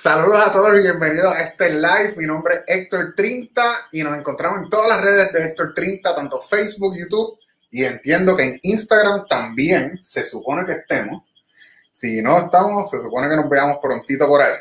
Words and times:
Saludos 0.00 0.46
a 0.46 0.52
todos 0.52 0.76
y 0.76 0.82
bienvenidos 0.82 1.34
a 1.34 1.40
este 1.42 1.70
live. 1.70 2.14
Mi 2.16 2.24
nombre 2.24 2.62
es 2.64 2.76
Héctor 2.76 3.14
30 3.16 3.88
y 3.90 4.04
nos 4.04 4.16
encontramos 4.16 4.60
en 4.60 4.68
todas 4.68 4.88
las 4.88 5.00
redes 5.00 5.32
de 5.32 5.46
Héctor 5.46 5.74
30, 5.74 6.14
tanto 6.14 6.40
Facebook, 6.40 6.94
YouTube 6.96 7.36
y 7.72 7.82
entiendo 7.82 8.36
que 8.36 8.44
en 8.44 8.60
Instagram 8.62 9.26
también 9.26 10.00
se 10.00 10.24
supone 10.24 10.64
que 10.64 10.74
estemos. 10.74 11.24
Si 11.90 12.22
no 12.22 12.38
estamos, 12.38 12.88
se 12.88 13.02
supone 13.02 13.28
que 13.28 13.34
nos 13.34 13.50
veamos 13.50 13.78
prontito 13.82 14.28
por 14.28 14.40
ahí. 14.40 14.54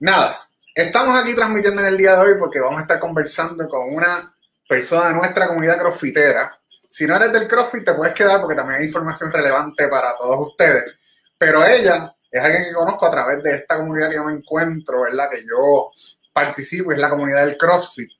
Nada, 0.00 0.48
estamos 0.74 1.16
aquí 1.16 1.36
transmitiendo 1.36 1.82
en 1.82 1.86
el 1.86 1.96
día 1.96 2.16
de 2.16 2.22
hoy 2.22 2.34
porque 2.36 2.58
vamos 2.58 2.78
a 2.78 2.82
estar 2.82 2.98
conversando 2.98 3.68
con 3.68 3.94
una 3.94 4.34
persona 4.68 5.10
de 5.10 5.14
nuestra 5.14 5.46
comunidad 5.46 5.78
crossfitera. 5.78 6.58
Si 6.90 7.06
no 7.06 7.14
eres 7.14 7.32
del 7.32 7.46
CrossFit, 7.46 7.84
te 7.84 7.94
puedes 7.94 8.14
quedar 8.14 8.40
porque 8.40 8.56
también 8.56 8.80
hay 8.80 8.86
información 8.86 9.30
relevante 9.30 9.86
para 9.86 10.16
todos 10.16 10.48
ustedes. 10.48 10.86
Pero 11.38 11.64
ella 11.64 12.12
es 12.30 12.42
alguien 12.42 12.64
que 12.64 12.72
conozco 12.72 13.06
a 13.06 13.10
través 13.10 13.42
de 13.42 13.54
esta 13.54 13.76
comunidad 13.76 14.08
que 14.08 14.16
yo 14.16 14.24
me 14.24 14.32
encuentro, 14.32 15.02
¿verdad? 15.02 15.28
Que 15.30 15.38
yo 15.40 15.90
participo, 16.32 16.92
es 16.92 16.98
la 16.98 17.10
comunidad 17.10 17.44
del 17.44 17.56
CrossFit. 17.56 18.10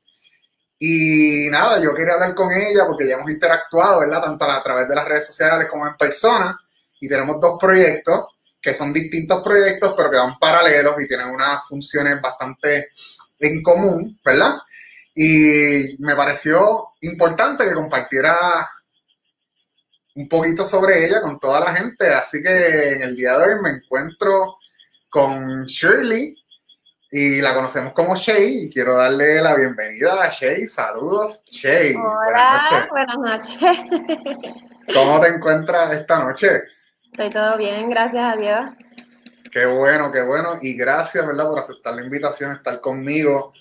Y 0.78 1.48
nada, 1.50 1.78
yo 1.80 1.94
quería 1.94 2.14
hablar 2.14 2.34
con 2.34 2.52
ella 2.52 2.86
porque 2.86 3.06
ya 3.06 3.14
hemos 3.14 3.30
interactuado, 3.30 4.00
¿verdad? 4.00 4.22
Tanto 4.22 4.44
a, 4.46 4.62
través 4.62 4.88
de 4.88 4.94
las 4.94 5.04
redes 5.06 5.26
sociales 5.26 5.68
como 5.68 5.86
en 5.86 5.96
persona. 5.96 6.58
Y 7.00 7.08
tenemos 7.08 7.40
dos 7.40 7.58
proyectos 7.60 8.28
que 8.60 8.74
son 8.74 8.92
distintos 8.92 9.42
proyectos, 9.42 9.94
pero 9.96 10.10
que 10.10 10.16
van 10.16 10.38
paralelos 10.38 11.00
y 11.02 11.06
tienen 11.08 11.28
unas 11.28 11.66
funciones 11.66 12.20
bastante 12.20 12.90
en 13.38 13.62
común, 13.62 14.18
¿verdad? 14.24 14.58
Y 15.14 15.96
me 15.98 16.14
pareció 16.14 16.90
importante 17.00 17.64
que 17.64 17.74
compartiera 17.74 18.70
un 20.20 20.28
poquito 20.28 20.64
sobre 20.64 21.06
ella 21.06 21.22
con 21.22 21.38
toda 21.38 21.60
la 21.60 21.74
gente. 21.74 22.12
Así 22.12 22.42
que 22.42 22.92
en 22.92 23.02
el 23.02 23.16
día 23.16 23.38
de 23.38 23.54
hoy 23.54 23.62
me 23.62 23.70
encuentro 23.70 24.58
con 25.08 25.64
Shirley 25.64 26.36
y 27.10 27.40
la 27.40 27.54
conocemos 27.54 27.92
como 27.92 28.14
Shay 28.14 28.64
y 28.64 28.70
quiero 28.70 28.96
darle 28.96 29.40
la 29.40 29.54
bienvenida 29.54 30.22
a 30.22 30.28
Shay. 30.28 30.66
Saludos, 30.66 31.42
Shay. 31.50 31.94
Hola, 31.94 32.88
buenas 32.90 33.18
noches. 33.18 33.78
¿Cómo 34.94 35.20
te 35.20 35.28
encuentras 35.28 35.92
esta 35.92 36.18
noche? 36.18 36.62
Estoy 37.10 37.30
todo 37.30 37.56
bien, 37.56 37.88
gracias 37.90 38.22
a 38.22 38.36
Dios. 38.36 38.66
Qué 39.50 39.66
bueno, 39.66 40.12
qué 40.12 40.22
bueno. 40.22 40.58
Y 40.60 40.76
gracias, 40.76 41.26
¿verdad?, 41.26 41.48
por 41.48 41.58
aceptar 41.58 41.94
la 41.94 42.02
invitación, 42.02 42.52
estar 42.52 42.80
conmigo 42.80 43.52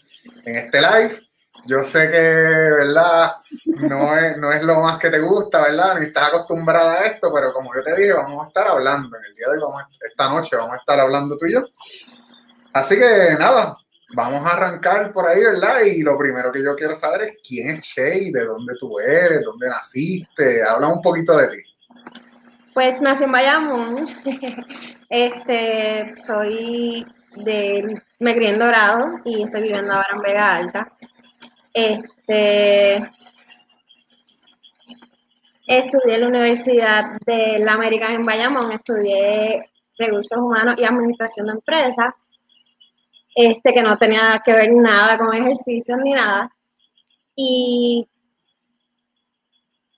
en 0.45 0.57
este 0.57 0.81
live. 0.81 1.28
Yo 1.65 1.83
sé 1.83 2.09
que, 2.09 2.17
¿verdad? 2.17 3.35
No 3.65 4.15
es, 4.17 4.37
no 4.37 4.51
es 4.51 4.63
lo 4.63 4.79
más 4.81 4.97
que 4.97 5.09
te 5.09 5.19
gusta, 5.19 5.61
¿verdad? 5.61 5.99
Ni 5.99 6.05
estás 6.05 6.29
acostumbrada 6.29 6.93
a 6.93 7.05
esto, 7.05 7.31
pero 7.33 7.53
como 7.53 7.73
yo 7.75 7.83
te 7.83 7.95
dije, 7.95 8.13
vamos 8.13 8.45
a 8.45 8.47
estar 8.47 8.67
hablando. 8.67 9.17
En 9.17 9.25
el 9.25 9.35
día 9.35 9.47
de 9.47 9.53
hoy, 9.53 9.59
vamos 9.61 9.83
esta 10.07 10.29
noche, 10.29 10.55
vamos 10.55 10.73
a 10.73 10.77
estar 10.77 10.99
hablando 10.99 11.37
tú 11.37 11.45
y 11.45 11.53
yo. 11.53 11.63
Así 12.73 12.95
que 12.97 13.35
nada, 13.37 13.77
vamos 14.15 14.45
a 14.45 14.53
arrancar 14.53 15.11
por 15.11 15.25
ahí, 15.25 15.43
¿verdad? 15.43 15.81
Y 15.81 16.01
lo 16.01 16.17
primero 16.17 16.51
que 16.51 16.63
yo 16.63 16.75
quiero 16.75 16.95
saber 16.95 17.21
es 17.23 17.33
quién 17.47 17.69
es 17.69 17.83
Shay, 17.83 18.31
de 18.31 18.45
dónde 18.45 18.73
tú 18.79 18.99
eres, 18.99 19.41
dónde 19.43 19.69
naciste. 19.69 20.63
Habla 20.63 20.87
un 20.87 21.01
poquito 21.01 21.37
de 21.37 21.47
ti. 21.47 21.63
Pues 22.73 22.99
nací 23.01 23.23
en 23.23 23.31
Bayamón. 23.31 24.07
Este, 25.11 26.13
soy 26.17 27.03
de, 27.37 27.99
me 28.19 28.35
crié 28.35 28.51
en 28.51 28.59
Dorado 28.59 29.07
y 29.25 29.41
estoy 29.41 29.63
viviendo 29.63 29.91
ahora 29.91 30.09
en 30.13 30.21
Vega 30.21 30.55
Alta. 30.55 30.93
Este, 31.79 32.97
estudié 35.65 36.15
en 36.15 36.21
la 36.21 36.27
Universidad 36.27 37.03
de 37.25 37.59
la 37.59 37.73
América 37.73 38.13
en 38.13 38.25
Bayamón, 38.25 38.73
estudié 38.73 39.69
recursos 39.97 40.37
humanos 40.37 40.75
y 40.77 40.83
administración 40.83 41.47
de 41.47 41.53
empresas, 41.53 42.13
este, 43.33 43.73
que 43.73 43.81
no 43.81 43.97
tenía 43.97 44.41
que 44.43 44.53
ver 44.53 44.73
nada 44.73 45.17
con 45.17 45.33
ejercicios 45.33 45.97
ni 46.03 46.11
nada. 46.11 46.51
Y 47.33 48.09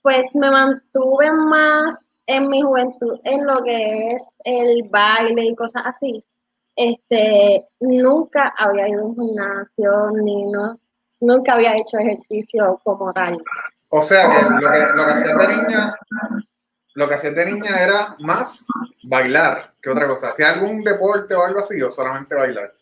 pues 0.02 0.26
me 0.34 0.50
mantuve 0.52 1.32
más 1.32 2.00
en 2.26 2.46
mi 2.46 2.62
juventud 2.62 3.18
en 3.24 3.44
lo 3.44 3.54
que 3.64 4.06
es 4.06 4.34
el 4.44 4.84
baile 4.88 5.46
y 5.46 5.56
cosas 5.56 5.82
así. 5.86 6.24
Este, 6.76 7.66
nunca 7.80 8.54
había 8.56 8.88
ido 8.88 9.02
a 9.02 9.06
un 9.06 9.16
gimnasio 9.16 9.90
ni 10.22 10.44
no, 10.44 10.78
nunca 11.22 11.54
había 11.54 11.72
hecho 11.72 11.98
ejercicio 11.98 12.80
como 12.84 13.12
tal. 13.12 13.42
O 13.88 14.02
sea 14.02 14.28
que 14.28 14.42
lo 14.42 14.70
que, 14.70 14.78
lo 14.94 15.04
que 15.06 15.10
hacías 15.12 15.38
de 15.38 15.48
niña, 15.48 15.94
lo 16.94 17.08
que 17.08 17.14
hacías 17.14 17.34
de 17.34 17.46
niña 17.46 17.82
era 17.82 18.16
más 18.18 18.66
bailar 19.04 19.72
que 19.80 19.90
otra 19.90 20.06
cosa. 20.06 20.28
¿Hacías 20.28 20.54
algún 20.54 20.82
deporte 20.82 21.34
o 21.34 21.44
algo 21.44 21.60
así 21.60 21.80
o 21.80 21.90
solamente 21.90 22.34
bailar? 22.34 22.74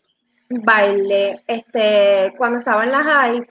Baile. 0.48 1.44
Este, 1.46 2.34
cuando 2.36 2.58
estaba 2.58 2.84
en 2.84 2.92
la 2.92 3.02
high, 3.04 3.46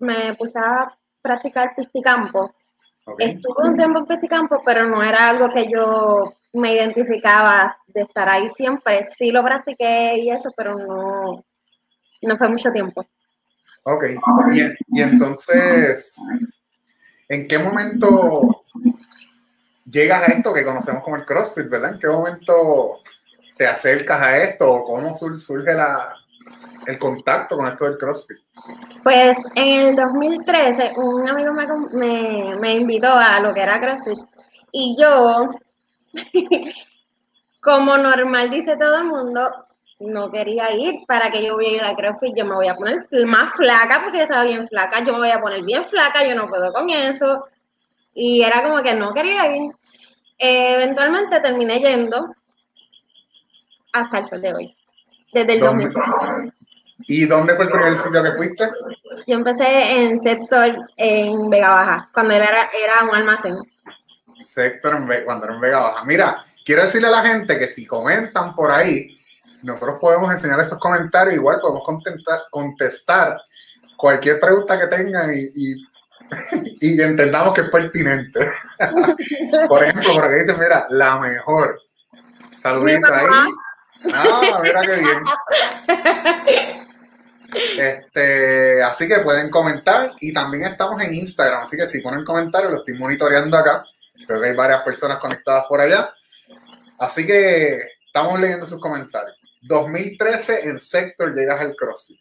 me 0.00 0.34
puse 0.34 0.58
a 0.58 0.92
practicar 1.20 1.74
pisticampo. 1.74 2.54
Okay. 3.04 3.30
Estuve 3.30 3.68
un 3.68 3.76
tiempo 3.76 4.00
en 4.00 4.06
pisticampo, 4.06 4.60
pero 4.64 4.86
no 4.86 5.02
era 5.02 5.30
algo 5.30 5.50
que 5.50 5.68
yo 5.68 6.34
me 6.52 6.74
identificaba 6.74 7.76
de 7.86 8.02
estar 8.02 8.28
ahí 8.28 8.48
siempre. 8.48 9.04
Sí 9.04 9.30
lo 9.30 9.42
practiqué 9.42 10.18
y 10.18 10.30
eso, 10.30 10.52
pero 10.56 10.76
no, 10.76 11.44
no 12.22 12.36
fue 12.36 12.48
mucho 12.48 12.70
tiempo. 12.70 13.06
Ok, 13.90 14.04
y, 14.88 15.00
entonces, 15.00 16.20
¿en 17.26 17.48
qué 17.48 17.58
momento 17.58 18.64
llegas 19.90 20.28
a 20.28 20.32
esto 20.32 20.52
que 20.52 20.62
conocemos 20.62 21.02
como 21.02 21.16
el 21.16 21.24
CrossFit, 21.24 21.70
verdad? 21.70 21.94
¿En 21.94 21.98
qué 21.98 22.06
momento 22.08 23.00
te 23.56 23.66
acercas 23.66 24.20
a 24.20 24.36
esto 24.36 24.70
o 24.70 24.84
cómo 24.84 25.14
surge 25.14 25.72
la, 25.72 26.14
el 26.86 26.98
contacto 26.98 27.56
con 27.56 27.66
esto 27.66 27.86
del 27.86 27.96
CrossFit? 27.96 28.36
Pues 29.02 29.38
en 29.54 29.88
el 29.88 29.96
2013 29.96 30.92
un 30.96 31.26
amigo 31.26 31.54
me, 31.54 31.66
me, 31.94 32.56
me 32.56 32.74
invitó 32.74 33.14
a 33.14 33.40
lo 33.40 33.54
que 33.54 33.62
era 33.62 33.80
CrossFit 33.80 34.18
y 34.70 34.98
yo, 35.00 35.48
como 37.62 37.96
normal 37.96 38.50
dice 38.50 38.76
todo 38.76 38.98
el 38.98 39.04
mundo, 39.04 39.67
no 40.00 40.30
quería 40.30 40.72
ir 40.72 41.04
para 41.06 41.30
que 41.30 41.44
yo 41.44 41.54
voy 41.54 41.66
a 41.66 41.72
ir 41.76 41.82
a 41.82 41.96
CrossFit, 41.96 42.36
yo 42.36 42.44
me 42.44 42.54
voy 42.54 42.68
a 42.68 42.76
poner 42.76 43.06
más 43.26 43.52
flaca 43.54 44.00
porque 44.02 44.18
yo 44.18 44.24
estaba 44.24 44.44
bien 44.44 44.68
flaca, 44.68 45.02
yo 45.02 45.12
me 45.14 45.18
voy 45.20 45.30
a 45.30 45.40
poner 45.40 45.62
bien 45.62 45.84
flaca, 45.84 46.26
yo 46.26 46.34
no 46.34 46.48
puedo 46.48 46.72
con 46.72 46.88
eso. 46.90 47.46
Y 48.14 48.42
era 48.42 48.62
como 48.62 48.82
que 48.82 48.94
no 48.94 49.12
quería 49.12 49.56
ir. 49.56 49.72
Eh, 50.38 50.74
eventualmente 50.74 51.40
terminé 51.40 51.80
yendo 51.80 52.32
hasta 53.92 54.18
el 54.18 54.24
sol 54.24 54.40
de 54.40 54.54
hoy, 54.54 54.76
desde 55.32 55.54
el 55.54 55.60
2013. 55.60 56.52
¿Y 57.06 57.26
dónde 57.26 57.54
fue 57.54 57.64
el 57.64 57.70
primer 57.70 57.96
sitio 57.96 58.22
que 58.22 58.32
fuiste? 58.32 58.70
Yo 59.26 59.34
empecé 59.34 59.92
en 59.96 60.20
sector 60.20 60.86
en 60.96 61.50
Vega 61.50 61.70
Baja, 61.70 62.10
cuando 62.12 62.34
era, 62.34 62.70
era 62.72 63.04
un 63.04 63.14
almacén. 63.14 63.56
Sector 64.40 64.96
en, 64.96 65.24
cuando 65.24 65.46
era 65.46 65.54
en 65.54 65.60
Vega 65.60 65.80
Baja. 65.80 66.04
Mira, 66.04 66.44
quiero 66.64 66.82
decirle 66.82 67.08
a 67.08 67.12
la 67.12 67.22
gente 67.22 67.58
que 67.58 67.66
si 67.66 67.86
comentan 67.86 68.54
por 68.54 68.70
ahí, 68.70 69.17
nosotros 69.62 69.98
podemos 70.00 70.32
enseñar 70.32 70.60
esos 70.60 70.78
comentarios, 70.78 71.34
igual 71.34 71.60
podemos 71.60 71.82
contestar, 71.84 72.42
contestar 72.50 73.40
cualquier 73.96 74.38
pregunta 74.38 74.78
que 74.78 74.86
tengan 74.86 75.32
y, 75.32 75.50
y, 75.54 75.86
y 76.80 77.00
entendamos 77.00 77.52
que 77.54 77.62
es 77.62 77.70
pertinente. 77.70 78.46
Por 79.68 79.82
ejemplo, 79.82 80.14
por 80.14 80.24
aquí 80.24 80.44
dicen, 80.44 80.58
mira, 80.58 80.86
la 80.90 81.18
mejor. 81.18 81.80
Saludito 82.56 83.12
ahí. 83.12 83.26
Ah, 84.12 84.60
mira 84.62 84.82
qué 84.82 84.94
bien. 84.94 85.24
Este, 87.78 88.82
así 88.82 89.08
que 89.08 89.20
pueden 89.20 89.48
comentar 89.48 90.12
y 90.20 90.32
también 90.32 90.64
estamos 90.64 91.02
en 91.02 91.14
Instagram, 91.14 91.62
así 91.62 91.76
que 91.76 91.86
si 91.86 92.00
ponen 92.00 92.24
comentarios, 92.24 92.70
lo 92.70 92.78
estoy 92.78 92.98
monitoreando 92.98 93.56
acá. 93.56 93.84
Creo 94.26 94.40
que 94.40 94.48
hay 94.48 94.54
varias 94.54 94.82
personas 94.82 95.18
conectadas 95.18 95.64
por 95.66 95.80
allá. 95.80 96.12
Así 96.98 97.26
que 97.26 97.80
estamos 98.06 98.38
leyendo 98.38 98.66
sus 98.66 98.80
comentarios. 98.80 99.37
2013 99.68 100.68
en 100.68 100.78
Sector 100.78 101.34
llegas 101.34 101.60
al 101.60 101.76
CrossFit. 101.76 102.18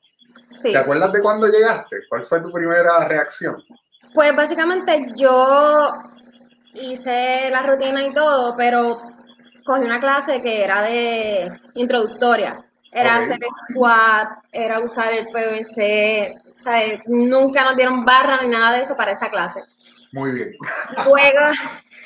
Sí. 0.49 0.71
¿Te 0.71 0.77
acuerdas 0.77 1.11
de 1.11 1.21
cuándo 1.21 1.47
llegaste? 1.47 1.97
¿Cuál 2.09 2.25
fue 2.25 2.41
tu 2.41 2.51
primera 2.51 3.05
reacción? 3.07 3.63
Pues 4.13 4.35
básicamente 4.35 5.07
yo 5.15 5.89
hice 6.73 7.49
la 7.49 7.63
rutina 7.63 8.03
y 8.05 8.13
todo, 8.13 8.55
pero 8.55 9.01
cogí 9.65 9.83
una 9.83 9.99
clase 9.99 10.41
que 10.41 10.63
era 10.63 10.81
de 10.83 11.49
introductoria. 11.75 12.63
Era 12.91 13.17
okay. 13.17 13.31
hacer 13.31 13.39
squat, 13.71 14.29
era 14.51 14.79
usar 14.79 15.13
el 15.13 15.27
PVC, 15.27 16.33
o 16.53 16.57
sea, 16.57 17.01
nunca 17.05 17.63
nos 17.65 17.75
dieron 17.75 18.05
barra 18.05 18.41
ni 18.41 18.49
nada 18.49 18.77
de 18.77 18.83
eso 18.83 18.95
para 18.95 19.11
esa 19.11 19.29
clase. 19.29 19.61
Muy 20.13 20.31
bien. 20.31 20.53
Luego... 21.05 21.39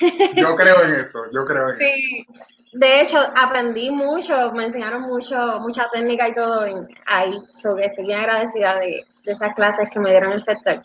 yo 0.36 0.56
creo 0.56 0.82
en 0.82 0.92
eso, 0.92 1.24
yo 1.32 1.44
creo 1.46 1.68
en 1.68 1.76
sí. 1.76 2.26
eso. 2.28 2.42
De 2.72 3.02
hecho, 3.02 3.18
aprendí 3.36 3.90
mucho, 3.90 4.50
me 4.52 4.64
enseñaron 4.64 5.02
mucho, 5.02 5.60
mucha 5.60 5.90
técnica 5.92 6.28
y 6.28 6.34
todo 6.34 6.66
ahí. 7.06 7.38
So 7.52 7.76
que 7.76 7.84
estoy 7.84 8.06
bien 8.06 8.20
agradecida 8.20 8.78
de, 8.78 9.04
de, 9.24 9.32
esas 9.32 9.54
clases 9.54 9.90
que 9.90 10.00
me 10.00 10.10
dieron 10.10 10.32
el 10.32 10.42
sector. 10.42 10.82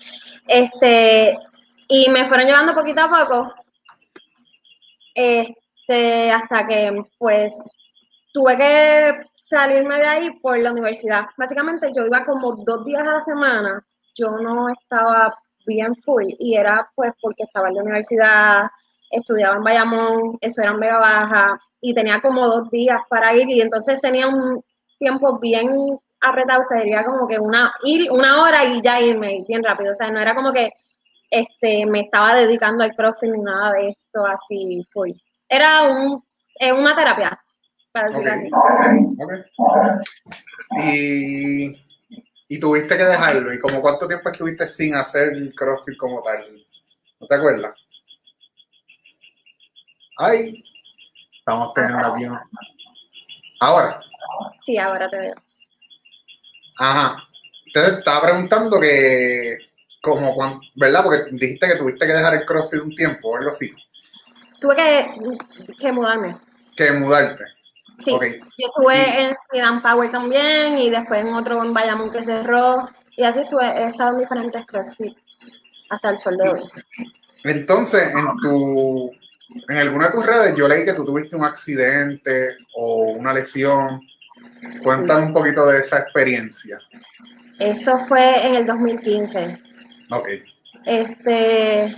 Este, 0.48 1.38
y 1.88 2.10
me 2.10 2.25
fueron 2.25 2.45
llevando 2.45 2.75
poquito 2.75 3.01
a 3.01 3.10
poco. 3.10 3.54
Este, 5.16 6.30
hasta 6.30 6.68
que 6.68 7.04
pues 7.18 7.57
tuve 8.33 8.57
que 8.57 9.13
salirme 9.36 9.98
de 9.98 10.06
ahí 10.06 10.30
por 10.42 10.60
la 10.60 10.74
universidad. 10.74 11.25
Básicamente 11.38 11.92
yo 11.95 12.06
iba 12.06 12.25
como 12.25 12.54
dos 12.66 12.83
días 12.83 13.07
a 13.07 13.13
la 13.13 13.22
semana, 13.22 13.86
yo 14.13 14.31
no 14.31 14.68
estaba 14.69 15.33
bien 15.66 15.95
full 15.95 16.25
y 16.38 16.56
era 16.56 16.90
pues 16.95 17.13
porque 17.22 17.44
estaba 17.44 17.69
en 17.69 17.75
la 17.75 17.81
universidad, 17.81 18.63
estudiaba 19.10 19.56
en 19.56 19.63
Bayamón, 19.63 20.38
eso 20.42 20.62
era 20.62 20.72
en 20.72 20.80
Vega 20.80 21.00
Baja 21.00 21.60
y 21.81 21.94
tenía 21.94 22.21
como 22.21 22.47
dos 22.47 22.69
días 22.71 23.00
para 23.09 23.35
ir 23.35 23.50
y 23.50 23.62
entonces 23.62 24.00
tenía 24.01 24.27
un 24.27 24.63
tiempo 25.00 25.39
bien 25.39 26.00
apretado, 26.19 26.63
sería 26.63 27.03
como 27.03 27.27
que 27.27 27.39
una, 27.39 27.74
ir 27.83 28.09
una 28.12 28.41
hora 28.41 28.65
y 28.65 28.81
ya 28.81 29.00
irme 29.00 29.45
bien 29.47 29.63
rápido, 29.63 29.91
o 29.91 29.95
sea, 29.95 30.09
no 30.09 30.19
era 30.19 30.33
como 30.33 30.51
que 30.51 30.71
este, 31.29 31.85
me 31.85 32.01
estaba 32.01 32.35
dedicando 32.35 32.83
al 32.83 32.95
crossfit 32.95 33.29
ni 33.29 33.39
nada 33.39 33.74
de 33.74 33.89
esto 33.89 34.25
así 34.25 34.85
full. 34.91 35.12
Era 35.50 35.83
un, 35.83 36.24
una 36.77 36.95
terapia, 36.95 37.39
para 37.91 38.07
decirlo 38.09 38.31
así. 38.31 38.50
Y, 40.83 41.85
y 42.47 42.59
tuviste 42.59 42.97
que 42.97 43.03
dejarlo, 43.03 43.53
¿y 43.53 43.59
como 43.59 43.81
cuánto 43.81 44.07
tiempo 44.07 44.30
estuviste 44.30 44.68
sin 44.68 44.95
hacer 44.95 45.53
crossfit 45.53 45.97
como 45.97 46.21
tal? 46.21 46.44
¿No 47.19 47.27
te 47.27 47.35
acuerdas? 47.35 47.75
Ay, 50.18 50.63
estamos 51.47 51.73
teniendo 51.73 52.07
aquí. 52.07 52.25
Ahora. 53.61 54.01
Sí, 54.59 54.77
ahora 54.77 55.07
te 55.07 55.17
veo. 55.17 55.35
Ajá. 56.77 57.23
Entonces 57.67 57.99
estaba 57.99 58.21
preguntando 58.21 58.79
que, 58.79 59.57
como, 60.01 60.35
¿verdad? 60.75 61.03
Porque 61.03 61.23
dijiste 61.31 61.67
que 61.67 61.75
tuviste 61.75 62.05
que 62.05 62.13
dejar 62.13 62.33
el 62.33 62.45
CrossFit 62.45 62.81
un 62.81 62.95
tiempo 62.95 63.29
o 63.29 63.38
algo 63.38 63.49
así. 63.49 63.73
Tuve 64.59 64.75
que, 64.75 65.75
que 65.79 65.91
mudarme. 65.91 66.35
Que 66.75 66.91
mudarte. 66.91 67.45
Sí, 67.99 68.11
yo 68.11 68.17
estuve 68.19 69.21
en 69.21 69.35
Freedom 69.49 69.81
Power 69.81 70.11
también 70.11 70.77
y 70.77 70.89
después 70.89 71.21
en 71.21 71.33
otro 71.33 71.63
en 71.63 71.73
Bayamón 71.73 72.11
que 72.11 72.21
cerró 72.21 72.88
y 73.15 73.23
así 73.23 73.39
estuve, 73.39 73.65
he 73.65 73.88
estado 73.88 74.13
en 74.13 74.19
diferentes 74.19 74.65
CrossFit 74.67 75.17
hasta 75.89 76.09
el 76.09 76.17
sol 76.17 76.38
de 76.38 76.49
hoy. 76.49 76.61
Entonces, 77.44 78.13
en 78.13 78.38
tu, 78.41 79.11
en 79.49 79.77
alguna 79.77 80.07
de 80.07 80.11
tus 80.11 80.25
redes 80.25 80.55
yo 80.55 80.67
leí 80.67 80.83
que 80.83 80.94
tú 80.94 81.05
tuviste 81.05 81.35
un 81.35 81.45
accidente 81.45 82.57
o 82.75 83.11
una 83.11 83.33
lesión. 83.33 84.01
Cuéntame 84.83 85.27
un 85.27 85.33
poquito 85.33 85.65
de 85.67 85.79
esa 85.79 85.99
experiencia. 85.99 86.79
Eso 87.59 87.97
fue 87.99 88.45
en 88.45 88.55
el 88.55 88.65
2015. 88.65 89.61
Ok. 90.11 90.27
Este, 90.85 91.95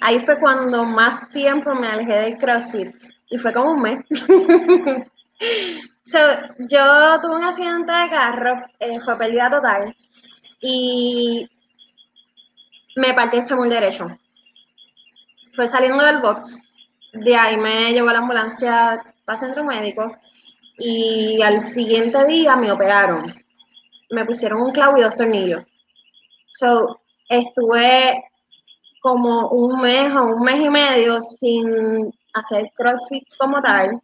ahí 0.00 0.20
fue 0.20 0.38
cuando 0.38 0.84
más 0.84 1.28
tiempo 1.30 1.74
me 1.74 1.88
alejé 1.88 2.12
del 2.12 2.38
CrossFit 2.38 2.94
y 3.30 3.38
fue 3.38 3.52
como 3.52 3.72
un 3.72 3.82
mes. 3.82 3.98
yo 6.58 7.20
tuve 7.20 7.36
un 7.36 7.44
accidente 7.44 7.92
de 7.92 8.10
carro, 8.10 8.62
eh, 8.78 9.00
fue 9.00 9.18
pérdida 9.18 9.50
total 9.50 9.96
y 10.60 11.48
me 12.96 13.14
partí 13.14 13.38
el 13.38 13.44
fémur 13.44 13.68
derecho. 13.68 14.16
Fue 15.54 15.66
saliendo 15.66 16.04
del 16.04 16.18
box, 16.18 16.60
de 17.12 17.36
ahí 17.36 17.56
me 17.56 17.92
llevó 17.92 18.08
a 18.10 18.14
la 18.14 18.18
ambulancia 18.20 19.02
para 19.24 19.38
centro 19.38 19.64
médico 19.64 20.10
y 20.78 21.40
al 21.42 21.60
siguiente 21.60 22.24
día 22.26 22.56
me 22.56 22.72
operaron. 22.72 23.32
Me 24.10 24.24
pusieron 24.24 24.60
un 24.62 24.72
clavo 24.72 24.98
y 24.98 25.02
dos 25.02 25.16
tornillos. 25.16 25.64
So, 26.52 27.00
estuve 27.28 28.22
como 29.00 29.48
un 29.48 29.80
mes 29.80 30.14
o 30.14 30.24
un 30.24 30.42
mes 30.42 30.60
y 30.60 30.68
medio 30.68 31.20
sin 31.20 32.12
hacer 32.34 32.70
CrossFit 32.74 33.26
como 33.38 33.60
tal. 33.60 34.00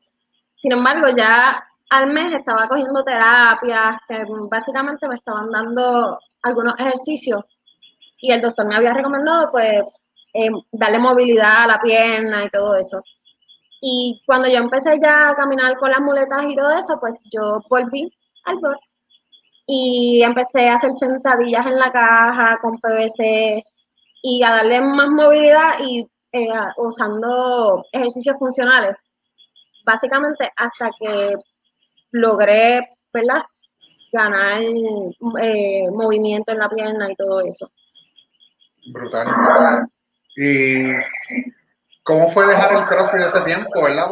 Sin 0.57 0.73
embargo, 0.73 1.09
ya 1.17 1.65
al 1.91 2.13
mes 2.13 2.33
estaba 2.33 2.69
cogiendo 2.69 3.03
terapias 3.05 3.97
que 4.07 4.25
básicamente 4.51 5.09
me 5.09 5.17
estaban 5.17 5.51
dando 5.51 6.19
algunos 6.43 6.75
ejercicios 6.79 7.45
y 8.21 8.33
el 8.33 8.41
doctor 8.41 8.67
me 8.67 8.77
había 8.77 8.93
recomendado 8.93 9.51
pues 9.51 9.85
eh, 10.35 10.51
darle 10.73 10.99
movilidad 10.99 11.65
a 11.65 11.67
la 11.67 11.81
pierna 11.81 12.45
y 12.45 12.51
todo 12.51 12.77
eso. 12.77 13.03
Y 13.81 14.23
cuando 14.27 14.49
yo 14.49 14.57
empecé 14.57 14.99
ya 15.01 15.31
a 15.31 15.35
caminar 15.35 15.77
con 15.77 15.91
las 15.91 16.01
muletas 16.01 16.45
y 16.47 16.57
todo 16.57 16.71
eso, 16.77 16.99
pues 17.01 17.17
yo 17.33 17.61
volví 17.69 18.13
al 18.45 18.57
box 18.57 18.95
y 19.67 20.23
empecé 20.23 20.69
a 20.69 20.75
hacer 20.75 20.93
sentadillas 20.93 21.67
en 21.67 21.79
la 21.79 21.93
caja 21.93 22.59
con 22.61 22.79
PVC 22.79 23.63
y 24.23 24.43
a 24.43 24.51
darle 24.51 24.81
más 24.81 25.09
movilidad 25.11 25.75
y 25.81 26.09
eh, 26.33 26.49
usando 26.79 27.85
ejercicios 27.93 28.39
funcionales. 28.39 28.97
Básicamente 29.85 30.51
hasta 30.57 30.91
que 30.99 31.37
logré, 32.13 32.81
¿verdad? 33.13 33.43
Ganar 34.13 34.63
eh, 34.63 35.87
movimiento 35.93 36.53
en 36.53 36.59
la 36.59 36.69
pierna 36.69 37.13
y 37.13 37.15
todo 37.15 37.41
eso. 37.43 37.71
Brutal. 38.93 39.87
Y 40.41 40.93
¿Cómo 42.09 42.31
fue 42.31 42.47
dejar 42.47 42.75
el 42.75 42.87
CrossFit 42.87 43.21
ese 43.21 43.43
tiempo, 43.43 43.83
verdad? 43.83 44.09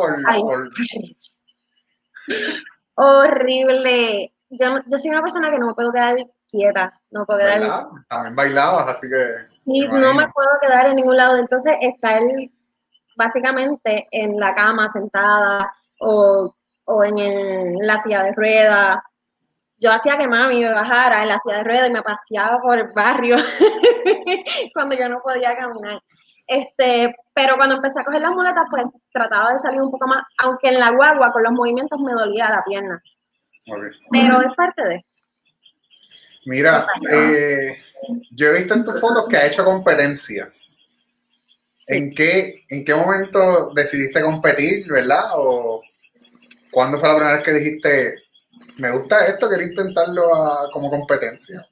Horrible. 2.94 4.34
Yo, 4.50 4.67
yo 4.87 4.99
soy 4.99 5.11
una 5.12 5.23
persona 5.23 5.50
que 5.50 5.58
no 5.58 5.69
me 5.69 5.75
puedo 5.75 5.90
quedar 5.93 6.14
quieta, 6.50 6.93
no 7.11 7.25
puedo 7.25 7.38
quedar... 7.38 7.88
También 8.06 8.37
bailabas, 8.37 8.87
así 8.90 9.08
que... 9.08 9.46
Y 9.64 9.88
no 9.88 10.12
me 10.12 10.28
puedo 10.28 10.49
quedar 10.61 10.88
en 10.88 10.96
ningún 10.96 11.17
lado. 11.17 11.38
Entonces, 11.38 11.75
estar 11.81 12.20
básicamente 13.17 14.06
en 14.11 14.38
la 14.38 14.55
cama 14.55 14.88
sentada 14.88 15.73
o, 16.00 16.55
o 16.84 17.05
en, 17.05 17.19
el, 17.19 17.78
la 17.81 17.99
silla 17.99 18.25
de 18.25 18.32
ruedas. 18.32 18.99
Yo 19.78 19.93
hacía 19.93 20.17
que 20.17 20.26
mami 20.26 20.64
me 20.64 20.73
bajara 20.73 21.23
en 21.23 21.28
la 21.28 21.38
silla 21.38 21.58
de 21.58 21.64
ruedas 21.64 21.88
y 21.90 21.93
me 21.93 22.02
paseaba 22.02 22.61
por 22.62 22.78
el 22.78 22.88
barrio 22.94 23.37
cuando 24.75 24.96
yo 24.96 25.08
no 25.08 25.20
podía 25.23 25.56
caminar. 25.56 26.00
Este, 26.46 27.14
pero 27.34 27.56
cuando 27.56 27.76
empecé 27.76 28.00
a 28.00 28.05
coger 28.05 28.20
las 28.20 28.31
muletas, 28.31 28.64
pues 28.70 28.84
trataba 29.12 29.52
de 29.52 29.58
salir 29.58 29.81
un 29.81 29.90
poco 29.90 30.06
más, 30.06 30.25
aunque 30.38 30.69
en 30.69 30.78
la 30.78 30.90
guagua 30.90 31.32
con 31.32 31.43
los 31.43 31.52
movimientos 31.52 31.99
me 32.00 32.12
dolía 32.12 32.49
la 32.50 32.62
pierna. 32.64 33.02
Pero 34.11 34.40
es 34.40 34.55
parte 34.56 34.88
de. 34.88 35.05
Mira, 36.46 36.87
eh, 37.12 37.82
yo 38.31 38.46
he 38.46 38.58
visto 38.58 38.75
en 38.75 38.84
tus 38.84 39.00
fotos 39.00 39.26
que 39.28 39.37
ha 39.37 39.46
hecho 39.46 39.64
competencias. 39.64 40.76
¿En, 41.88 42.14
qué, 42.14 42.64
¿En 42.69 42.84
qué 42.84 42.94
momento 42.94 43.70
decidiste 43.75 44.23
competir, 44.23 44.88
verdad? 44.88 45.25
¿O 45.34 45.82
cuándo 46.70 46.99
fue 46.99 47.08
la 47.08 47.14
primera 47.17 47.37
vez 47.37 47.44
que 47.44 47.52
dijiste, 47.52 48.14
me 48.76 48.90
gusta 48.90 49.26
esto, 49.26 49.49
quiero 49.49 49.64
intentarlo 49.64 50.25
como 50.73 50.90
competencia? 50.90 51.67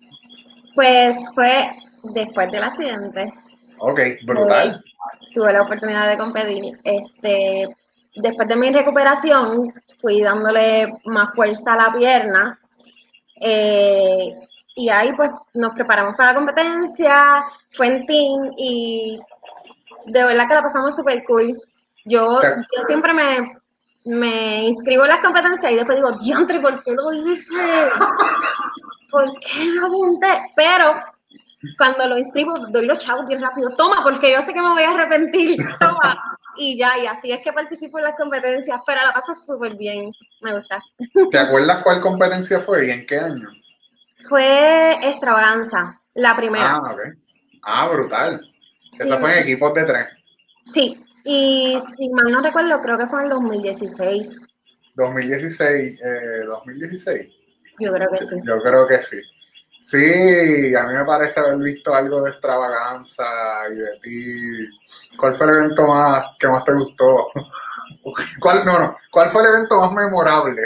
Pues 0.75 1.16
fue 1.34 1.70
después 2.02 2.50
del 2.50 2.62
accidente. 2.62 3.32
Ok, 3.78 4.00
brutal. 4.25 4.82
Tuve, 5.34 5.52
la 5.52 5.62
oportunidad 5.62 6.08
de 6.08 6.18
competir. 6.18 6.78
Este, 6.84 7.68
después 8.16 8.49
de 8.49 8.56
mi 8.56 8.70
recuperación, 8.70 9.73
fui 10.00 10.23
dándole 10.23 10.88
más 11.04 11.34
fuerza 11.34 11.75
a 11.75 11.88
la 11.88 11.92
pierna. 11.92 12.58
Eh, 13.40 14.34
y 14.76 14.88
ahí 14.88 15.12
pues 15.12 15.30
nos 15.52 15.73
preparamos 15.73 16.16
para 16.16 16.30
la 16.30 16.37
competencia, 16.37 17.44
fue 17.70 17.87
en 17.88 18.06
team 18.06 18.52
y 18.56 19.20
de 20.06 20.25
verdad 20.25 20.49
que 20.49 20.54
la 20.54 20.62
pasamos 20.62 20.96
súper 20.96 21.23
cool. 21.25 21.56
Yo, 22.04 22.40
yo 22.42 22.82
siempre 22.87 23.12
me, 23.12 23.56
me 24.04 24.64
inscribo 24.64 25.04
en 25.04 25.11
las 25.11 25.20
competencias 25.20 25.73
y 25.73 25.76
después 25.76 25.96
digo, 25.96 26.12
diantre, 26.12 26.61
¿por 26.61 26.82
qué 26.82 26.92
lo 26.92 27.12
hice? 27.12 27.54
¿Por 29.11 29.32
qué 29.40 29.64
me 29.64 29.87
apunté? 29.87 30.52
Pero 30.54 31.00
cuando 31.78 32.06
lo 32.08 32.18
inscribo, 32.18 32.54
doy 32.68 32.87
los 32.87 32.99
chavos 32.99 33.26
bien 33.26 33.40
rápido, 33.40 33.75
toma, 33.76 34.02
porque 34.02 34.32
yo 34.32 34.42
sé 34.42 34.52
que 34.52 34.61
me 34.61 34.70
voy 34.70 34.82
a 34.82 34.90
arrepentir, 34.90 35.56
toma. 35.80 36.38
Y 36.56 36.78
ya, 36.78 36.99
y 36.99 37.06
así 37.06 37.32
es 37.32 37.40
que 37.40 37.52
participo 37.52 37.99
en 37.99 38.04
las 38.04 38.16
competencias, 38.16 38.80
pero 38.87 39.02
la 39.02 39.12
paso 39.12 39.34
súper 39.34 39.75
bien, 39.76 40.12
me 40.40 40.54
gusta. 40.54 40.80
¿Te 41.30 41.38
acuerdas 41.38 41.82
cuál 41.82 42.00
competencia 42.00 42.61
fue 42.61 42.87
y 42.87 42.90
en 42.90 43.06
qué 43.06 43.18
año? 43.18 43.49
Fue 44.28 44.92
Extravaganza, 45.02 46.00
la 46.14 46.37
primera. 46.37 46.75
Ah, 46.75 46.92
ok. 46.92 47.00
Ah, 47.62 47.88
brutal. 47.88 48.40
Esa 48.92 49.18
fue 49.18 49.32
en 49.32 49.42
equipos 49.42 49.75
de 49.75 49.84
tres. 49.84 50.06
Sí, 50.66 51.03
y 51.25 51.78
si 51.97 52.09
mal 52.11 52.31
no 52.31 52.43
recuerdo, 52.43 52.81
creo 52.83 52.99
que 52.99 53.07
fue 53.07 53.21
en 53.21 53.25
el 53.26 53.31
2016. 53.33 54.40
2016, 54.95 56.00
eh, 56.00 56.45
2016. 56.47 57.28
Yo 57.81 57.93
creo 57.93 58.11
que 58.11 58.19
sí. 58.19 58.37
Yo 58.45 58.59
creo 58.61 58.87
que 58.87 59.02
sí. 59.02 59.16
Sí, 59.81 60.75
a 60.75 60.87
mí 60.87 60.95
me 60.95 61.04
parece 61.04 61.40
haber 61.40 61.59
visto 61.59 61.95
algo 61.95 62.23
de 62.23 62.31
extravaganza 62.31 63.25
y 63.71 63.75
de 63.75 63.99
ti. 64.02 64.69
¿Cuál 65.19 65.35
fue 65.35 65.47
el 65.47 65.59
evento 65.59 65.87
más 65.88 66.25
que 66.38 66.49
más 66.49 66.64
te 66.64 66.73
gustó? 66.73 67.28
¿Cuál, 68.40 68.64
no, 68.64 68.78
no, 68.78 68.97
¿Cuál 69.11 69.31
fue 69.31 69.43
el 69.43 69.49
evento 69.49 69.78
más 69.78 69.93
memorable? 69.93 70.62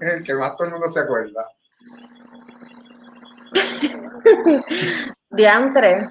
El 0.00 0.22
que 0.22 0.34
más 0.34 0.56
todo 0.56 0.66
el 0.66 0.72
mundo 0.72 0.88
se 0.88 1.00
acuerda. 1.00 1.46
Diantre. 5.30 6.08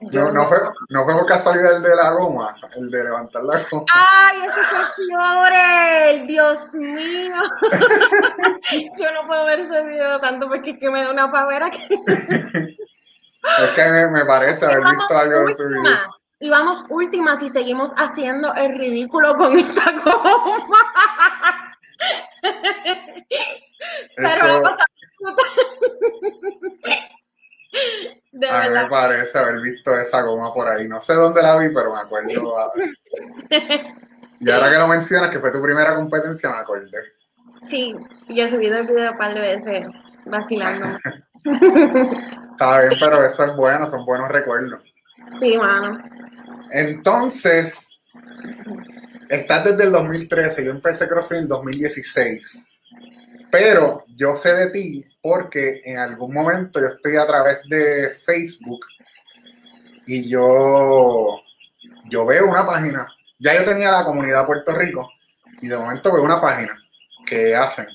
No, 0.00 0.32
no, 0.32 0.46
fue, 0.46 0.58
no 0.88 1.04
fue 1.04 1.14
por 1.14 1.26
casualidad 1.26 1.76
el 1.76 1.82
de 1.82 1.94
la 1.94 2.10
goma, 2.12 2.56
el 2.74 2.90
de 2.90 3.04
levantar 3.04 3.44
la 3.44 3.62
goma. 3.70 3.84
¡Ay, 3.92 4.38
ese 4.48 4.62
señor! 4.96 6.26
¡Dios 6.26 6.72
mío! 6.72 7.34
Yo 8.98 9.12
no 9.12 9.26
puedo 9.26 9.44
ver 9.44 9.60
ese 9.60 9.82
video 9.84 10.18
tanto 10.20 10.48
porque 10.48 10.70
es 10.70 10.78
que 10.78 10.90
me 10.90 11.04
da 11.04 11.10
una 11.10 11.30
pavera 11.30 11.68
que... 11.70 11.86
es 12.06 13.70
que 13.74 13.84
me, 13.90 14.08
me 14.08 14.24
parece 14.24 14.64
haber 14.64 14.84
visto 14.84 15.18
algo 15.18 15.46
de 15.46 15.54
su 15.54 15.68
video. 15.68 15.98
Y 16.42 16.48
vamos 16.48 16.82
últimas 16.88 17.42
y 17.42 17.50
seguimos 17.50 17.92
haciendo 17.98 18.54
el 18.54 18.78
ridículo 18.78 19.36
con 19.36 19.58
esa 19.58 19.92
goma. 20.04 20.78
Pero 24.16 24.36
Eso- 24.46 24.76
De 28.32 28.48
A 28.48 28.62
mí 28.62 28.74
me 28.74 28.88
parece 28.88 29.38
haber 29.38 29.60
visto 29.60 29.96
esa 29.98 30.22
goma 30.22 30.52
por 30.54 30.68
ahí. 30.68 30.86
No 30.88 31.02
sé 31.02 31.14
dónde 31.14 31.42
la 31.42 31.56
vi, 31.58 31.68
pero 31.74 31.92
me 31.94 32.00
acuerdo. 32.00 32.58
a- 32.58 32.70
Y 34.42 34.50
ahora 34.50 34.70
que 34.70 34.78
lo 34.78 34.88
mencionas, 34.88 35.30
que 35.30 35.38
fue 35.38 35.50
tu 35.52 35.60
primera 35.60 35.94
competencia, 35.94 36.48
me 36.50 36.56
acordé. 36.56 36.88
Sí, 37.60 37.94
yo 38.28 38.44
he 38.44 38.48
subido 38.48 38.78
el 38.78 38.86
video 38.86 39.12
un 39.12 39.18
par 39.18 39.34
de 39.34 39.40
veces 39.40 39.86
vacilando. 40.24 40.98
Está 41.44 42.80
bien, 42.80 42.92
pero 42.98 43.22
eso 43.24 43.44
es 43.44 43.54
bueno, 43.56 43.86
son 43.86 44.06
buenos 44.06 44.28
recuerdos. 44.30 44.82
Sí, 45.38 45.58
mano. 45.58 45.98
Entonces, 46.70 47.86
estás 49.28 49.64
desde 49.64 49.84
el 49.84 49.92
2013, 49.92 50.64
yo 50.64 50.70
empecé 50.70 51.06
CrossFit 51.08 51.38
en 51.38 51.48
2016. 51.48 52.66
Pero 53.50 54.04
yo 54.16 54.36
sé 54.36 54.54
de 54.54 54.70
ti 54.70 55.04
porque 55.22 55.82
en 55.84 55.98
algún 55.98 56.32
momento 56.32 56.80
yo 56.80 56.86
estoy 56.86 57.16
a 57.16 57.26
través 57.26 57.60
de 57.68 58.10
Facebook 58.24 58.80
y 60.06 60.28
yo, 60.28 61.40
yo 62.08 62.26
veo 62.26 62.48
una 62.48 62.66
página. 62.66 63.06
Ya 63.38 63.54
yo 63.54 63.64
tenía 63.64 63.90
la 63.90 64.04
comunidad 64.04 64.46
Puerto 64.46 64.74
Rico 64.76 65.10
y 65.60 65.68
de 65.68 65.76
momento 65.76 66.12
veo 66.12 66.22
una 66.22 66.40
página 66.40 66.76
que 67.26 67.54
hacen 67.54 67.86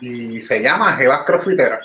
y 0.00 0.40
se 0.40 0.62
llama 0.62 0.96
Jebas 0.96 1.24
Crossfitera. 1.24 1.80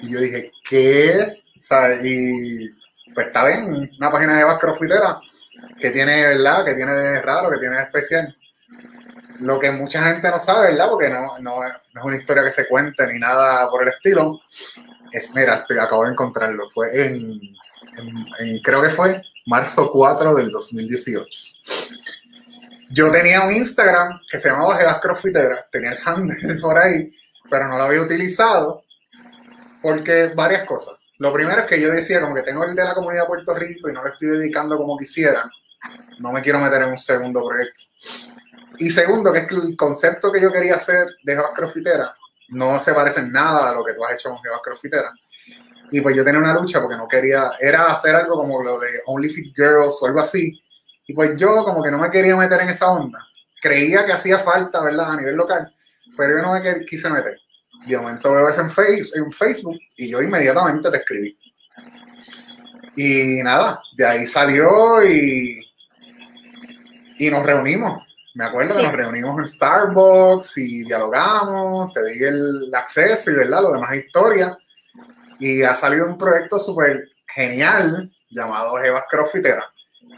Y 0.00 0.10
yo 0.10 0.20
dije, 0.20 0.52
¿qué? 0.68 1.42
O 1.70 2.04
y 2.04 2.70
pues 3.14 3.28
está 3.28 3.46
bien, 3.46 3.90
una 3.98 4.10
página 4.10 4.32
de 4.34 4.38
Jebas 4.40 4.58
Crossfitera 4.58 5.18
que 5.80 5.90
tiene, 5.90 6.22
¿verdad? 6.22 6.64
Que 6.64 6.74
tiene 6.74 6.92
de 6.92 7.22
raro, 7.22 7.50
que 7.50 7.58
tiene 7.58 7.76
de 7.76 7.82
especial. 7.82 8.36
Lo 9.40 9.58
que 9.58 9.70
mucha 9.70 10.02
gente 10.04 10.30
no 10.30 10.38
sabe, 10.38 10.68
¿verdad? 10.70 10.88
Porque 10.88 11.10
no, 11.10 11.38
no, 11.40 11.64
es- 11.64 11.74
una 12.02 12.16
historia 12.16 12.44
que 12.44 12.50
se 12.50 12.66
cuente 12.68 13.06
ni 13.12 13.18
nada 13.18 13.68
por 13.70 13.82
el 13.82 13.88
estilo. 13.88 14.40
Es, 15.12 15.34
mira, 15.34 15.56
estoy- 15.56 15.78
acabo 15.78 16.04
de 16.04 16.10
encontrarlo. 16.12 16.68
Fue 16.70 17.06
en, 17.06 17.40
creo 18.62 18.82
que 18.82 18.90
fue 18.90 19.22
marzo 19.46 19.90
4 19.92 20.34
del 20.34 20.50
2018. 20.50 21.26
Yo 22.90 23.10
tenía 23.10 23.42
un 23.42 23.52
Instagram 23.52 24.20
que 24.30 24.38
se 24.38 24.48
llamaba 24.48 24.76
Jebas 24.76 25.00
Crossfitera, 25.00 25.66
tenía 25.70 25.90
el 25.92 25.98
handle 26.04 26.54
por 26.60 26.78
ahí, 26.78 27.12
pero 27.50 27.68
no 27.68 27.76
lo 27.76 27.84
había 27.84 28.02
utilizado 28.02 28.84
porque 29.82 30.32
varias 30.34 30.64
cosas. 30.64 30.94
Lo 31.18 31.32
primero 31.32 31.60
es 31.62 31.66
que 31.66 31.80
yo 31.80 31.90
decía, 31.90 32.20
como 32.20 32.34
que 32.34 32.42
tengo 32.42 32.64
el 32.64 32.74
de 32.76 32.84
la 32.84 32.94
comunidad 32.94 33.22
de 33.22 33.28
Puerto 33.28 33.54
Rico 33.54 33.88
y 33.88 33.92
no 33.92 34.04
le 34.04 34.10
estoy 34.10 34.28
dedicando 34.28 34.76
como 34.76 34.96
quisiera, 34.98 35.50
no 36.18 36.30
me 36.30 36.42
quiero 36.42 36.58
meter 36.58 36.82
en 36.82 36.90
un 36.90 36.98
segundo 36.98 37.42
proyecto. 37.46 37.82
Y 38.78 38.90
segundo, 38.90 39.32
que 39.32 39.40
es 39.40 39.46
que 39.46 39.54
el 39.54 39.76
concepto 39.76 40.30
que 40.32 40.40
yo 40.40 40.52
quería 40.52 40.74
hacer 40.74 41.06
de 41.22 41.34
Jebas 41.34 41.52
Crossfitera 41.54 42.14
no 42.48 42.80
se 42.80 42.92
parece 42.92 43.20
en 43.20 43.32
nada 43.32 43.70
a 43.70 43.74
lo 43.74 43.84
que 43.84 43.94
tú 43.94 44.04
has 44.04 44.12
hecho 44.12 44.30
con 44.30 44.42
Jebas 44.42 44.60
Crossfitera. 44.62 45.12
Y 45.90 46.00
pues 46.00 46.16
yo 46.16 46.24
tenía 46.24 46.40
una 46.40 46.54
lucha 46.54 46.80
porque 46.80 46.96
no 46.96 47.06
quería, 47.06 47.52
era 47.60 47.86
hacer 47.86 48.14
algo 48.14 48.36
como 48.36 48.62
lo 48.62 48.78
de 48.78 48.88
Only 49.06 49.28
Fit 49.28 49.54
Girls 49.54 49.98
o 50.00 50.06
algo 50.06 50.20
así. 50.20 50.60
Y 51.06 51.14
pues 51.14 51.36
yo 51.36 51.64
como 51.64 51.82
que 51.82 51.90
no 51.90 51.98
me 51.98 52.10
quería 52.10 52.36
meter 52.36 52.60
en 52.60 52.70
esa 52.70 52.90
onda. 52.90 53.24
Creía 53.60 54.04
que 54.04 54.12
hacía 54.12 54.38
falta, 54.40 54.82
¿verdad? 54.82 55.12
A 55.12 55.16
nivel 55.16 55.36
local, 55.36 55.72
pero 56.16 56.36
yo 56.36 56.42
no 56.42 56.52
me 56.52 56.84
quise 56.84 57.08
meter. 57.08 57.38
De 57.86 57.96
momento 57.96 58.32
veo 58.32 58.48
eso 58.48 58.62
en, 58.62 58.70
face, 58.70 59.10
en 59.14 59.30
Facebook 59.30 59.78
y 59.96 60.10
yo 60.10 60.20
inmediatamente 60.20 60.90
te 60.90 60.96
escribí. 60.96 61.38
Y 62.96 63.42
nada, 63.42 63.80
de 63.96 64.06
ahí 64.06 64.26
salió 64.26 65.04
y, 65.04 65.60
y 67.18 67.30
nos 67.30 67.44
reunimos. 67.44 68.05
Me 68.36 68.44
acuerdo 68.44 68.76
que 68.76 68.82
nos 68.82 68.92
reunimos 68.92 69.38
en 69.38 69.46
Starbucks 69.46 70.58
y 70.58 70.84
dialogamos, 70.84 71.90
te 71.94 72.04
di 72.04 72.22
el 72.22 72.70
acceso 72.74 73.30
y 73.30 73.34
verdad, 73.34 73.62
lo 73.62 73.72
demás 73.72 73.96
historia. 73.96 74.58
Y 75.38 75.62
ha 75.62 75.74
salido 75.74 76.06
un 76.06 76.18
proyecto 76.18 76.58
súper 76.58 77.08
genial 77.34 78.12
llamado 78.28 78.76
Jebas 78.76 79.04
Crossfitera. 79.08 79.64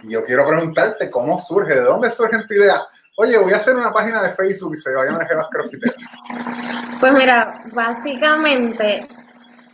Y 0.03 0.11
yo 0.11 0.25
quiero 0.25 0.49
preguntarte 0.49 1.09
cómo 1.09 1.39
surge, 1.39 1.77
de 1.77 1.83
dónde 1.83 2.11
surge 2.11 2.45
tu 2.49 2.55
idea. 2.55 2.85
Oye, 3.19 3.39
voy 3.39 3.53
a 3.53 3.59
hacer 3.59 3.77
una 3.77 3.93
página 3.93 4.21
de 4.21 4.33
Facebook 4.33 4.73
y 4.75 4.81
se 4.81 4.97
va 4.97 5.03
a 5.03 5.07
llamar 5.07 5.29
Jebas 5.29 5.47
Crossfitera. 5.53 5.95
Pues 6.99 7.13
mira, 7.13 7.63
básicamente, 7.73 9.07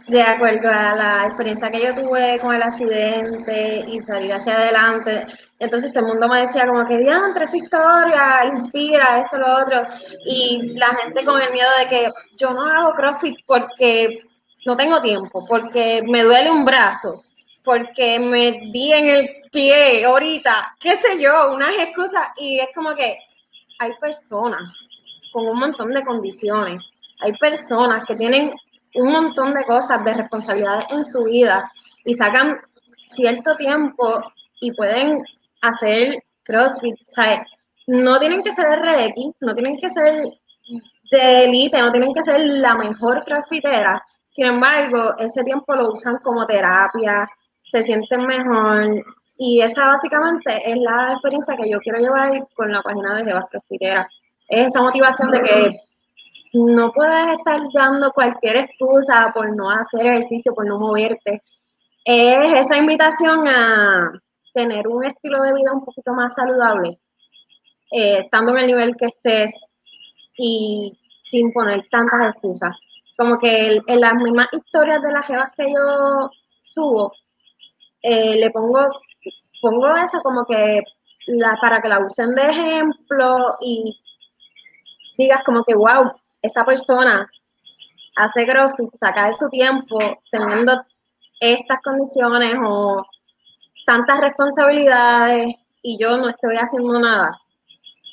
de 0.07 0.23
acuerdo 0.23 0.69
a 0.69 0.95
la 0.95 1.27
experiencia 1.29 1.71
que 1.71 1.83
yo 1.83 1.95
tuve 1.95 2.39
con 2.41 2.55
el 2.55 2.63
accidente 2.63 3.87
y 3.89 4.01
salir 4.01 4.35
hacia 4.35 4.53
adelante, 4.53 5.27
entonces 5.59 5.93
todo 5.93 6.05
el 6.05 6.13
mundo 6.13 6.29
me 6.29 6.41
decía 6.41 6.67
como 6.67 6.85
que 6.85 6.99
diantre 6.99 7.45
esa 7.45 7.57
historia, 7.57 8.45
inspira, 8.47 9.21
esto, 9.21 9.39
lo 9.39 9.59
otro, 9.59 9.83
y 10.25 10.75
la 10.77 10.89
gente 10.97 11.25
con 11.25 11.41
el 11.41 11.53
miedo 11.53 11.69
de 11.79 11.89
que 11.89 12.13
yo 12.37 12.51
no 12.51 12.67
hago 12.67 12.95
CrossFit 12.95 13.39
porque 13.47 14.25
no 14.67 14.77
tengo 14.77 15.01
tiempo, 15.01 15.45
porque 15.49 16.03
me 16.07 16.23
duele 16.23 16.51
un 16.51 16.65
brazo, 16.65 17.23
porque 17.65 18.19
me 18.19 18.53
di 18.73 18.93
en 18.93 19.07
el 19.07 19.31
pie 19.53 20.05
ahorita, 20.05 20.77
qué 20.81 20.97
sé 20.97 21.21
yo, 21.21 21.53
unas 21.53 21.77
excusas, 21.79 22.29
y 22.37 22.59
es 22.59 22.69
como 22.75 22.95
que 22.95 23.19
hay 23.79 23.93
personas 24.01 24.89
con 25.33 25.49
un 25.49 25.59
montón 25.59 25.93
de 25.93 26.03
condiciones 26.03 26.81
hay 27.21 27.33
personas 27.39 28.05
que 28.07 28.17
tienen 28.17 28.53
un 28.95 29.13
montón 29.13 29.55
de 29.55 29.65
cosas, 29.65 30.05
de 30.05 30.15
responsabilidades 30.15 30.85
en 30.91 31.05
su 31.05 31.25
vida 31.25 31.71
y 32.05 32.15
sacan 32.15 32.59
cierto 33.07 33.57
tiempo 33.57 34.23
y 34.61 34.73
pueden 34.73 35.25
hacer 35.69 36.23
CrossFit. 36.43 36.97
¿sabes? 37.07 37.41
No 37.87 38.19
tienen 38.19 38.43
que 38.43 38.53
ser 38.53 38.67
RX, 38.67 39.37
no 39.41 39.55
tienen 39.55 39.79
que 39.79 39.89
ser 39.89 40.25
de 41.11 41.45
élite, 41.45 41.81
no 41.81 41.93
tienen 41.93 42.15
que 42.15 42.23
ser 42.23 42.45
la 42.47 42.75
mejor 42.77 43.25
crossfitera. 43.25 44.03
Sin 44.31 44.47
embargo, 44.47 45.15
ese 45.19 45.45
tiempo 45.45 45.75
lo 45.75 45.93
usan 45.93 46.17
como 46.19 46.47
terapia, 46.47 47.29
se 47.71 47.83
sienten 47.83 48.27
mejor. 48.27 49.05
Y 49.37 49.61
esa 49.61 49.89
básicamente 49.89 50.71
es 50.71 50.77
la 50.79 51.13
experiencia 51.13 51.57
que 51.57 51.71
yo 51.71 51.79
quiero 51.81 51.99
llevar 51.99 52.47
con 52.55 52.71
la 52.71 52.81
página 52.83 53.17
de 53.17 53.25
Jebas 53.25 53.45
Crossfitera. 53.51 54.09
Es 54.49 54.67
esa 54.67 54.81
motivación 54.81 55.31
de 55.31 55.43
que 55.43 55.77
no 56.55 56.93
puedes 56.93 57.37
estar 57.37 57.61
dando 57.75 58.13
cualquier 58.13 58.57
excusa 58.57 59.33
por 59.35 59.55
no 59.57 59.71
hacer 59.71 60.07
ejercicio, 60.07 60.55
por 60.55 60.67
no 60.67 60.79
moverte. 60.79 61.43
Es 62.05 62.53
esa 62.53 62.77
invitación 62.77 63.47
a 63.49 64.13
tener 64.55 64.87
un 64.89 65.05
estilo 65.05 65.43
de 65.43 65.53
vida 65.53 65.73
un 65.73 65.85
poquito 65.85 66.15
más 66.15 66.35
saludable, 66.35 67.01
eh, 67.91 68.21
estando 68.21 68.53
en 68.53 68.59
el 68.59 68.67
nivel 68.69 68.97
que 68.97 69.07
estés 69.07 69.67
y 70.37 70.99
sin 71.23 71.53
poner 71.53 71.87
tantas 71.91 72.31
excusas. 72.31 72.75
Como 73.19 73.39
que 73.39 73.81
en 73.87 74.01
las 74.01 74.15
mismas 74.15 74.49
historias 74.53 75.03
de 75.03 75.13
las 75.13 75.27
jevas 75.27 75.53
que 75.57 75.65
yo 75.65 76.31
subo, 76.75 77.13
eh, 78.03 78.37
le 78.37 78.51
pongo, 78.51 78.89
pongo 79.61 79.97
eso 79.97 80.21
como 80.23 80.45
que 80.45 80.81
para 81.61 81.81
que 81.81 81.89
la 81.89 82.05
usen 82.05 82.35
de 82.35 82.43
ejemplo 82.43 83.57
y 83.61 83.99
digas 85.17 85.41
como 85.45 85.65
que, 85.65 85.75
wow, 85.75 86.13
esa 86.43 86.65
persona 86.65 87.31
hace 88.17 88.47
CrossFit, 88.47 88.95
saca 88.95 89.27
de 89.27 89.35
su 89.35 89.49
tiempo 89.49 89.99
teniendo 90.31 90.85
estas 91.41 91.81
condiciones 91.83 92.55
o 92.65 93.05
tantas 93.87 94.21
responsabilidades 94.21 95.55
y 95.83 95.99
yo 95.99 96.17
no 96.17 96.29
estoy 96.29 96.57
haciendo 96.57 96.99
nada. 96.99 97.39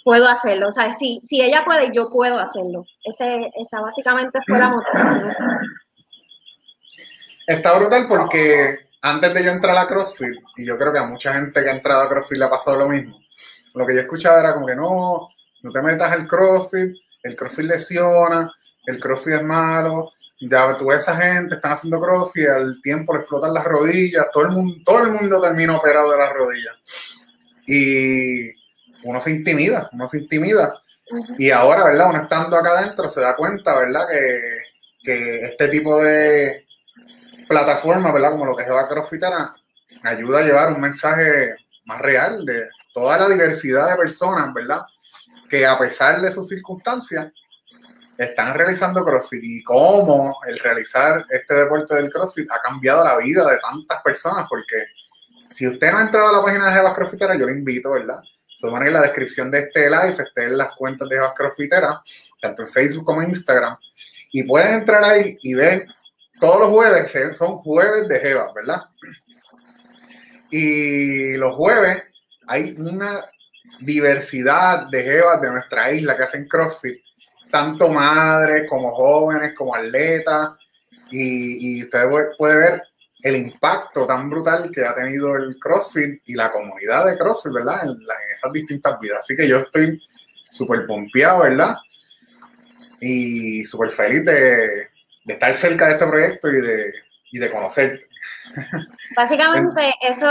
Puedo 0.03 0.27
hacerlo. 0.27 0.67
O 0.67 0.71
sea, 0.71 0.93
si, 0.93 1.19
si 1.23 1.41
ella 1.41 1.63
puede, 1.63 1.91
yo 1.93 2.09
puedo 2.09 2.39
hacerlo. 2.39 2.85
Ese, 3.03 3.51
esa 3.55 3.81
básicamente 3.81 4.39
fue 4.47 4.59
la 4.59 4.69
motivación. 4.69 5.35
Está 7.47 7.77
brutal 7.77 8.07
porque 8.07 8.79
antes 9.01 9.33
de 9.33 9.43
yo 9.43 9.51
entrar 9.51 9.77
a 9.77 9.87
CrossFit, 9.87 10.35
y 10.57 10.65
yo 10.65 10.77
creo 10.77 10.93
que 10.93 10.99
a 10.99 11.05
mucha 11.05 11.33
gente 11.33 11.63
que 11.63 11.69
ha 11.69 11.73
entrado 11.75 12.03
a 12.03 12.09
CrossFit 12.09 12.37
le 12.37 12.45
ha 12.45 12.49
pasado 12.49 12.77
lo 12.77 12.87
mismo, 12.87 13.19
lo 13.73 13.85
que 13.85 13.95
yo 13.95 14.01
escuchaba 14.01 14.39
era 14.39 14.53
como 14.53 14.67
que 14.67 14.75
no, 14.75 15.29
no 15.61 15.71
te 15.71 15.81
metas 15.81 16.11
al 16.11 16.27
CrossFit, 16.27 16.95
el 17.23 17.35
CrossFit 17.35 17.65
lesiona, 17.65 18.51
el 18.85 18.99
CrossFit 18.99 19.33
es 19.33 19.43
malo, 19.43 20.11
ya 20.41 20.75
tú 20.75 20.91
esa 20.91 21.15
gente, 21.15 21.55
están 21.55 21.73
haciendo 21.73 22.01
CrossFit, 22.01 22.47
al 22.47 22.81
tiempo 22.81 23.13
le 23.13 23.19
explotan 23.19 23.53
las 23.53 23.63
rodillas, 23.63 24.27
todo 24.33 24.45
el 24.45 24.51
mundo, 24.51 24.75
todo 24.83 25.03
el 25.03 25.11
mundo 25.11 25.39
termina 25.39 25.75
operado 25.75 26.11
de 26.11 26.17
las 26.17 26.33
rodillas. 26.33 27.27
Y 27.67 28.49
uno 29.03 29.21
se 29.21 29.31
intimida, 29.31 29.89
uno 29.93 30.07
se 30.07 30.19
intimida. 30.19 30.81
Y 31.37 31.51
ahora, 31.51 31.83
¿verdad? 31.83 32.09
Uno 32.09 32.23
estando 32.23 32.57
acá 32.57 32.79
adentro 32.79 33.07
se 33.07 33.21
da 33.21 33.35
cuenta, 33.35 33.77
¿verdad? 33.77 34.07
Que, 34.09 34.39
que 35.03 35.41
este 35.41 35.67
tipo 35.67 36.01
de 36.01 36.65
plataformas, 37.47 38.13
¿verdad? 38.13 38.31
Como 38.31 38.45
lo 38.45 38.55
que 38.55 38.63
es 38.63 38.67
Jeva 38.67 38.87
Crossfitera, 38.87 39.53
ayuda 40.03 40.39
a 40.39 40.43
llevar 40.43 40.73
un 40.73 40.81
mensaje 40.81 41.55
más 41.85 41.99
real 41.99 42.45
de 42.45 42.67
toda 42.93 43.17
la 43.17 43.29
diversidad 43.29 43.91
de 43.91 43.97
personas, 43.97 44.51
¿verdad? 44.53 44.81
Que 45.49 45.67
a 45.67 45.77
pesar 45.77 46.21
de 46.21 46.31
sus 46.31 46.47
circunstancias, 46.47 47.31
están 48.23 48.53
realizando 48.53 49.03
CrossFit 49.03 49.43
y 49.43 49.63
cómo 49.63 50.39
el 50.47 50.59
realizar 50.59 51.25
este 51.29 51.55
deporte 51.55 51.95
del 51.95 52.11
CrossFit 52.11 52.51
ha 52.51 52.61
cambiado 52.61 53.03
la 53.03 53.17
vida 53.17 53.49
de 53.49 53.57
tantas 53.59 54.01
personas, 54.03 54.45
porque 54.47 54.85
si 55.49 55.67
usted 55.67 55.91
no 55.91 55.97
ha 55.97 56.01
entrado 56.01 56.29
a 56.29 56.33
la 56.33 56.43
página 56.43 56.67
de 56.67 56.73
Jebas 56.73 56.93
Crossfitera, 56.93 57.35
yo 57.35 57.45
le 57.47 57.53
invito, 57.53 57.91
¿verdad? 57.91 58.21
Se 58.47 58.67
supone 58.67 58.83
que 58.83 58.87
en 58.89 58.93
la 58.93 59.01
descripción 59.01 59.49
de 59.49 59.59
este 59.59 59.89
live 59.89 60.15
estén 60.19 60.55
las 60.55 60.73
cuentas 60.75 61.09
de 61.09 61.15
Jebas 61.15 61.33
Crossfitera, 61.35 62.01
tanto 62.39 62.61
en 62.61 62.69
Facebook 62.69 63.05
como 63.05 63.21
en 63.23 63.29
Instagram, 63.29 63.75
y 64.31 64.43
pueden 64.43 64.73
entrar 64.75 65.03
ahí 65.03 65.37
y 65.41 65.53
ver 65.55 65.87
todos 66.39 66.59
los 66.59 66.69
jueves, 66.69 67.11
son 67.35 67.57
jueves 67.57 68.07
de 68.07 68.19
Jebas, 68.19 68.53
¿verdad? 68.53 68.83
Y 70.51 71.37
los 71.37 71.55
jueves 71.55 72.03
hay 72.47 72.75
una 72.77 73.25
diversidad 73.79 74.87
de 74.91 75.01
Jebas 75.01 75.41
de 75.41 75.51
nuestra 75.51 75.91
isla 75.91 76.15
que 76.15 76.23
hacen 76.23 76.47
CrossFit 76.47 77.00
tanto 77.51 77.89
madres 77.89 78.65
como 78.69 78.91
jóvenes, 78.91 79.53
como 79.55 79.75
atletas, 79.75 80.51
y, 81.09 81.79
y 81.79 81.83
usted 81.83 82.07
puede 82.37 82.55
ver 82.55 82.83
el 83.23 83.35
impacto 83.35 84.07
tan 84.07 84.29
brutal 84.29 84.71
que 84.73 84.85
ha 84.85 84.95
tenido 84.95 85.35
el 85.35 85.57
CrossFit 85.59 86.21
y 86.25 86.33
la 86.33 86.51
comunidad 86.51 87.05
de 87.05 87.17
CrossFit, 87.17 87.53
¿verdad? 87.53 87.83
En, 87.83 87.97
esas 88.33 88.51
distintas 88.51 88.99
vidas. 88.99 89.19
Así 89.19 89.35
que 89.35 89.47
yo 89.47 89.59
estoy 89.59 90.01
súper 90.49 90.87
pompeado, 90.87 91.43
¿verdad? 91.43 91.75
Y 92.99 93.63
súper 93.65 93.91
feliz 93.91 94.25
de, 94.25 94.89
estar 95.25 95.53
cerca 95.53 95.87
de 95.87 95.93
este 95.93 96.07
proyecto 96.07 96.49
y 96.49 96.61
de, 96.61 96.93
y 97.31 97.39
de 97.39 97.51
conocerte. 97.51 98.07
Básicamente, 99.15 99.91
eso, 100.01 100.27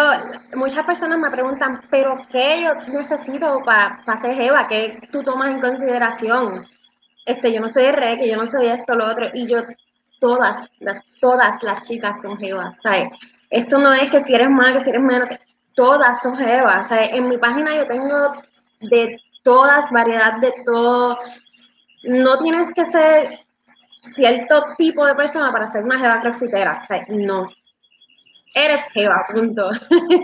muchas 0.55 0.85
personas 0.85 1.19
me 1.19 1.31
preguntan, 1.31 1.83
¿pero 1.91 2.27
qué 2.31 2.63
yo 2.63 2.75
necesito 2.93 3.63
para 3.65 4.03
pa 4.05 4.21
ser 4.21 4.37
Jeva? 4.37 4.67
¿Qué 4.67 4.99
tú 5.13 5.23
tomas 5.23 5.51
en 5.51 5.61
consideración? 5.61 6.67
Este, 7.25 7.53
yo 7.53 7.61
no 7.61 7.69
soy 7.69 7.91
re, 7.91 8.19
que 8.19 8.29
yo 8.29 8.37
no 8.37 8.47
soy 8.47 8.67
esto, 8.67 8.95
lo 8.95 9.07
otro, 9.07 9.27
y 9.33 9.47
yo, 9.47 9.63
todas, 10.21 10.69
las, 10.79 11.03
todas 11.21 11.63
las 11.63 11.87
chicas 11.87 12.21
son 12.23 12.37
jevas, 12.39 12.77
¿sabes? 12.83 13.11
Esto 13.51 13.79
no 13.79 13.93
es 13.93 14.11
que 14.11 14.21
si 14.21 14.35
eres 14.35 14.51
más, 14.51 14.77
que 14.77 14.85
si 14.85 14.91
eres 14.91 15.03
menos, 15.03 15.29
todas 15.75 16.21
son 16.21 16.37
jevas, 16.37 16.89
¿sabes? 16.89 17.11
En 17.13 17.29
mi 17.29 17.39
página 17.39 17.77
yo 17.77 17.87
tengo 17.87 18.35
de 18.81 19.19
todas, 19.43 19.91
variedad 19.91 20.39
de 20.39 20.53
todo, 20.65 21.19
no 22.05 22.39
tienes 22.39 22.73
que 22.73 22.85
ser 22.85 23.41
cierto 24.03 24.65
tipo 24.79 25.05
de 25.07 25.15
persona 25.15 25.53
para 25.53 25.67
ser 25.67 25.85
una 25.85 25.99
jeva 25.99 26.21
crossfitera, 26.21 26.81
¿sabes? 26.83 27.05
No. 27.09 27.49
Eres 28.55 28.83
jeva, 28.93 29.25
punto. 29.33 29.71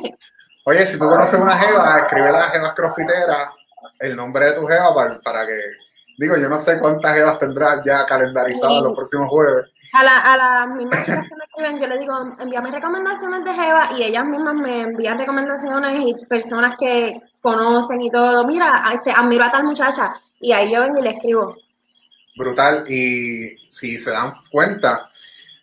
Oye, 0.65 0.87
si 0.87 0.99
tú 0.99 1.09
conoces 1.09 1.39
una 1.39 1.57
jeva, 1.57 1.99
escribe 1.99 2.33
la 2.33 2.45
jeva 2.45 2.75
crossfitera, 2.75 3.53
el 4.01 4.17
nombre 4.17 4.47
de 4.47 4.53
tu 4.53 4.67
jeva 4.67 4.95
para, 4.95 5.21
para 5.21 5.47
que 5.47 5.61
Digo, 6.19 6.37
yo 6.37 6.49
no 6.49 6.59
sé 6.61 6.79
cuántas 6.79 7.17
evas 7.17 7.39
tendrás 7.39 7.81
ya 7.85 8.07
calendarizadas 8.07 8.83
los 8.83 8.95
próximos 8.95 9.29
jueves. 9.29 9.67
A, 9.93 10.05
la, 10.05 10.19
a 10.19 10.37
las 10.37 10.77
mismas 10.77 11.05
chicas 11.05 11.25
que 11.29 11.37
me 11.37 11.45
escriben, 11.45 11.81
yo 11.81 11.87
les 11.87 12.01
digo, 12.01 12.37
envíame 12.41 12.71
recomendaciones 12.71 13.45
de 13.45 13.55
Jeva 13.55 13.91
y 13.97 14.05
ellas 14.05 14.25
mismas 14.25 14.55
me 14.55 14.83
envían 14.83 15.19
recomendaciones 15.19 16.01
y 16.07 16.27
personas 16.27 16.77
que 16.79 17.21
conocen 17.41 18.01
y 18.03 18.11
todo. 18.11 18.47
Mira, 18.47 18.83
este, 18.93 19.11
admiro 19.11 19.45
a 19.45 19.51
tal 19.51 19.65
muchacha 19.65 20.15
y 20.41 20.53
ahí 20.53 20.73
yo 20.73 20.81
vengo 20.81 20.99
y 20.99 21.03
le 21.03 21.11
escribo. 21.11 21.57
Brutal. 22.37 22.85
Y 22.89 23.57
si 23.69 23.97
se 23.99 24.11
dan 24.11 24.33
cuenta, 24.51 25.09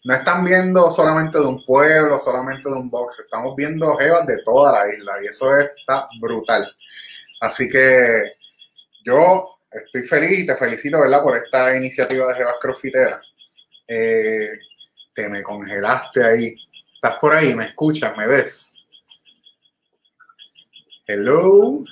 no 0.03 0.13
están 0.13 0.43
viendo 0.43 0.91
solamente 0.91 1.39
de 1.39 1.45
un 1.45 1.63
pueblo, 1.65 2.19
solamente 2.19 2.69
de 2.69 2.75
un 2.75 2.89
box, 2.89 3.19
estamos 3.19 3.55
viendo 3.55 3.95
Jevas 3.97 4.27
de 4.27 4.41
toda 4.43 4.73
la 4.73 4.87
isla 4.87 5.13
y 5.21 5.27
eso 5.27 5.55
está 5.57 6.07
brutal. 6.19 6.69
Así 7.39 7.69
que 7.69 8.33
yo 9.05 9.52
estoy 9.73 10.03
feliz 10.03 10.39
y 10.39 10.45
te 10.45 10.55
felicito, 10.55 10.99
¿verdad?, 10.99 11.21
por 11.21 11.37
esta 11.37 11.75
iniciativa 11.75 12.27
de 12.27 12.35
Jebas 12.35 12.55
Crossfitera. 12.59 13.21
Eh, 13.87 14.49
te 15.13 15.29
me 15.29 15.43
congelaste 15.43 16.23
ahí. 16.23 16.55
¿Estás 16.95 17.19
por 17.19 17.33
ahí? 17.33 17.53
¿Me 17.53 17.65
escuchas? 17.65 18.15
¿Me 18.17 18.27
ves? 18.27 18.75
Hello. 21.05 21.83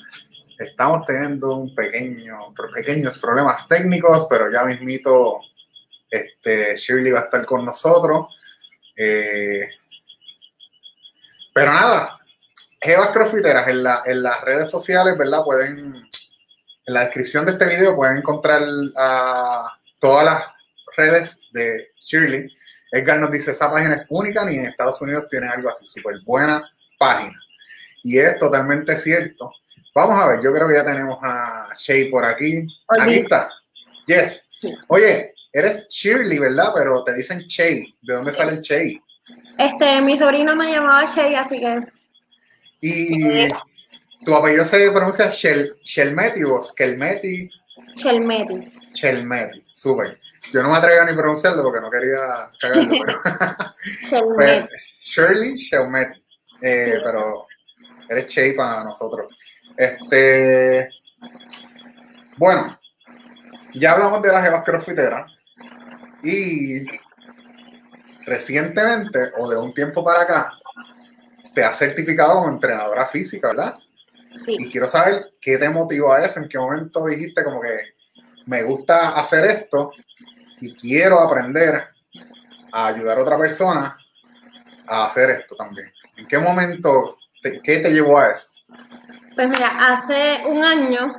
Estamos 0.58 1.06
teniendo 1.06 1.56
un 1.56 1.74
pequeño, 1.76 2.54
pequeños 2.74 3.17
problemas 3.17 3.67
técnicos, 3.67 4.28
pero 4.30 4.52
ya 4.52 4.63
mismito 4.63 5.41
este, 6.10 6.76
Shirley 6.78 7.12
va 7.12 7.22
a 7.22 7.24
estar 7.24 7.46
con 7.46 7.65
nosotros. 7.65 8.28
Eh, 8.96 9.67
pero 11.54 11.74
nada, 11.74 12.20
Jebas 12.80 13.10
Crossfiteras 13.10 13.67
en, 13.67 13.84
la, 13.84 14.04
en 14.06 14.24
las 14.24 14.41
redes 14.41 14.70
sociales, 14.70 15.17
¿verdad? 15.17 15.44
Pueden 15.44 16.08
en 16.86 16.94
la 16.94 17.02
descripción 17.02 17.46
de 17.46 17.52
este 17.54 17.65
video 17.65 17.96
pueden 17.96 18.17
encontrar 18.17 18.62
a 18.98 19.78
todas 20.00 20.26
las 20.26 20.44
redes 20.98 21.41
de 21.52 21.89
Shirley. 22.00 22.52
Edgar 22.91 23.20
nos 23.20 23.32
dice, 23.32 23.52
esa 23.52 23.72
página 23.72 23.96
es 23.96 24.08
única, 24.10 24.44
ni 24.44 24.58
en 24.58 24.65
Estados 24.65 25.02
Unidos 25.02 25.28
tiene 25.30 25.48
algo 25.48 25.70
así, 25.70 25.86
súper 25.86 26.15
buena 26.26 26.70
página. 27.00 27.39
Y 28.04 28.17
es 28.17 28.38
totalmente 28.38 28.96
cierto. 28.98 29.52
Vamos 29.94 30.20
a 30.20 30.28
ver, 30.28 30.41
yo 30.41 30.54
creo 30.54 30.67
que 30.67 30.76
ya 30.76 30.86
tenemos 30.86 31.20
a 31.22 31.70
Shay 31.78 32.10
por 32.10 32.26
aquí. 32.26 32.65
Aquí 32.88 33.15
está. 33.15 33.50
Yes. 34.08 34.50
Oye, 34.88 35.34
eres 35.54 35.88
Shirley, 35.89 36.39
¿verdad? 36.39 36.72
Pero 36.76 37.04
te 37.04 37.13
dicen 37.13 37.39
Shay. 37.41 37.96
¿De 38.02 38.13
dónde 38.13 38.32
sale 38.32 38.54
el 38.54 38.62
Shay? 38.62 39.02
Este, 39.58 40.02
mi 40.02 40.17
sobrino 40.17 40.56
me 40.56 40.72
llamaba 40.72 41.06
Shay, 41.06 41.36
así 41.36 41.60
que. 41.60 41.80
Y 42.82 43.28
eh, 43.28 43.52
tu 44.26 44.36
apellido 44.36 44.64
se 44.64 44.92
pronuncia 44.92 45.30
Shel, 45.30 45.78
Shelmeti 45.84 46.44
o 46.44 46.62
Skelmeti. 46.62 47.50
Shelmeti. 47.96 48.74
Shelmeti, 48.94 49.66
súper. 49.74 50.20
Yo 50.52 50.62
no 50.62 50.70
me 50.70 50.78
atrevo 50.78 51.02
a 51.02 51.06
ni 51.06 51.14
pronunciarlo 51.16 51.64
porque 51.64 51.82
no 51.82 51.90
quería 51.90 52.52
cagarlo. 52.60 52.94
Pero... 53.06 53.22
Pues, 54.36 54.66
Shirley 55.04 55.56
Shelmeti. 55.56 56.22
Eh, 56.62 57.00
Pero 57.04 57.48
eres 58.08 58.28
Che 58.28 58.54
para 58.54 58.84
nosotros. 58.84 59.34
Este. 59.76 60.90
Bueno, 62.38 62.80
ya 63.74 63.94
hablamos 63.94 64.22
de 64.22 64.32
las 64.32 64.46
Evas 64.46 64.64
Crossfiteras 64.64 65.32
y 66.24 66.86
recientemente 68.26 69.32
o 69.38 69.50
de 69.50 69.58
un 69.58 69.74
tiempo 69.74 70.04
para 70.04 70.22
acá 70.22 70.54
te 71.54 71.64
has 71.64 71.78
certificado 71.78 72.36
como 72.36 72.50
entrenadora 72.50 73.06
física, 73.06 73.50
¿verdad? 73.50 73.74
Y 74.48 74.70
quiero 74.70 74.88
saber 74.88 75.34
qué 75.39 75.58
te 75.58 75.70
motivó 75.70 76.13
a 76.13 76.26
eso, 76.26 76.39
en 76.39 76.48
qué 76.48 76.58
momento 76.58 77.06
dijiste 77.06 77.44
como 77.44 77.62
que 77.62 77.96
me 78.46 78.63
gusta 78.63 79.10
hacer 79.10 79.46
esto 79.46 79.91
y 80.62 80.76
quiero 80.76 81.20
aprender 81.20 81.89
a 82.72 82.88
ayudar 82.88 83.17
a 83.17 83.22
otra 83.22 83.38
persona 83.38 83.98
a 84.88 85.06
hacer 85.06 85.30
esto 85.32 85.56
también. 85.56 85.91
¿En 86.17 86.28
qué 86.28 86.38
momento, 86.38 87.17
qué 87.41 87.80
te 87.80 87.91
llevó 87.91 88.20
a 88.20 88.30
eso? 88.30 88.52
Pues 89.36 89.50
mira, 89.50 89.94
hace 89.94 90.41
un 90.48 90.63
año 90.63 91.13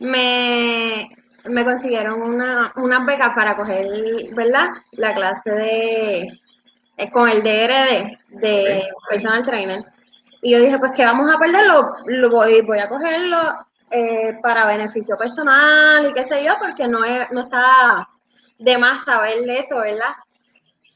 me, 0.00 1.08
me 1.44 1.64
consiguieron 1.64 2.20
una, 2.20 2.72
una 2.76 3.04
beca 3.04 3.34
para 3.34 3.56
coger, 3.56 3.86
¿verdad? 4.34 4.68
La 4.92 5.14
clase 5.14 5.50
de, 5.50 6.40
eh, 6.98 7.10
con 7.10 7.28
el 7.28 7.42
DRD 7.42 8.18
de 8.40 8.84
Personal 9.08 9.44
Trainer. 9.44 9.84
Y 10.42 10.52
yo 10.52 10.60
dije, 10.60 10.78
pues 10.78 10.92
que 10.92 11.04
vamos 11.04 11.28
a 11.34 11.38
perderlo, 11.38 11.94
lo 12.06 12.30
voy, 12.30 12.60
voy 12.62 12.78
a 12.78 12.88
cogerlo 12.88 13.38
eh, 13.90 14.38
para 14.42 14.66
beneficio 14.66 15.16
personal 15.16 16.06
y 16.06 16.12
qué 16.12 16.24
sé 16.24 16.44
yo, 16.44 16.54
porque 16.58 16.86
no, 16.86 17.00
no 17.30 17.40
está 17.40 18.08
de 18.58 18.78
más 18.78 19.04
saber 19.04 19.48
eso, 19.48 19.76
¿verdad? 19.76 20.14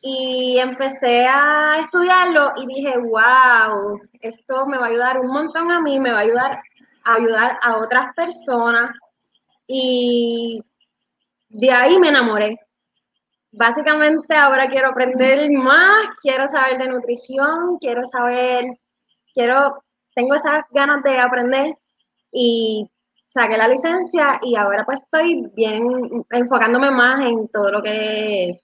Y 0.03 0.59
empecé 0.59 1.27
a 1.27 1.79
estudiarlo 1.81 2.53
y 2.57 2.67
dije, 2.67 2.95
wow, 2.99 4.01
esto 4.21 4.67
me 4.67 4.79
va 4.79 4.87
a 4.87 4.89
ayudar 4.89 5.19
un 5.19 5.29
montón 5.29 5.71
a 5.71 5.81
mí, 5.81 5.99
me 6.01 6.11
va 6.11 6.19
a 6.19 6.23
ayudar 6.23 6.61
a 7.05 7.15
ayudar 7.15 7.59
a 7.63 7.77
otras 7.77 8.15
personas. 8.15 8.91
Y 9.67 10.65
de 11.49 11.71
ahí 11.71 11.99
me 11.99 12.09
enamoré. 12.09 12.59
Básicamente 13.53 14.35
ahora 14.35 14.69
quiero 14.69 14.89
aprender 14.89 15.51
más, 15.53 16.07
quiero 16.23 16.49
saber 16.49 16.79
de 16.79 16.89
nutrición, 16.89 17.79
quiero 17.79 18.07
saber 18.07 18.65
quiero, 19.35 19.83
tengo 20.15 20.35
esas 20.35 20.65
ganas 20.71 21.03
de 21.03 21.19
aprender 21.19 21.75
y 22.33 22.91
saqué 23.29 23.57
la 23.57 23.69
licencia 23.69 24.41
y 24.43 24.57
ahora 24.57 24.85
pues 24.85 25.01
estoy 25.01 25.51
bien 25.55 26.25
enfocándome 26.31 26.91
más 26.91 27.21
en 27.27 27.49
todo 27.49 27.71
lo 27.71 27.83
que 27.83 28.51
es 28.51 28.61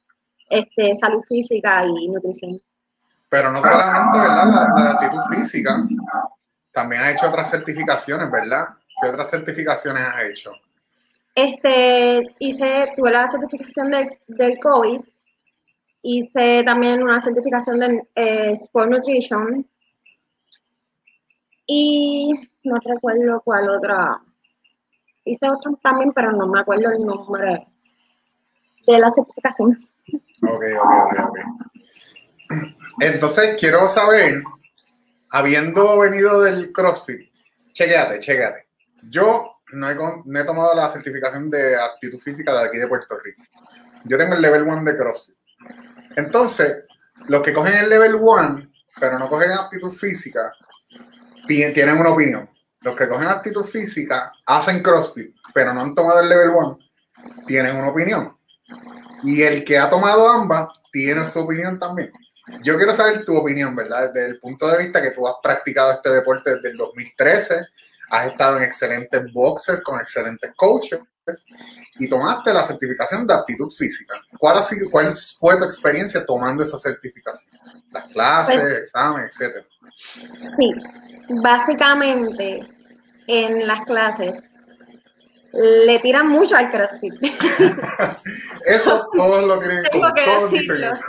este, 0.51 0.95
salud 0.95 1.23
física 1.29 1.85
y 1.85 2.09
nutrición. 2.09 2.61
Pero 3.29 3.51
no 3.51 3.61
solamente, 3.61 4.19
¿verdad? 4.19 4.69
La, 4.77 4.91
actitud 4.93 5.21
física, 5.31 5.85
también 6.71 7.03
has 7.03 7.15
hecho 7.15 7.29
otras 7.29 7.51
certificaciones, 7.51 8.31
¿verdad? 8.31 8.69
¿Qué 9.01 9.09
otras 9.09 9.31
certificaciones 9.31 10.03
has 10.03 10.23
hecho? 10.25 10.53
Este, 11.35 12.35
hice, 12.39 12.89
tuve 12.97 13.11
la 13.11 13.27
certificación 13.27 13.91
de, 13.91 14.21
del 14.29 14.59
COVID, 14.59 15.01
hice 16.03 16.63
también 16.65 17.03
una 17.03 17.21
certificación 17.21 17.81
de 17.81 18.09
eh, 18.15 18.53
Sport 18.53 18.91
Nutrition, 18.91 19.69
Y 21.67 22.31
no 22.65 22.77
recuerdo 22.85 23.41
cuál 23.45 23.69
otra. 23.71 24.23
Hice 25.25 25.51
otra 25.51 25.73
también, 25.83 26.13
pero 26.13 26.33
no 26.33 26.47
me 26.47 26.61
acuerdo 26.61 26.91
el 26.91 27.05
nombre 27.05 27.67
de 28.87 28.99
la 28.99 29.11
certificación. 29.11 29.71
Ok, 30.43 30.65
ok, 30.81 30.91
ok, 31.05 31.29
ok. 31.29 31.39
Entonces, 33.01 33.57
quiero 33.59 33.89
saber, 33.89 34.43
habiendo 35.31 35.99
venido 35.99 36.43
del 36.43 36.73
CrossFit, 36.73 37.31
chequéate, 37.73 38.21
chequéate. 38.21 38.69
Yo 39.03 39.57
no 39.73 39.91
he, 39.91 40.45
tomado 40.45 40.75
la 40.75 40.89
certificación 40.89 41.51
de 41.51 41.77
aptitud 41.77 42.21
física 42.21 42.53
de 42.53 42.69
aquí 42.69 42.79
de 42.79 42.87
Puerto 42.87 43.19
Rico. 43.23 43.43
Yo 44.05 44.17
tengo 44.17 44.35
el 44.35 44.43
level 44.43 44.63
1 44.63 44.85
de 44.85 44.97
CrossFit. 44.97 45.37
Entonces, 46.15 46.85
los 47.29 47.43
que 47.43 47.53
cogen 47.53 47.75
el 47.75 47.91
level 47.91 48.15
1, 48.15 48.71
pero 49.01 49.19
no 49.19 49.29
cogen 49.29 49.51
aptitud 49.51 49.93
física, 49.93 50.53
tienen 51.47 51.99
una 51.99 52.11
opinión. 52.11 52.49
Los 52.81 52.97
que 52.97 53.09
cogen 53.09 53.29
aptitud 53.29 53.65
física 53.65 54.33
hacen 54.47 54.83
CrossFit, 54.83 55.35
pero 55.55 55.73
no 55.75 55.81
han 55.81 55.95
tomado 55.95 56.21
el 56.21 56.29
level 56.29 56.51
1, 56.51 56.79
tienen 57.47 57.77
una 57.77 57.89
opinión. 57.89 58.37
Y 59.25 59.43
el 59.43 59.65
que 59.65 59.79
ha 59.79 59.89
tomado 59.89 60.29
ambas 60.29 60.69
tiene 60.93 61.27
su 61.27 61.41
opinión 61.41 61.79
también. 61.79 62.13
Yo 62.63 62.77
quiero 62.77 62.95
saber 62.95 63.25
tu 63.25 63.37
opinión, 63.37 63.75
¿verdad? 63.75 64.13
Desde 64.13 64.29
el 64.29 64.39
punto 64.39 64.69
de 64.69 64.79
vista 64.79 65.03
que 65.03 65.11
tú 65.11 65.27
has 65.27 65.35
practicado 65.43 65.93
este 65.93 66.11
deporte 66.11 66.55
desde 66.55 66.71
el 66.71 66.77
2013, 66.77 67.67
has 68.11 68.27
estado 68.27 68.59
en 68.59 68.63
excelentes 68.63 69.33
boxes 69.33 69.81
con 69.83 70.01
excelentes 70.01 70.53
coaches 70.55 71.01
y 71.99 72.09
tomaste 72.09 72.53
la 72.53 72.63
certificación 72.63 73.27
de 73.27 73.35
aptitud 73.35 73.69
física. 73.71 74.15
¿Cuál, 74.39 74.59
ha 74.59 74.63
sido, 74.63 74.91
cuál 74.91 75.11
fue 75.39 75.57
tu 75.57 75.65
experiencia 75.65 76.25
tomando 76.25 76.63
esa 76.63 76.79
certificación? 76.79 77.59
Las 77.91 78.09
clases, 78.11 78.63
pues, 78.63 78.73
exámenes, 78.79 79.35
etcétera. 79.35 79.67
Sí, 79.93 80.73
básicamente 81.29 82.67
en 83.27 83.67
las 83.67 83.85
clases 83.85 84.43
le 85.53 85.99
tiran 86.01 86.29
mucho 86.29 86.57
al 86.57 86.71
CrossFit. 86.71 87.15
Eso 88.67 89.09
todos 89.17 89.45
lo 89.45 89.59
tienen 89.59 89.85
como 89.91 90.13
todos 90.13 90.53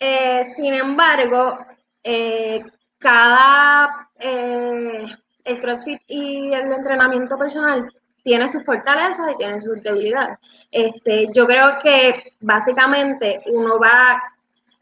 eh, 0.00 0.44
sin 0.56 0.74
embargo, 0.74 1.58
eh, 2.02 2.64
cada 2.98 4.08
eh, 4.18 5.06
el 5.44 5.58
CrossFit 5.58 6.00
y 6.08 6.52
el 6.52 6.72
entrenamiento 6.72 7.36
personal 7.36 7.92
tiene 8.22 8.48
sus 8.48 8.64
fortalezas 8.64 9.32
y 9.32 9.38
tiene 9.38 9.60
sus 9.60 9.82
debilidades. 9.82 10.38
Este, 10.70 11.28
yo 11.34 11.46
creo 11.46 11.78
que 11.82 12.34
básicamente 12.40 13.42
uno 13.46 13.78
va 13.78 14.22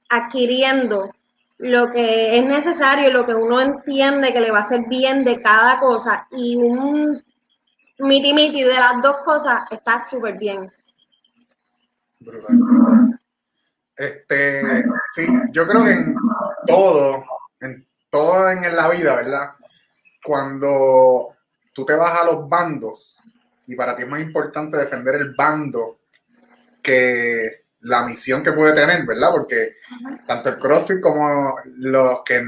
adquiriendo 0.08 1.10
lo 1.58 1.90
que 1.90 2.38
es 2.38 2.44
necesario, 2.44 3.12
lo 3.12 3.26
que 3.26 3.34
uno 3.34 3.60
entiende 3.60 4.32
que 4.32 4.40
le 4.40 4.50
va 4.50 4.58
a 4.58 4.62
hacer 4.62 4.84
bien 4.88 5.24
de 5.24 5.40
cada 5.40 5.78
cosa 5.80 6.26
y 6.30 6.56
un 6.56 7.22
miti 7.98 8.32
miti 8.32 8.62
de 8.62 8.74
las 8.74 9.02
dos 9.02 9.16
cosas 9.24 9.62
está 9.70 9.98
súper 9.98 10.38
bien. 10.38 10.70
Este, 13.96 14.84
sí, 15.14 15.26
yo 15.50 15.66
creo 15.66 15.84
que 15.84 15.90
en 15.90 16.14
todo, 16.66 17.24
en 17.60 17.86
todo 18.08 18.50
en 18.50 18.76
la 18.76 18.88
vida, 18.88 19.16
¿verdad? 19.16 19.54
Cuando 20.22 21.34
tú 21.72 21.84
te 21.84 21.94
vas 21.94 22.20
a 22.20 22.24
los 22.24 22.48
bandos 22.48 23.22
y 23.66 23.74
para 23.74 23.96
ti 23.96 24.02
es 24.04 24.08
más 24.08 24.20
importante 24.20 24.76
defender 24.76 25.16
el 25.16 25.34
bando 25.34 25.98
que 26.80 27.66
la 27.88 28.04
misión 28.04 28.42
que 28.42 28.52
puede 28.52 28.74
tener, 28.74 29.04
¿verdad? 29.06 29.30
Porque 29.32 29.76
tanto 30.26 30.50
el 30.50 30.58
CrossFit 30.58 31.00
como 31.00 31.56
los 31.76 32.22
que 32.24 32.42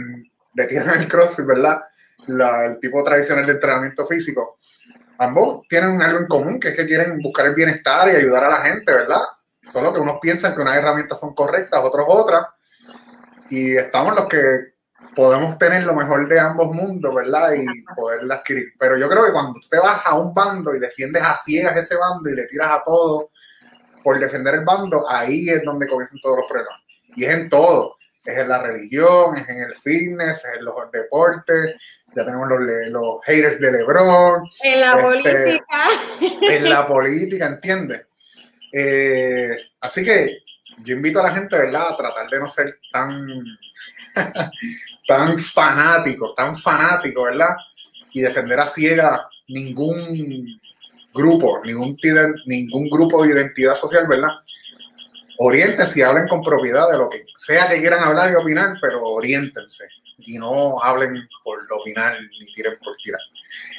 detienen 0.52 1.00
el 1.00 1.08
CrossFit, 1.08 1.46
¿verdad? 1.46 1.82
el 2.28 2.78
tipo 2.78 3.02
tradicional 3.02 3.46
de 3.46 3.52
entrenamiento 3.54 4.06
físico, 4.06 4.56
ambos 5.18 5.66
tienen 5.68 6.00
algo 6.00 6.20
en 6.20 6.26
común, 6.26 6.60
que 6.60 6.68
es 6.68 6.76
que 6.76 6.86
quieren 6.86 7.18
buscar 7.20 7.46
el 7.46 7.54
bienestar 7.54 8.08
y 8.08 8.16
ayudar 8.16 8.44
a 8.44 8.50
la 8.50 8.58
gente, 8.58 8.92
¿verdad? 8.92 9.22
Solo 9.66 9.92
que 9.92 10.00
unos 10.00 10.18
piensan 10.20 10.54
que 10.54 10.60
unas 10.60 10.76
herramientas 10.76 11.18
son 11.18 11.34
correctas, 11.34 11.80
otros 11.82 12.06
otras, 12.08 12.46
y 13.48 13.76
estamos 13.76 14.14
los 14.14 14.26
que 14.26 14.74
podemos 15.16 15.58
tener 15.58 15.84
lo 15.84 15.94
mejor 15.94 16.28
de 16.28 16.38
ambos 16.38 16.72
mundos, 16.72 17.12
¿verdad? 17.12 17.52
Y 17.54 17.66
poderla 17.96 18.36
adquirir. 18.36 18.74
Pero 18.78 18.96
yo 18.96 19.08
creo 19.08 19.24
que 19.24 19.32
cuando 19.32 19.54
tú 19.54 19.68
te 19.68 19.78
vas 19.78 20.02
a 20.04 20.16
un 20.16 20.32
bando 20.32 20.74
y 20.74 20.78
defiendes 20.78 21.22
a 21.22 21.34
ciegas 21.34 21.76
ese 21.76 21.96
bando 21.96 22.30
y 22.30 22.36
le 22.36 22.46
tiras 22.46 22.70
a 22.70 22.84
todo 22.84 23.30
por 24.02 24.18
defender 24.18 24.54
el 24.54 24.64
bando, 24.64 25.08
ahí 25.08 25.48
es 25.48 25.62
donde 25.64 25.88
comienzan 25.88 26.18
todos 26.20 26.38
los 26.38 26.46
problemas. 26.46 26.80
Y 27.16 27.24
es 27.24 27.34
en 27.34 27.48
todo. 27.48 27.96
Es 28.24 28.36
en 28.36 28.48
la 28.48 28.62
religión, 28.62 29.36
es 29.36 29.48
en 29.48 29.62
el 29.62 29.74
fitness, 29.74 30.44
es 30.44 30.58
en 30.58 30.64
los 30.64 30.74
deportes, 30.92 31.74
ya 32.14 32.24
tenemos 32.24 32.48
los, 32.48 32.60
los 32.90 33.20
haters 33.24 33.58
de 33.60 33.72
LeBron. 33.72 34.42
En 34.62 34.80
la 34.80 34.90
este, 34.90 35.02
política. 35.02 35.88
En 36.42 36.70
la 36.70 36.86
política, 36.86 37.46
¿entiendes? 37.46 38.06
Eh, 38.72 39.56
así 39.80 40.04
que 40.04 40.38
yo 40.84 40.94
invito 40.94 41.20
a 41.20 41.24
la 41.24 41.34
gente, 41.34 41.56
¿verdad?, 41.56 41.88
a 41.90 41.96
tratar 41.96 42.28
de 42.28 42.40
no 42.40 42.48
ser 42.48 42.78
tan, 42.92 43.44
tan 45.06 45.38
fanáticos, 45.38 46.34
tan 46.34 46.56
fanáticos, 46.56 47.24
¿verdad? 47.24 47.56
Y 48.12 48.20
defender 48.20 48.60
a 48.60 48.66
ciega 48.66 49.28
ningún 49.48 50.60
grupo, 51.12 51.60
ningún, 51.64 51.96
ningún 52.46 52.88
grupo 52.88 53.22
de 53.22 53.30
identidad 53.30 53.74
social, 53.74 54.06
¿verdad? 54.08 54.30
Oriéntense 55.38 56.00
y 56.00 56.02
hablen 56.02 56.28
con 56.28 56.42
propiedad 56.42 56.90
de 56.90 56.98
lo 56.98 57.08
que 57.08 57.24
sea 57.34 57.68
que 57.68 57.80
quieran 57.80 58.04
hablar 58.04 58.30
y 58.30 58.34
opinar, 58.34 58.76
pero 58.80 59.02
oriéntense 59.02 59.88
y 60.18 60.38
no 60.38 60.82
hablen 60.82 61.28
por 61.42 61.58
opinar 61.72 62.18
ni 62.38 62.52
tiren 62.52 62.78
por 62.78 62.96
tirar. 63.02 63.20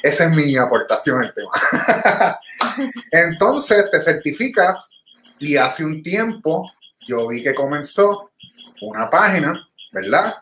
Esa 0.02 0.24
es 0.24 0.30
mi 0.32 0.56
aportación 0.56 1.22
al 1.22 1.34
tema. 1.34 2.40
Entonces 3.10 3.88
te 3.90 4.00
certificas 4.00 4.90
y 5.38 5.56
hace 5.56 5.84
un 5.84 6.02
tiempo 6.02 6.70
yo 7.06 7.28
vi 7.28 7.42
que 7.42 7.54
comenzó 7.54 8.32
una 8.80 9.08
página, 9.10 9.68
¿verdad? 9.92 10.34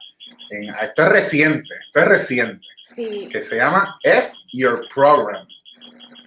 En, 0.51 0.75
esto 0.75 1.03
es 1.03 1.09
reciente, 1.09 1.75
esto 1.87 2.01
es 2.01 2.07
reciente, 2.07 2.67
que 2.97 3.41
se 3.41 3.57
llama 3.57 3.99
Es 4.03 4.45
Your 4.53 4.87
Program. 4.93 5.47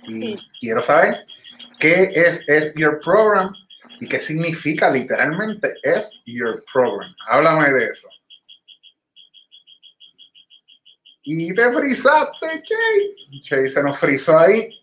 Y 0.07 0.35
quiero 0.59 0.81
saber 0.81 1.25
qué 1.79 2.11
es 2.13 2.47
Es 2.47 2.73
Your 2.75 2.99
Program 2.99 3.53
y 3.99 4.07
qué 4.07 4.19
significa 4.19 4.89
literalmente 4.89 5.75
Es 5.81 6.21
Your 6.25 6.63
Program. 6.71 7.13
Háblame 7.27 7.71
de 7.71 7.85
eso. 7.85 8.09
Y 11.23 11.55
te 11.55 11.71
frizaste, 11.71 12.63
Che. 12.63 13.39
Che 13.41 13.69
se 13.69 13.83
nos 13.83 13.97
frizó 13.97 14.37
ahí. 14.37 14.77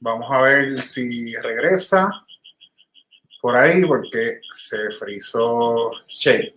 Vamos 0.00 0.30
a 0.30 0.42
ver 0.42 0.82
si 0.82 1.34
regresa 1.36 2.10
por 3.40 3.56
ahí 3.56 3.84
porque 3.84 4.40
se 4.52 4.90
frizó 4.92 5.92
Che. 6.08 6.54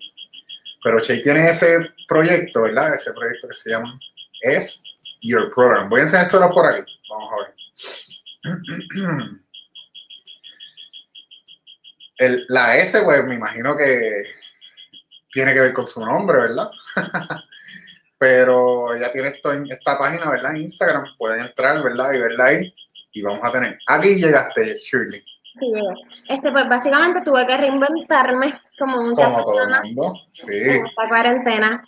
Pero 0.83 0.99
Che 0.99 1.17
tiene 1.19 1.49
ese 1.49 1.93
proyecto, 2.07 2.63
¿verdad? 2.63 2.95
Ese 2.95 3.13
proyecto 3.13 3.47
que 3.47 3.53
se 3.53 3.69
llama 3.69 3.97
Es 4.41 4.83
Your 5.21 5.49
Program. 5.53 5.89
Voy 5.89 6.01
a 6.01 6.03
enseñárselo 6.03 6.49
por 6.51 6.67
aquí. 6.67 6.91
Vamos 7.09 7.29
a 7.33 7.37
ver. 7.37 7.60
El, 12.17 12.45
la 12.49 12.77
S, 12.77 13.01
pues 13.03 13.25
me 13.25 13.35
imagino 13.35 13.75
que 13.75 14.23
tiene 15.31 15.53
que 15.53 15.61
ver 15.61 15.73
con 15.73 15.87
su 15.87 16.05
nombre, 16.05 16.37
¿verdad? 16.39 16.69
pero 18.21 18.95
ya 18.95 19.11
tiene 19.11 19.29
esto 19.29 19.51
en 19.51 19.65
esta 19.71 19.97
página, 19.97 20.29
¿verdad? 20.29 20.51
En 20.51 20.61
Instagram, 20.61 21.05
pueden 21.17 21.47
entrar, 21.47 21.81
¿verdad? 21.81 22.13
Y 22.13 22.19
verla 22.19 22.45
ahí. 22.45 22.75
Y 23.13 23.21
vamos 23.23 23.41
a 23.43 23.51
tener. 23.51 23.79
Aquí 23.87 24.15
llegaste, 24.15 24.75
Shirley. 24.75 25.23
Sí, 25.59 25.73
este, 26.29 26.51
pues 26.51 26.69
básicamente 26.69 27.21
tuve 27.21 27.45
que 27.45 27.57
reinventarme 27.57 28.53
como 28.77 29.01
muchas 29.01 29.25
como 29.25 29.43
todo 29.43 29.63
el 29.63 29.69
mundo, 29.83 30.13
sí. 30.29 30.53
En 30.53 30.85
esta 30.85 31.09
cuarentena. 31.09 31.83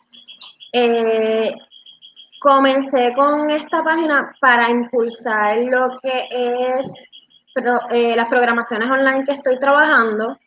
Eh, 0.73 1.53
comencé 2.43 3.13
con 3.13 3.49
esta 3.49 3.81
página 3.81 4.35
para 4.41 4.69
impulsar 4.69 5.59
lo 5.59 5.97
que 6.01 6.27
es 6.29 7.09
eh, 7.91 8.15
las 8.17 8.27
programaciones 8.27 8.91
online 8.91 9.23
que 9.23 9.31
estoy 9.31 9.57
trabajando. 9.59 10.37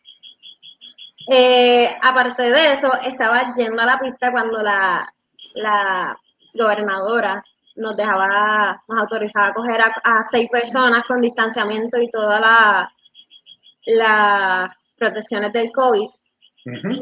Eh, 1.27 1.89
aparte 1.99 2.51
de 2.51 2.73
eso, 2.73 2.93
estaba 3.03 3.51
yendo 3.51 3.81
a 3.81 3.87
la 3.87 3.99
pista 3.99 4.31
cuando 4.31 4.61
la, 4.61 5.11
la 5.55 6.15
gobernadora 6.53 7.43
nos 7.75 7.97
dejaba, 7.97 8.83
nos 8.87 8.99
autorizaba 8.99 9.47
a 9.47 9.53
coger 9.53 9.81
a, 9.81 10.23
seis 10.29 10.47
personas 10.51 11.03
con 11.05 11.19
distanciamiento 11.19 11.99
y 11.99 12.11
todas 12.11 12.87
las 13.87 14.69
protecciones 14.97 15.51
del 15.51 15.71
COVID. 15.71 16.09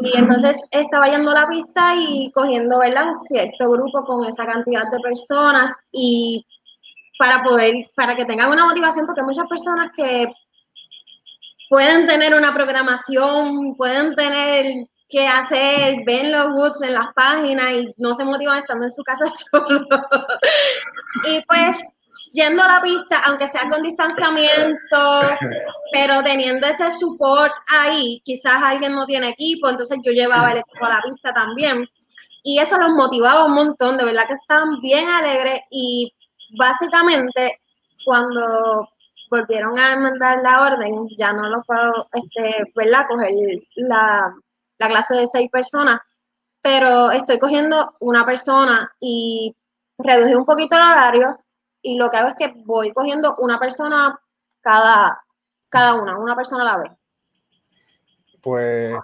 Y 0.02 0.18
entonces 0.18 0.58
estaba 0.70 1.08
yendo 1.08 1.32
a 1.32 1.42
la 1.42 1.48
pista 1.48 1.96
y 1.98 2.32
cogiendo, 2.32 2.80
¿verdad? 2.80 3.12
Cierto 3.28 3.72
grupo 3.72 4.04
con 4.06 4.26
esa 4.28 4.46
cantidad 4.46 4.90
de 4.92 5.00
personas 5.00 5.76
y 5.92 6.46
para 7.18 7.42
poder, 7.44 7.90
para 7.96 8.16
que 8.16 8.26
tengan 8.26 8.52
una 8.52 8.66
motivación, 8.66 9.06
porque 9.06 9.24
muchas 9.24 9.48
personas 9.48 9.90
que 9.96 10.32
pueden 11.70 12.06
tener 12.06 12.36
una 12.36 12.54
programación, 12.54 13.76
pueden 13.76 14.16
tener 14.16 14.88
qué 15.10 15.28
hacer, 15.28 15.98
ven 16.06 16.32
los 16.32 16.48
woods 16.50 16.82
en 16.82 16.94
las 16.94 17.08
páginas 17.16 17.72
y 17.72 17.94
no 17.98 18.14
se 18.14 18.26
motivan 18.26 18.60
estando 18.60 18.86
en 18.86 18.92
su 18.92 19.04
casa 19.04 19.26
solo. 19.52 19.88
y 21.28 21.44
pues 21.48 21.78
yendo 22.36 22.62
a 22.62 22.68
la 22.68 22.82
pista, 22.82 23.22
aunque 23.26 23.48
sea 23.48 23.68
con 23.70 23.82
distanciamiento, 23.82 24.76
pero 25.94 26.22
teniendo 26.22 26.68
ese 26.68 26.92
support 26.92 27.54
ahí, 27.72 28.22
quizás 28.26 28.62
alguien 28.62 28.94
no 28.94 29.06
tiene 29.06 29.30
equipo, 29.30 29.70
entonces 29.70 29.98
yo 30.04 30.12
llevaba 30.12 30.52
el 30.52 30.60
equipo 30.60 30.86
a 30.86 30.90
la 30.90 31.02
pista 31.02 31.34
también. 31.34 31.88
Y 32.44 32.60
eso 32.60 32.78
los 32.78 32.94
motivaba 32.94 33.46
un 33.46 33.54
montón, 33.54 33.98
de 33.98 34.06
verdad 34.06 34.28
que 34.28 34.34
estaban 34.34 34.80
bien 34.82 35.08
alegres 35.08 35.62
y 35.72 36.14
básicamente 36.58 37.60
cuando 38.04 38.90
volvieron 39.32 39.80
a 39.80 39.98
mandar 39.98 40.40
la 40.44 40.62
orden, 40.62 41.08
ya 41.18 41.34
no 41.34 41.50
lo 41.50 41.64
puedo, 41.64 42.08
este, 42.14 42.72
¿verdad? 42.76 43.06
Coger 43.08 43.32
la, 43.78 44.36
la 44.78 44.88
clase 44.88 45.16
de 45.16 45.26
seis 45.26 45.50
personas, 45.50 46.02
pero 46.62 47.10
estoy 47.12 47.40
cogiendo 47.40 47.96
una 48.00 48.26
persona 48.26 48.92
y 49.00 49.56
reduje 49.98 50.36
un 50.36 50.46
poquito 50.46 50.76
el 50.76 50.84
horario 50.84 51.40
y 51.86 51.98
lo 51.98 52.10
que 52.10 52.18
hago 52.18 52.30
es 52.30 52.36
que 52.36 52.52
voy 52.66 52.92
cogiendo 52.92 53.36
una 53.38 53.60
persona 53.60 54.20
cada, 54.60 55.22
cada 55.70 55.94
una, 55.94 56.18
una 56.18 56.36
persona 56.36 56.64
a 56.64 56.66
la 56.66 56.78
vez. 56.78 56.92
Pues 58.42 58.96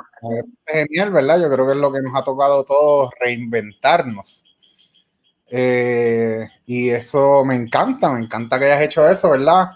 genial, 0.65 1.12
¿verdad? 1.12 1.39
Yo 1.39 1.50
creo 1.50 1.65
que 1.67 1.74
es 1.74 1.78
lo 1.78 1.91
que 1.91 2.02
nos 2.02 2.20
ha 2.20 2.24
tocado 2.24 2.63
todos 2.63 3.12
reinventarnos. 3.20 4.46
Eh, 5.48 6.48
y 6.65 6.89
eso 6.89 7.44
me 7.46 7.56
encanta, 7.56 8.12
me 8.12 8.24
encanta 8.24 8.58
que 8.58 8.65
hayas 8.65 8.82
hecho 8.82 9.08
eso, 9.08 9.32
¿verdad? 9.32 9.72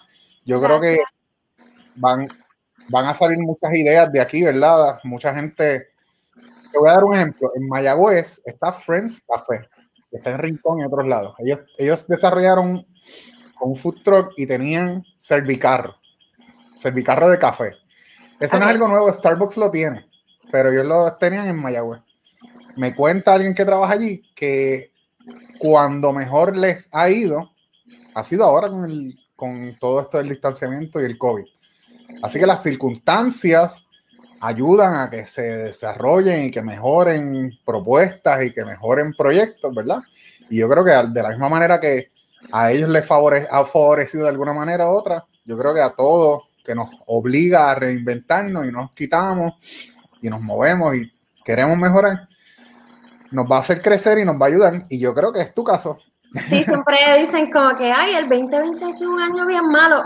Yo 0.46 0.62
creo 0.62 0.80
que 0.80 0.98
van, 1.96 2.28
van 2.90 3.06
a 3.06 3.14
salir 3.14 3.38
muchas 3.40 3.74
ideas 3.74 4.12
de 4.12 4.22
aquí, 4.22 4.44
¿verdad? 4.44 5.00
Mucha 5.04 5.34
gente. 5.34 5.90
Te 6.72 6.80
voy 6.80 6.90
a 6.90 6.94
dar 6.94 7.04
un 7.04 7.16
ejemplo. 7.16 7.52
En 7.56 7.68
Mayagüez 7.68 8.42
está 8.46 8.72
Friends 8.72 9.22
Café, 9.28 9.70
está 10.18 10.32
en 10.32 10.40
Rincón 10.40 10.80
y 10.82 10.86
otros 10.86 11.08
lados. 11.08 11.36
Ellos, 11.40 11.60
ellos 11.78 12.08
desarrollaron 12.08 12.86
un 13.62 13.76
food 13.76 14.04
truck 14.04 14.34
y 14.38 14.46
tenían 14.46 15.04
servicarro, 15.18 15.96
servicarro 16.78 17.30
de 17.30 17.40
café. 17.40 17.74
Eso 18.40 18.60
no 18.60 18.66
es 18.66 18.72
algo 18.72 18.88
nuevo, 18.88 19.12
Starbucks 19.12 19.58
lo 19.58 19.72
tiene, 19.72 20.06
pero 20.52 20.72
ellos 20.72 20.86
lo 20.86 21.14
tenían 21.16 21.48
en 21.48 21.62
Mayagüez. 21.62 22.02
Me 22.76 22.94
cuenta 22.94 23.34
alguien 23.34 23.56
que 23.56 23.66
trabaja 23.66 23.94
allí 23.94 24.22
que 24.36 24.92
cuando 25.58 26.12
mejor 26.12 26.58
les 26.58 26.90
ha 26.92 27.10
ido, 27.10 27.52
ha 28.14 28.24
sido 28.24 28.44
ahora 28.44 28.70
con, 28.70 28.90
el, 28.90 29.18
con 29.36 29.78
todo 29.80 30.02
esto 30.02 30.18
del 30.18 30.30
distanciamiento 30.30 31.02
y 31.02 31.06
el 31.06 31.18
COVID. 31.18 31.46
Así 32.22 32.40
que 32.40 32.46
las 32.46 32.62
circunstancias 32.62 33.85
ayudan 34.48 34.96
a 34.96 35.10
que 35.10 35.26
se 35.26 35.42
desarrollen 35.42 36.46
y 36.46 36.52
que 36.52 36.62
mejoren 36.62 37.52
propuestas 37.66 38.46
y 38.46 38.54
que 38.54 38.64
mejoren 38.64 39.14
proyectos, 39.14 39.74
¿verdad? 39.74 40.00
Y 40.50 40.60
yo 40.60 40.70
creo 40.70 40.84
que 40.84 40.92
de 40.92 41.24
la 41.24 41.30
misma 41.30 41.50
manera 41.50 41.80
que 41.80 42.12
a 42.52 42.72
ellos 42.72 42.90
les 42.90 43.04
ha 43.10 43.66
favorecido 43.66 44.24
de 44.24 44.30
alguna 44.30 44.54
manera 44.54 44.88
u 44.88 44.92
otra, 44.92 45.26
yo 45.46 45.58
creo 45.58 45.74
que 45.74 45.82
a 45.82 45.90
todos 45.90 46.42
que 46.64 46.76
nos 46.76 46.90
obliga 47.08 47.72
a 47.72 47.76
reinventarnos 47.76 48.66
y 48.66 48.72
nos 48.72 48.92
quitamos 48.92 49.54
y 50.22 50.30
nos 50.30 50.42
movemos 50.42 50.96
y 50.96 51.12
queremos 51.44 51.78
mejorar, 51.78 52.28
nos 53.32 53.46
va 53.52 53.58
a 53.58 53.60
hacer 53.60 53.82
crecer 53.82 54.20
y 54.20 54.26
nos 54.26 54.36
va 54.40 54.46
a 54.46 54.50
ayudar. 54.50 54.86
Y 54.90 55.00
yo 55.00 55.14
creo 55.14 55.32
que 55.32 55.42
es 55.42 55.54
tu 55.54 55.64
caso. 55.64 55.98
Sí, 56.50 56.64
siempre 56.64 56.98
dicen 57.20 57.52
como 57.52 57.76
que, 57.78 57.92
ay, 57.92 58.16
el 58.16 58.28
2020 58.28 58.86
ha 58.86 58.94
sido 58.94 59.12
un 59.12 59.22
año 59.22 59.46
bien 59.46 59.70
malo. 59.70 60.04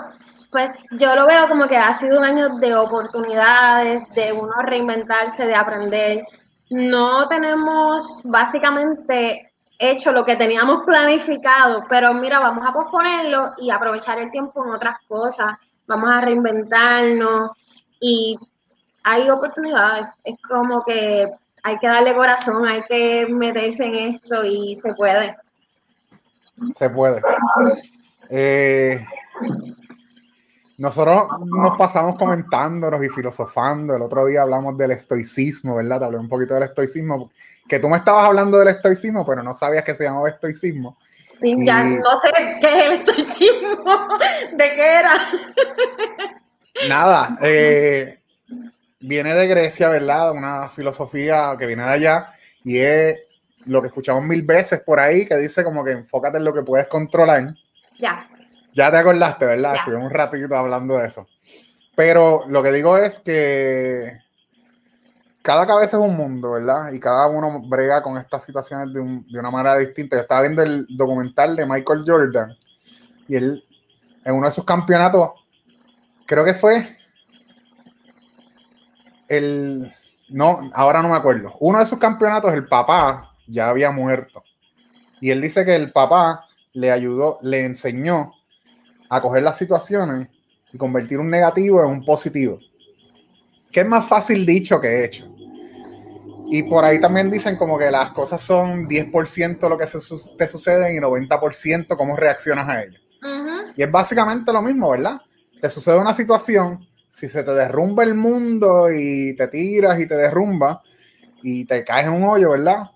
Pues 0.51 0.71
yo 0.91 1.15
lo 1.15 1.27
veo 1.27 1.47
como 1.47 1.67
que 1.67 1.77
ha 1.77 1.95
sido 1.97 2.19
un 2.19 2.25
año 2.25 2.57
de 2.57 2.75
oportunidades, 2.75 4.09
de 4.15 4.33
uno 4.33 4.53
reinventarse, 4.63 5.45
de 5.45 5.55
aprender. 5.55 6.25
No 6.69 7.27
tenemos 7.27 8.21
básicamente 8.25 9.51
hecho 9.77 10.11
lo 10.11 10.25
que 10.25 10.35
teníamos 10.35 10.83
planificado, 10.85 11.85
pero 11.87 12.13
mira, 12.13 12.39
vamos 12.39 12.67
a 12.67 12.73
posponerlo 12.73 13.53
y 13.57 13.69
aprovechar 13.69 14.19
el 14.19 14.31
tiempo 14.31 14.65
en 14.65 14.73
otras 14.73 14.97
cosas. 15.07 15.53
Vamos 15.87 16.09
a 16.09 16.21
reinventarnos 16.21 17.51
y 17.99 18.37
hay 19.03 19.29
oportunidades. 19.29 20.07
Es 20.23 20.35
como 20.41 20.83
que 20.83 21.27
hay 21.63 21.77
que 21.77 21.87
darle 21.87 22.15
corazón, 22.15 22.65
hay 22.65 22.81
que 22.83 23.27
meterse 23.29 23.85
en 23.85 24.15
esto 24.15 24.43
y 24.45 24.75
se 24.75 24.93
puede. 24.93 25.35
Se 26.73 26.89
puede. 26.89 27.21
Eh, 28.29 29.03
nosotros 30.79 31.27
nos 31.45 31.77
pasamos 31.77 32.17
comentándonos 32.17 33.03
y 33.03 33.09
filosofando. 33.09 33.97
El 33.97 34.01
otro 34.01 34.25
día 34.25 34.43
hablamos 34.43 34.77
del 34.77 34.91
estoicismo, 34.91 35.75
¿verdad? 35.75 35.99
Te 35.99 36.05
hablé 36.05 36.17
un 36.17 36.29
poquito 36.29 36.53
del 36.53 36.63
estoicismo. 36.63 37.31
Que 37.67 37.79
tú 37.79 37.89
me 37.89 37.97
estabas 37.97 38.25
hablando 38.25 38.57
del 38.57 38.69
estoicismo, 38.69 39.25
pero 39.25 39.43
no 39.43 39.53
sabías 39.53 39.83
que 39.83 39.93
se 39.93 40.05
llamaba 40.05 40.29
estoicismo. 40.29 40.97
Sí, 41.41 41.53
ya 41.65 41.83
no 41.83 42.09
sé 42.21 42.59
qué 42.61 42.67
es 42.67 42.87
el 42.87 42.93
estoicismo. 42.93 44.07
¿De 44.53 44.73
qué 44.73 44.85
era? 44.85 45.13
Nada. 46.87 47.37
Eh, 47.41 48.17
viene 49.01 49.33
de 49.33 49.47
Grecia, 49.47 49.89
¿verdad? 49.89 50.31
Una 50.31 50.69
filosofía 50.69 51.57
que 51.59 51.65
viene 51.65 51.83
de 51.83 51.89
allá 51.89 52.29
y 52.63 52.77
es 52.77 53.17
lo 53.65 53.81
que 53.81 53.87
escuchamos 53.89 54.23
mil 54.23 54.43
veces 54.43 54.79
por 54.79 55.01
ahí, 55.01 55.25
que 55.25 55.35
dice 55.35 55.61
como 55.61 55.83
que 55.83 55.91
enfócate 55.91 56.37
en 56.37 56.45
lo 56.45 56.53
que 56.53 56.63
puedes 56.63 56.87
controlar. 56.87 57.47
Ya. 57.99 58.29
Ya 58.73 58.91
te 58.91 58.97
acordaste, 58.97 59.45
¿verdad? 59.45 59.75
Estuvimos 59.75 60.05
un 60.05 60.13
ratito 60.13 60.55
hablando 60.55 60.97
de 60.97 61.07
eso. 61.07 61.27
Pero 61.95 62.45
lo 62.47 62.63
que 62.63 62.71
digo 62.71 62.97
es 62.97 63.19
que 63.19 64.19
cada 65.41 65.65
cabeza 65.65 65.97
es 65.97 66.03
un 66.03 66.15
mundo, 66.15 66.51
¿verdad? 66.51 66.91
Y 66.91 66.99
cada 66.99 67.27
uno 67.27 67.61
brega 67.67 68.01
con 68.01 68.17
estas 68.17 68.43
situaciones 68.43 68.93
de, 68.93 69.01
de 69.29 69.39
una 69.39 69.51
manera 69.51 69.77
distinta. 69.77 70.15
Yo 70.15 70.21
estaba 70.21 70.41
viendo 70.41 70.61
el 70.61 70.85
documental 70.89 71.55
de 71.55 71.65
Michael 71.65 72.03
Jordan 72.05 72.55
y 73.27 73.35
él, 73.35 73.63
en 74.25 74.35
uno 74.35 74.47
de 74.47 74.51
sus 74.51 74.65
campeonatos, 74.65 75.31
creo 76.25 76.43
que 76.43 76.53
fue 76.53 76.97
el, 79.27 79.93
no, 80.29 80.69
ahora 80.73 81.01
no 81.01 81.09
me 81.09 81.15
acuerdo. 81.15 81.55
Uno 81.59 81.79
de 81.79 81.85
sus 81.85 81.99
campeonatos, 81.99 82.53
el 82.53 82.67
papá 82.67 83.31
ya 83.47 83.69
había 83.69 83.91
muerto. 83.91 84.43
Y 85.21 85.31
él 85.31 85.41
dice 85.41 85.63
que 85.65 85.75
el 85.75 85.91
papá 85.91 86.45
le 86.73 86.91
ayudó, 86.91 87.39
le 87.41 87.65
enseñó 87.65 88.33
a 89.09 89.21
coger 89.21 89.43
las 89.43 89.57
situaciones 89.57 90.29
y 90.71 90.77
convertir 90.77 91.19
un 91.19 91.29
negativo 91.29 91.83
en 91.83 91.89
un 91.89 92.05
positivo. 92.05 92.59
Que 93.71 93.81
es 93.81 93.87
más 93.87 94.07
fácil 94.07 94.45
dicho 94.45 94.79
que 94.79 95.05
hecho. 95.05 95.25
Y 96.51 96.63
por 96.63 96.83
ahí 96.83 96.99
también 96.99 97.29
dicen 97.29 97.55
como 97.55 97.77
que 97.77 97.91
las 97.91 98.11
cosas 98.11 98.41
son 98.41 98.87
10% 98.87 99.69
lo 99.69 99.77
que 99.77 99.85
te 99.85 100.47
sucede 100.47 100.95
y 100.95 100.99
90% 100.99 101.95
cómo 101.95 102.15
reaccionas 102.15 102.67
a 102.67 102.83
ello. 102.83 102.99
Y 103.75 103.83
es 103.83 103.91
básicamente 103.91 104.51
lo 104.51 104.61
mismo, 104.61 104.89
¿verdad? 104.89 105.21
Te 105.61 105.69
sucede 105.69 105.99
una 105.99 106.13
situación, 106.13 106.87
si 107.09 107.27
se 107.27 107.43
te 107.43 107.51
derrumba 107.53 108.03
el 108.03 108.15
mundo 108.15 108.91
y 108.91 109.35
te 109.35 109.47
tiras 109.47 109.99
y 109.99 110.07
te 110.07 110.15
derrumba 110.15 110.81
y 111.43 111.65
te 111.65 111.83
caes 111.83 112.07
en 112.07 112.13
un 112.13 112.23
hoyo, 112.23 112.51
¿verdad? 112.51 112.91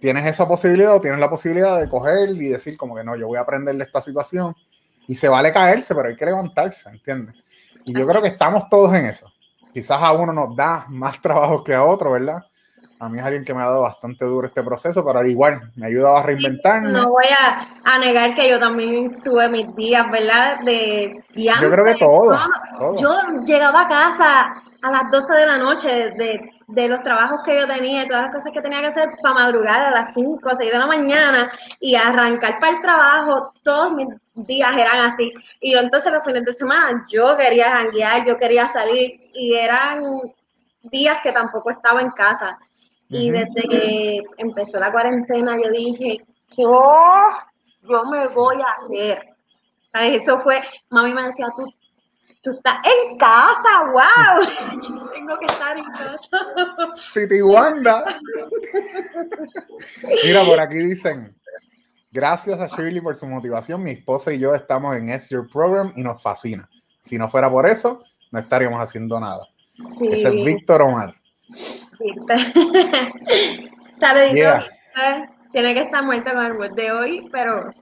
Tienes 0.00 0.26
esa 0.26 0.48
posibilidad 0.48 0.96
o 0.96 1.00
tienes 1.00 1.20
la 1.20 1.30
posibilidad 1.30 1.78
de 1.78 1.88
coger 1.88 2.30
y 2.30 2.48
decir 2.48 2.76
como 2.76 2.96
que 2.96 3.04
no, 3.04 3.16
yo 3.16 3.28
voy 3.28 3.36
a 3.36 3.42
aprender 3.42 3.76
de 3.76 3.84
esta 3.84 4.00
situación 4.00 4.54
y 5.06 5.14
se 5.14 5.28
vale 5.28 5.52
caerse, 5.52 5.94
pero 5.94 6.08
hay 6.08 6.16
que 6.16 6.24
levantarse, 6.24 6.88
¿entiendes? 6.90 7.36
Y 7.84 7.92
yo 7.92 8.06
creo 8.06 8.22
que 8.22 8.28
estamos 8.28 8.68
todos 8.68 8.94
en 8.94 9.06
eso. 9.06 9.32
Quizás 9.72 10.02
a 10.02 10.12
uno 10.12 10.32
nos 10.32 10.54
da 10.54 10.86
más 10.88 11.20
trabajo 11.20 11.64
que 11.64 11.74
a 11.74 11.82
otro, 11.82 12.12
¿verdad? 12.12 12.42
a 13.02 13.08
mí 13.08 13.18
es 13.18 13.24
alguien 13.24 13.44
que 13.44 13.52
me 13.52 13.60
ha 13.60 13.66
dado 13.66 13.82
bastante 13.82 14.24
duro 14.24 14.46
este 14.46 14.62
proceso, 14.62 15.04
pero 15.04 15.18
al 15.18 15.26
igual 15.26 15.72
me 15.74 15.86
ha 15.86 15.88
ayudado 15.88 16.18
a 16.18 16.22
reinventarme. 16.22 16.90
No 16.90 17.08
voy 17.08 17.24
a, 17.36 17.98
negar 17.98 18.36
que 18.36 18.48
yo 18.48 18.60
también 18.60 19.20
tuve 19.22 19.48
mis 19.48 19.74
días, 19.74 20.08
¿verdad? 20.08 20.60
De 20.64 21.20
Yo 21.34 21.68
creo 21.68 21.84
que 21.84 21.96
todo, 21.96 22.38
Yo 22.96 23.10
llegaba 23.44 23.82
a 23.82 23.88
casa 23.88 24.62
a 24.82 24.90
las 24.92 25.10
12 25.10 25.34
de 25.34 25.46
la 25.46 25.58
noche 25.58 25.88
de, 26.10 26.48
de, 26.74 26.88
los 26.88 27.02
trabajos 27.02 27.40
que 27.44 27.58
yo 27.58 27.66
tenía 27.66 28.02
y 28.02 28.08
todas 28.08 28.24
las 28.24 28.34
cosas 28.34 28.52
que 28.52 28.60
tenía 28.60 28.80
que 28.80 28.88
hacer 28.88 29.10
para 29.22 29.34
madrugar 29.34 29.80
a 29.86 29.90
las 29.90 30.12
5 30.14 30.40
o 30.48 30.56
6 30.56 30.72
de 30.72 30.78
la 30.78 30.86
mañana 30.86 31.50
y 31.80 31.94
arrancar 31.94 32.58
para 32.60 32.72
el 32.72 32.80
trabajo. 32.80 33.52
Todos 33.62 33.92
mis 33.92 34.08
días 34.34 34.76
eran 34.76 35.06
así. 35.06 35.32
Y 35.60 35.76
entonces 35.76 36.12
los 36.12 36.24
fines 36.24 36.44
de 36.44 36.52
semana 36.52 37.04
yo 37.10 37.36
quería 37.36 37.70
janguear, 37.70 38.26
yo 38.26 38.36
quería 38.36 38.68
salir 38.68 39.30
y 39.34 39.54
eran 39.54 40.02
días 40.82 41.18
que 41.22 41.32
tampoco 41.32 41.70
estaba 41.70 42.00
en 42.00 42.10
casa. 42.10 42.58
Y 43.08 43.30
desde 43.30 43.68
que 43.68 44.22
empezó 44.38 44.80
la 44.80 44.90
cuarentena, 44.90 45.56
yo 45.62 45.70
dije, 45.70 46.24
yo, 46.56 46.82
yo 47.82 48.04
me 48.06 48.26
voy 48.28 48.56
a 48.60 48.72
hacer. 48.72 49.28
Eso 49.92 50.38
fue, 50.40 50.62
mami 50.88 51.12
me 51.12 51.24
decía, 51.24 51.48
tú, 51.54 51.66
tú 52.42 52.50
estás 52.50 52.78
en 52.84 53.16
casa, 53.16 53.90
wow. 53.92 54.42
Yo 54.82 55.08
tengo 55.14 55.38
que 55.38 55.46
estar 55.46 55.76
en 55.76 55.84
casa. 55.84 56.38
Titi 57.14 57.40
Wanda. 57.40 58.04
Mira, 60.24 60.44
por 60.44 60.60
aquí 60.60 60.76
dicen, 60.76 61.34
gracias 62.10 62.60
a 62.60 62.66
Shirley 62.66 63.00
por 63.00 63.16
su 63.16 63.26
motivación, 63.26 63.82
mi 63.82 63.92
esposa 63.92 64.32
y 64.32 64.38
yo 64.40 64.54
estamos 64.54 64.96
en 64.96 65.08
S 65.08 65.28
Your 65.32 65.48
Program 65.48 65.92
y 65.96 66.02
nos 66.02 66.22
fascina. 66.22 66.68
Si 67.02 67.16
no 67.16 67.28
fuera 67.28 67.50
por 67.50 67.66
eso, 67.66 68.02
no 68.30 68.40
estaríamos 68.40 68.80
haciendo 68.80 69.18
nada. 69.18 69.48
Ese 70.00 70.28
es 70.28 70.44
Víctor 70.44 70.82
Omar. 70.82 71.14
Saluditos. 73.98 74.64
Tiene 75.52 75.74
que 75.74 75.80
estar 75.80 76.02
muerto 76.02 76.30
con 76.32 76.44
el 76.46 76.52
web 76.54 76.72
de 76.72 76.90
hoy, 76.90 77.28
pero 77.30 77.72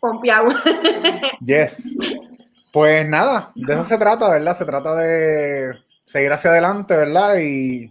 pompeado. 0.00 0.48
yes. 1.44 1.96
Pues 2.72 3.08
nada, 3.08 3.50
de 3.54 3.72
eso 3.72 3.82
se 3.82 3.98
trata, 3.98 4.28
¿verdad? 4.28 4.56
Se 4.56 4.64
trata 4.64 4.94
de 4.94 5.72
seguir 6.04 6.32
hacia 6.32 6.50
adelante, 6.50 6.96
¿verdad? 6.96 7.36
Y 7.38 7.90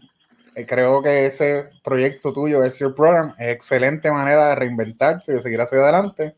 eh, 0.55 0.65
creo 0.65 1.01
que 1.01 1.25
ese 1.25 1.69
proyecto 1.83 2.33
tuyo, 2.33 2.63
es 2.63 2.79
Your 2.79 2.95
Program, 2.95 3.33
es 3.37 3.53
excelente 3.53 4.11
manera 4.11 4.49
de 4.49 4.55
reinventarte 4.55 5.31
y 5.31 5.35
de 5.35 5.41
seguir 5.41 5.61
hacia 5.61 5.79
adelante. 5.79 6.35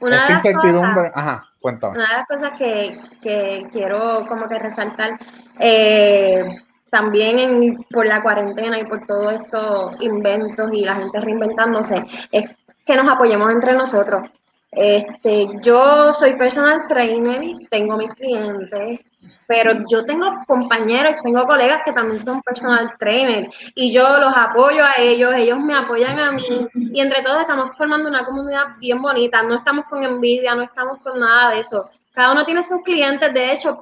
Una 0.00 0.20
Esta 0.20 0.34
incertidumbre, 0.34 1.10
ajá, 1.14 1.48
cuéntame. 1.60 1.96
Una 1.96 2.08
de 2.08 2.14
las 2.14 2.26
cosas 2.26 2.52
que, 2.58 2.98
que 3.22 3.66
quiero 3.72 4.26
como 4.28 4.48
que 4.48 4.58
resaltar, 4.58 5.18
eh, 5.58 6.44
también 6.90 7.84
por 7.90 8.06
la 8.06 8.22
cuarentena 8.22 8.78
y 8.78 8.84
por 8.84 9.06
todos 9.06 9.34
estos 9.34 10.00
inventos 10.00 10.72
y 10.72 10.84
la 10.84 10.94
gente 10.94 11.20
reinventándose, 11.20 12.04
es 12.30 12.44
que 12.84 12.96
nos 12.96 13.08
apoyemos 13.08 13.50
entre 13.50 13.72
nosotros. 13.72 14.30
Este, 14.76 15.48
yo 15.62 16.12
soy 16.12 16.34
personal 16.34 16.82
trainer, 16.86 17.40
tengo 17.70 17.96
mis 17.96 18.12
clientes, 18.12 19.00
pero 19.46 19.72
yo 19.88 20.04
tengo 20.04 20.26
compañeros, 20.46 21.16
tengo 21.24 21.46
colegas 21.46 21.80
que 21.82 21.94
también 21.94 22.22
son 22.22 22.42
personal 22.42 22.94
trainer 22.98 23.48
y 23.74 23.90
yo 23.90 24.18
los 24.18 24.36
apoyo 24.36 24.84
a 24.84 25.00
ellos, 25.00 25.32
ellos 25.34 25.58
me 25.60 25.74
apoyan 25.74 26.18
a 26.18 26.30
mí 26.30 26.44
y 26.74 27.00
entre 27.00 27.22
todos 27.22 27.40
estamos 27.40 27.74
formando 27.78 28.10
una 28.10 28.26
comunidad 28.26 28.76
bien 28.78 29.00
bonita, 29.00 29.42
no 29.42 29.54
estamos 29.54 29.86
con 29.86 30.02
envidia, 30.02 30.54
no 30.54 30.64
estamos 30.64 31.00
con 31.00 31.18
nada 31.20 31.52
de 31.52 31.60
eso. 31.60 31.88
Cada 32.12 32.32
uno 32.32 32.44
tiene 32.44 32.62
sus 32.62 32.82
clientes, 32.82 33.32
de 33.32 33.52
hecho, 33.52 33.78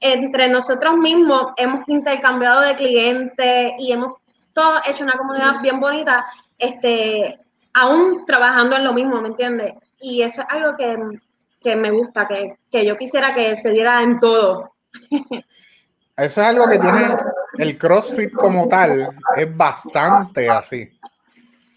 entre 0.00 0.48
nosotros 0.48 0.96
mismos 0.96 1.52
hemos 1.58 1.86
intercambiado 1.88 2.62
de 2.62 2.74
clientes 2.74 3.72
y 3.78 3.92
hemos 3.92 4.14
todos 4.54 4.80
hecho 4.88 5.04
una 5.04 5.18
comunidad 5.18 5.60
bien 5.60 5.78
bonita, 5.78 6.24
este, 6.56 7.38
aún 7.74 8.24
trabajando 8.24 8.76
en 8.76 8.84
lo 8.84 8.94
mismo, 8.94 9.20
¿me 9.20 9.28
entiendes? 9.28 9.74
Y 10.00 10.22
eso 10.22 10.42
es 10.42 10.48
algo 10.50 10.76
que, 10.76 11.76
me 11.76 11.90
gusta, 11.90 12.26
que, 12.26 12.86
yo 12.86 12.96
quisiera 12.96 13.34
que 13.34 13.56
se 13.56 13.70
diera 13.70 14.02
en 14.02 14.18
todo. 14.18 14.74
Eso 16.16 16.40
es 16.40 16.46
algo 16.46 16.68
que 16.68 16.78
tiene 16.78 17.16
el 17.58 17.78
CrossFit 17.78 18.32
como 18.32 18.68
tal, 18.68 19.16
es 19.36 19.56
bastante 19.56 20.48
así. 20.48 20.90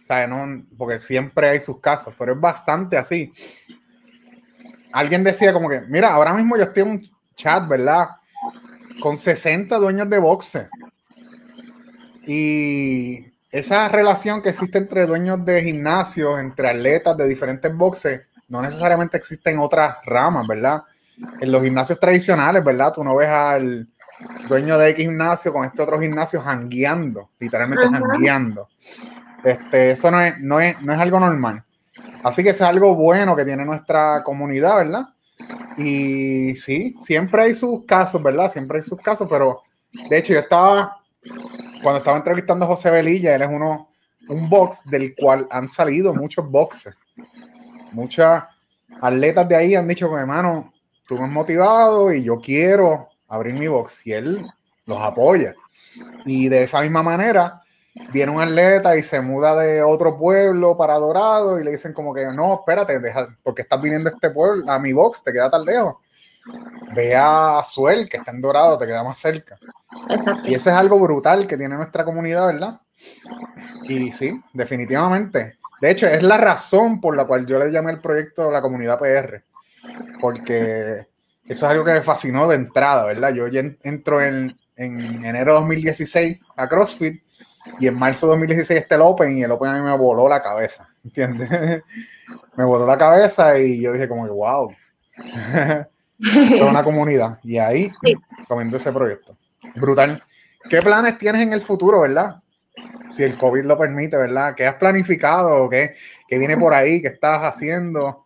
O 0.03 0.05
sea, 0.05 0.27
no, 0.27 0.61
porque 0.77 0.99
siempre 0.99 1.49
hay 1.49 1.59
sus 1.59 1.79
casos, 1.79 2.13
pero 2.17 2.33
es 2.33 2.39
bastante 2.39 2.97
así. 2.97 3.31
Alguien 4.91 5.23
decía 5.23 5.53
como 5.53 5.69
que, 5.69 5.81
mira, 5.81 6.13
ahora 6.13 6.33
mismo 6.33 6.57
yo 6.57 6.63
estoy 6.63 6.83
en 6.83 6.89
un 6.89 7.11
chat, 7.35 7.67
¿verdad? 7.67 8.09
Con 8.99 9.17
60 9.17 9.77
dueños 9.77 10.09
de 10.09 10.17
boxe. 10.17 10.69
Y 12.25 13.30
esa 13.51 13.89
relación 13.89 14.41
que 14.41 14.49
existe 14.49 14.77
entre 14.77 15.05
dueños 15.05 15.43
de 15.45 15.61
gimnasios, 15.61 16.39
entre 16.39 16.69
atletas 16.69 17.17
de 17.17 17.27
diferentes 17.27 17.75
boxes, 17.75 18.21
no 18.47 18.61
necesariamente 18.61 19.17
existe 19.17 19.51
en 19.51 19.59
otras 19.59 19.97
ramas, 20.05 20.47
¿verdad? 20.47 20.83
En 21.39 21.51
los 21.51 21.61
gimnasios 21.61 21.99
tradicionales, 21.99 22.63
¿verdad? 22.63 22.93
Tú 22.93 23.03
no 23.03 23.15
ves 23.15 23.29
al 23.29 23.87
dueño 24.47 24.77
de 24.77 24.89
X 24.89 25.05
gimnasio 25.05 25.51
con 25.51 25.65
este 25.65 25.81
otro 25.81 25.99
gimnasio 25.99 26.41
jangueando, 26.41 27.29
literalmente 27.39 27.89
jangueando. 27.89 28.69
Este, 29.43 29.91
eso 29.91 30.11
no 30.11 30.21
es, 30.21 30.39
no, 30.39 30.59
es, 30.59 30.81
no 30.81 30.93
es 30.93 30.99
algo 30.99 31.19
normal. 31.19 31.63
Así 32.23 32.43
que 32.43 32.49
eso 32.49 32.63
es 32.63 32.69
algo 32.69 32.95
bueno 32.95 33.35
que 33.35 33.43
tiene 33.43 33.65
nuestra 33.65 34.23
comunidad, 34.23 34.77
¿verdad? 34.77 35.07
Y 35.77 36.55
sí, 36.55 36.95
siempre 37.01 37.41
hay 37.41 37.55
sus 37.55 37.85
casos, 37.85 38.21
¿verdad? 38.21 38.49
Siempre 38.49 38.77
hay 38.77 38.83
sus 38.83 38.99
casos, 39.01 39.27
pero 39.29 39.63
de 40.09 40.17
hecho 40.17 40.33
yo 40.33 40.39
estaba 40.39 41.01
cuando 41.81 41.99
estaba 41.99 42.17
entrevistando 42.17 42.65
a 42.65 42.69
José 42.69 42.91
Velilla, 42.91 43.35
él 43.35 43.41
es 43.41 43.49
uno, 43.49 43.89
un 44.29 44.49
box 44.49 44.81
del 44.85 45.15
cual 45.15 45.47
han 45.49 45.67
salido 45.67 46.13
muchos 46.13 46.49
boxes. 46.49 46.95
Muchas 47.91 48.43
atletas 49.01 49.47
de 49.47 49.55
ahí 49.55 49.75
han 49.75 49.87
dicho, 49.87 50.09
mi 50.09 50.17
hermano, 50.17 50.73
tú 51.07 51.17
me 51.17 51.25
has 51.25 51.29
motivado 51.29 52.13
y 52.13 52.23
yo 52.23 52.39
quiero 52.39 53.09
abrir 53.27 53.53
mi 53.55 53.67
box. 53.67 54.05
Y 54.05 54.13
él 54.13 54.45
los 54.85 55.01
apoya. 55.01 55.55
Y 56.25 56.49
de 56.49 56.63
esa 56.63 56.81
misma 56.81 57.03
manera, 57.03 57.61
viene 58.13 58.31
un 58.31 58.41
atleta 58.41 58.95
y 58.95 59.03
se 59.03 59.21
muda 59.21 59.55
de 59.55 59.81
otro 59.83 60.17
pueblo 60.17 60.77
para 60.77 60.95
Dorado 60.95 61.59
y 61.59 61.63
le 61.63 61.71
dicen 61.71 61.93
como 61.93 62.13
que 62.13 62.25
no, 62.27 62.53
espérate, 62.55 62.99
deja, 62.99 63.27
porque 63.43 63.63
estás 63.63 63.81
viniendo 63.81 64.09
este 64.09 64.29
pueblo, 64.29 64.69
a 64.71 64.79
mi 64.79 64.93
box, 64.93 65.23
te 65.23 65.33
queda 65.33 65.49
tan 65.49 65.65
lejos. 65.65 65.95
Ve 66.95 67.15
a 67.15 67.61
Suel, 67.63 68.09
que 68.09 68.17
está 68.17 68.31
en 68.31 68.41
Dorado, 68.41 68.77
te 68.77 68.87
queda 68.87 69.03
más 69.03 69.19
cerca. 69.19 69.57
Y 70.45 70.53
eso 70.53 70.69
es 70.69 70.75
algo 70.75 70.99
brutal 70.99 71.47
que 71.47 71.57
tiene 71.57 71.75
nuestra 71.75 72.03
comunidad, 72.03 72.47
¿verdad? 72.47 72.81
Y 73.87 74.11
sí, 74.11 74.39
definitivamente. 74.53 75.57
De 75.81 75.89
hecho, 75.89 76.07
es 76.07 76.23
la 76.23 76.37
razón 76.37 77.01
por 77.01 77.15
la 77.15 77.25
cual 77.25 77.45
yo 77.45 77.57
le 77.57 77.71
llamé 77.71 77.91
el 77.91 78.01
proyecto 78.01 78.51
la 78.51 78.61
comunidad 78.61 78.99
PR, 78.99 79.43
porque 80.19 81.07
eso 81.45 81.65
es 81.65 81.71
algo 81.71 81.83
que 81.83 81.93
me 81.93 82.01
fascinó 82.01 82.47
de 82.47 82.55
entrada, 82.55 83.05
¿verdad? 83.05 83.33
Yo 83.33 83.47
ya 83.47 83.63
entro 83.81 84.21
en, 84.21 84.55
en 84.75 85.25
enero 85.25 85.53
de 85.53 85.59
2016 85.59 86.39
a 86.55 86.67
CrossFit 86.67 87.23
y 87.79 87.87
en 87.87 87.97
marzo 87.97 88.27
de 88.27 88.31
2016 88.31 88.79
está 88.79 88.95
el 88.95 89.01
Open 89.01 89.37
y 89.37 89.43
el 89.43 89.51
Open 89.51 89.69
a 89.69 89.75
mí 89.75 89.81
me 89.81 89.97
voló 89.97 90.27
la 90.27 90.41
cabeza, 90.41 90.89
¿entiendes? 91.03 91.49
me 92.55 92.63
voló 92.63 92.85
la 92.85 92.97
cabeza 92.97 93.57
y 93.59 93.81
yo 93.81 93.93
dije 93.93 94.07
como 94.07 94.25
que, 94.25 94.31
wow, 94.31 94.71
una 96.61 96.83
comunidad. 96.83 97.39
Y 97.43 97.57
ahí 97.57 97.91
sí. 98.01 98.15
ese 98.73 98.91
proyecto. 98.91 99.37
Brutal. 99.75 100.23
¿Qué 100.69 100.81
planes 100.81 101.17
tienes 101.17 101.41
en 101.41 101.53
el 101.53 101.61
futuro, 101.61 102.01
verdad? 102.01 102.35
Si 103.09 103.23
el 103.23 103.37
COVID 103.37 103.63
lo 103.63 103.77
permite, 103.77 104.17
¿verdad? 104.17 104.53
¿Qué 104.55 104.65
has 104.65 104.75
planificado? 104.75 105.69
¿Qué, 105.69 105.93
qué 106.27 106.37
viene 106.37 106.57
por 106.57 106.73
ahí? 106.73 107.01
¿Qué 107.01 107.09
estás 107.09 107.41
haciendo? 107.41 108.25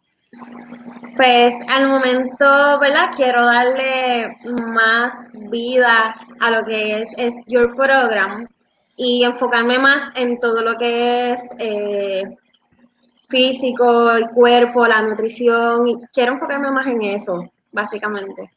Pues 1.16 1.54
al 1.70 1.88
momento, 1.88 2.80
¿verdad? 2.80 3.12
Quiero 3.16 3.46
darle 3.46 4.38
más 4.74 5.32
vida 5.50 6.16
a 6.42 6.52
lo 6.52 6.66
que 6.66 7.02
es, 7.02 7.14
es 7.18 7.34
Your 7.48 7.74
Program 7.76 8.46
y 8.98 9.24
enfocarme 9.24 9.80
más 9.80 10.12
en 10.16 10.40
todo 10.40 10.62
lo 10.62 10.78
que 10.78 11.32
es 11.32 11.50
eh, 11.58 12.24
físico, 13.30 14.12
el 14.12 14.30
cuerpo, 14.30 14.86
la 14.88 15.02
nutrición. 15.02 16.02
Quiero 16.14 16.34
enfocarme 16.34 16.72
más 16.72 16.88
en 16.88 17.02
eso, 17.02 17.50
básicamente. 17.76 18.50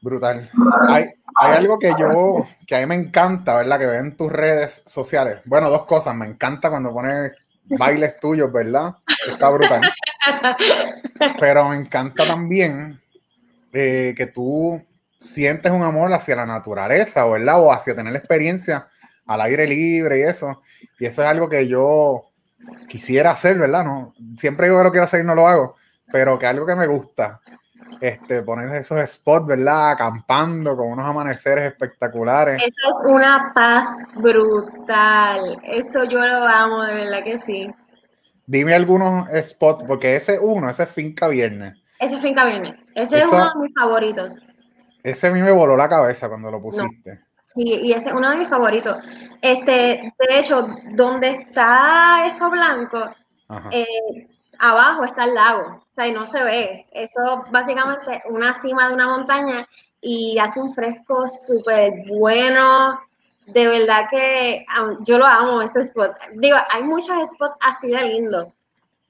Brutal. 0.00 0.48
Hay, 0.88 1.06
hay, 1.34 1.56
algo 1.56 1.78
que 1.78 1.92
yo, 1.98 2.46
que 2.66 2.76
a 2.76 2.80
mí 2.80 2.86
me 2.86 2.94
encanta, 2.94 3.56
¿verdad? 3.56 3.78
Que 3.78 3.86
ven 3.86 4.06
en 4.06 4.16
tus 4.16 4.32
redes 4.32 4.84
sociales. 4.86 5.40
Bueno, 5.44 5.68
dos 5.68 5.84
cosas. 5.86 6.14
Me 6.14 6.26
encanta 6.26 6.70
cuando 6.70 6.92
pones 6.92 7.32
bailes 7.64 8.18
tuyos, 8.20 8.52
¿verdad? 8.52 8.94
Está 9.26 9.50
brutal. 9.50 9.82
Pero 11.40 11.68
me 11.68 11.76
encanta 11.76 12.24
también 12.24 13.00
eh, 13.72 14.14
que 14.16 14.26
tú 14.26 14.80
sientes 15.18 15.72
un 15.72 15.82
amor 15.82 16.12
hacia 16.12 16.36
la 16.36 16.46
naturaleza, 16.46 17.26
¿verdad? 17.26 17.60
O 17.60 17.72
hacia 17.72 17.96
tener 17.96 18.12
la 18.12 18.20
experiencia 18.20 18.86
al 19.26 19.40
aire 19.40 19.66
libre 19.66 20.20
y 20.20 20.22
eso. 20.22 20.62
Y 21.00 21.06
eso 21.06 21.22
es 21.22 21.28
algo 21.28 21.48
que 21.48 21.66
yo 21.66 22.28
quisiera 22.88 23.32
hacer, 23.32 23.58
¿verdad? 23.58 23.84
No, 23.84 24.14
siempre 24.38 24.66
digo 24.66 24.78
que 24.78 24.84
lo 24.84 24.90
quiero 24.90 25.04
hacer 25.04 25.20
y 25.20 25.26
no 25.26 25.34
lo 25.34 25.48
hago, 25.48 25.76
pero 26.10 26.38
que 26.38 26.46
algo 26.46 26.66
que 26.66 26.74
me 26.74 26.86
gusta 26.86 27.40
este, 28.00 28.42
poner 28.42 28.70
esos 28.76 28.98
spots, 29.08 29.46
¿verdad? 29.46 29.92
Acampando 29.92 30.76
con 30.76 30.88
unos 30.88 31.06
amaneceres 31.06 31.72
espectaculares. 31.72 32.62
Eso 32.62 32.68
es 32.68 33.10
una 33.10 33.52
paz 33.54 33.88
brutal. 34.14 35.58
Eso 35.64 36.04
yo 36.04 36.24
lo 36.24 36.44
amo, 36.44 36.82
de 36.82 36.94
verdad 36.94 37.24
que 37.24 37.38
sí. 37.38 37.68
Dime 38.46 38.74
algunos 38.74 39.28
spots, 39.42 39.84
porque 39.86 40.16
ese 40.16 40.38
uno, 40.38 40.70
ese 40.70 40.84
es 40.84 40.88
Finca 40.88 41.28
Viernes. 41.28 41.76
Ese 41.98 42.16
es 42.16 42.22
Finca 42.22 42.44
Viernes. 42.44 42.76
Ese 42.94 43.18
es 43.18 43.32
uno 43.32 43.52
de 43.52 43.60
mis 43.60 43.74
favoritos. 43.74 44.40
Ese 45.02 45.26
a 45.26 45.30
mí 45.30 45.42
me 45.42 45.52
voló 45.52 45.76
la 45.76 45.88
cabeza 45.88 46.28
cuando 46.28 46.50
lo 46.50 46.60
pusiste. 46.60 47.24
Sí, 47.44 47.62
y 47.64 47.92
ese 47.92 48.10
es 48.10 48.14
uno 48.14 48.30
de 48.30 48.36
mis 48.36 48.48
favoritos. 48.48 48.96
Este, 49.42 50.12
de 50.18 50.38
hecho, 50.38 50.68
donde 50.92 51.28
está 51.28 52.26
eso 52.26 52.50
blanco, 52.50 53.10
eh, 53.70 54.28
abajo 54.58 55.04
está 55.04 55.24
el 55.24 55.34
lago 55.34 55.87
y 56.06 56.12
no 56.12 56.26
se 56.26 56.42
ve. 56.42 56.86
Eso 56.92 57.44
básicamente 57.50 58.22
una 58.26 58.52
cima 58.52 58.88
de 58.88 58.94
una 58.94 59.08
montaña 59.08 59.66
y 60.00 60.38
hace 60.38 60.60
un 60.60 60.74
fresco 60.74 61.26
súper 61.28 61.92
bueno. 62.08 63.00
De 63.46 63.66
verdad 63.66 64.06
que 64.10 64.64
yo 65.00 65.18
lo 65.18 65.26
amo 65.26 65.62
ese 65.62 65.80
spot. 65.80 66.12
Digo, 66.34 66.56
hay 66.70 66.82
muchos 66.82 67.30
spots 67.30 67.56
así 67.66 67.88
de 67.88 68.04
lindos, 68.04 68.54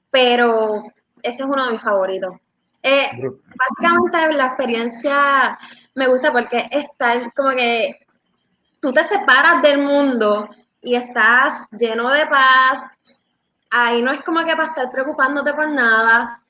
pero 0.09 0.83
ese 1.21 1.43
es 1.43 1.49
uno 1.49 1.65
de 1.65 1.71
mis 1.73 1.81
favoritos. 1.81 2.35
Eh, 2.81 3.09
básicamente 3.55 4.33
la 4.37 4.45
experiencia 4.45 5.59
me 5.95 6.07
gusta 6.07 6.31
porque 6.31 6.69
estar 6.71 7.33
como 7.33 7.49
que 7.49 7.99
tú 8.79 8.93
te 8.93 9.03
separas 9.03 9.61
del 9.61 9.79
mundo 9.79 10.49
y 10.81 10.95
estás 10.95 11.67
lleno 11.71 12.09
de 12.09 12.25
paz. 12.27 12.97
Ahí 13.71 14.01
no 14.01 14.11
es 14.11 14.21
como 14.23 14.39
que 14.45 14.55
para 14.55 14.69
estar 14.69 14.89
preocupándote 14.89 15.53
por 15.53 15.69
nada 15.69 16.41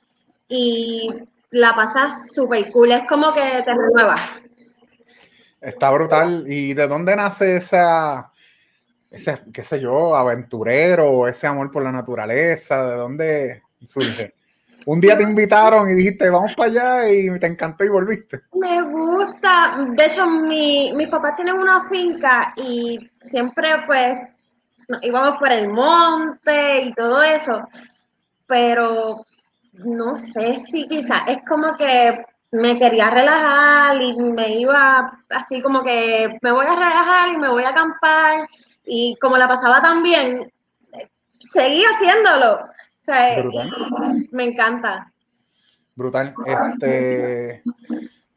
y 0.50 1.10
la 1.52 1.76
pasas 1.76 2.34
súper 2.34 2.72
cool, 2.72 2.92
es 2.92 3.08
como 3.08 3.34
que 3.34 3.42
te 3.64 3.74
renueva. 3.74 4.16
Está 5.62 5.92
brutal. 5.92 6.46
¿Y 6.48 6.74
de 6.74 6.88
dónde 6.88 7.16
nace 7.16 7.58
esa, 7.58 8.32
ese, 9.10 9.42
qué 9.54 9.64
sé 9.64 9.80
yo, 9.80 10.16
aventurero, 10.16 11.28
ese 11.28 11.48
amor 11.48 11.70
por 11.72 11.84
la 11.84 11.92
naturaleza? 11.92 12.86
¿De 12.90 12.96
dónde 12.96 13.64
surge? 13.86 14.34
Un 14.86 15.02
día 15.02 15.18
te 15.18 15.24
invitaron 15.24 15.90
y 15.90 15.94
dijiste, 15.94 16.30
vamos 16.30 16.54
para 16.56 16.70
allá 16.70 17.10
y 17.12 17.38
te 17.40 17.48
encantó 17.48 17.84
y 17.84 17.90
volviste. 17.90 18.42
Me 18.54 18.82
gusta. 18.82 19.86
De 19.90 20.06
hecho, 20.06 20.26
mi, 20.26 20.94
mis 20.94 21.10
papás 21.10 21.36
tienen 21.36 21.56
una 21.56 21.88
finca 21.90 22.54
y 22.56 23.10
siempre 23.20 23.70
pues 23.86 24.18
íbamos 25.02 25.38
por 25.38 25.52
el 25.52 25.68
monte 25.68 26.82
y 26.82 26.94
todo 26.94 27.22
eso. 27.22 27.68
Pero 28.48 29.26
no 29.86 30.16
sé 30.16 30.58
si 30.60 30.88
quizás 30.88 31.22
es 31.28 31.40
como 31.48 31.76
que 31.78 32.26
me 32.52 32.78
quería 32.80 33.10
relajar 33.10 34.02
y 34.02 34.14
me 34.16 34.58
iba 34.58 35.24
así 35.30 35.62
como 35.62 35.84
que 35.84 36.38
me 36.42 36.52
voy 36.52 36.66
a 36.66 36.76
relajar 36.76 37.30
y 37.30 37.38
me 37.38 37.50
voy 37.50 37.64
a 37.64 37.70
acampar 37.70 38.48
y 38.86 39.16
como 39.22 39.38
la 39.38 39.48
pasaba 39.48 39.82
tan 39.82 40.02
bien, 40.02 40.52
seguí 41.38 41.84
haciéndolo. 41.84 42.68
me 44.32 44.44
encanta. 44.44 45.12
Brutal. 45.96 46.34
Este, 46.46 47.62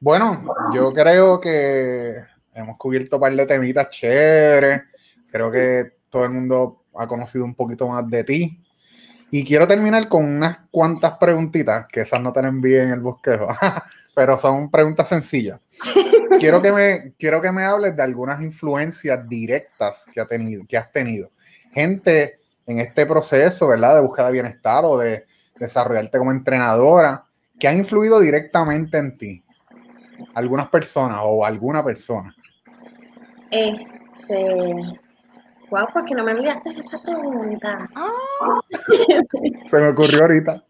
bueno, 0.01 0.45
yo 0.75 0.93
creo 0.93 1.41
que 1.41 2.25
hemos 2.55 2.77
cubierto 2.77 3.17
un 3.17 3.21
par 3.21 3.35
de 3.35 3.47
temitas 3.47 3.89
chéveres. 3.89 4.83
Creo 5.31 5.51
que 5.51 5.99
todo 6.11 6.25
el 6.25 6.31
mundo 6.31 6.85
ha 6.95 7.07
conocido 7.07 7.45
un 7.45 7.55
poquito 7.55 7.89
más 7.89 8.09
de 8.09 8.25
ti. 8.25 8.62
Y 9.35 9.45
quiero 9.45 9.67
terminar 9.67 10.09
con 10.09 10.27
unas 10.27 10.59
cuantas 10.71 11.17
preguntitas, 11.17 11.87
que 11.91 12.03
esas 12.03 12.21
no 12.21 12.35
te 12.35 12.43
bien 12.51 12.89
en 12.89 12.91
el 12.91 13.01
bosquejo, 13.01 13.49
pero 14.15 14.37
son 14.37 14.71
preguntas 14.71 15.09
sencillas. 15.09 15.59
quiero, 16.39 16.61
que 16.61 16.71
me, 16.71 17.15
quiero 17.19 17.41
que 17.41 17.51
me 17.51 17.65
hables 17.65 17.97
de 17.97 18.03
algunas 18.03 18.43
influencias 18.43 19.27
directas 19.27 20.05
que, 20.13 20.21
ha 20.21 20.27
tenido, 20.27 20.67
que 20.69 20.77
has 20.77 20.93
tenido. 20.93 21.31
Gente 21.73 22.41
en 22.67 22.81
este 22.81 23.07
proceso, 23.07 23.69
¿verdad? 23.69 23.95
De 23.95 24.01
búsqueda 24.03 24.27
de 24.27 24.33
bienestar 24.33 24.85
o 24.85 24.99
de 24.99 25.25
desarrollarte 25.59 26.19
como 26.19 26.31
entrenadora, 26.31 27.25
que 27.59 27.69
ha 27.69 27.75
influido 27.75 28.21
directamente 28.21 28.99
en 28.99 29.17
ti. 29.17 29.43
Algunas 30.35 30.69
personas 30.69 31.21
o 31.23 31.43
alguna 31.43 31.83
persona. 31.83 32.37
Este, 33.51 35.01
Wow, 35.73 35.87
¿por 35.91 36.05
qué 36.05 36.15
no 36.15 36.23
me 36.23 36.33
enviaste 36.33 36.69
esa 36.69 37.01
pregunta? 37.01 37.89
Se 39.71 39.81
me 39.81 39.89
ocurrió 39.89 40.21
ahorita. 40.21 40.63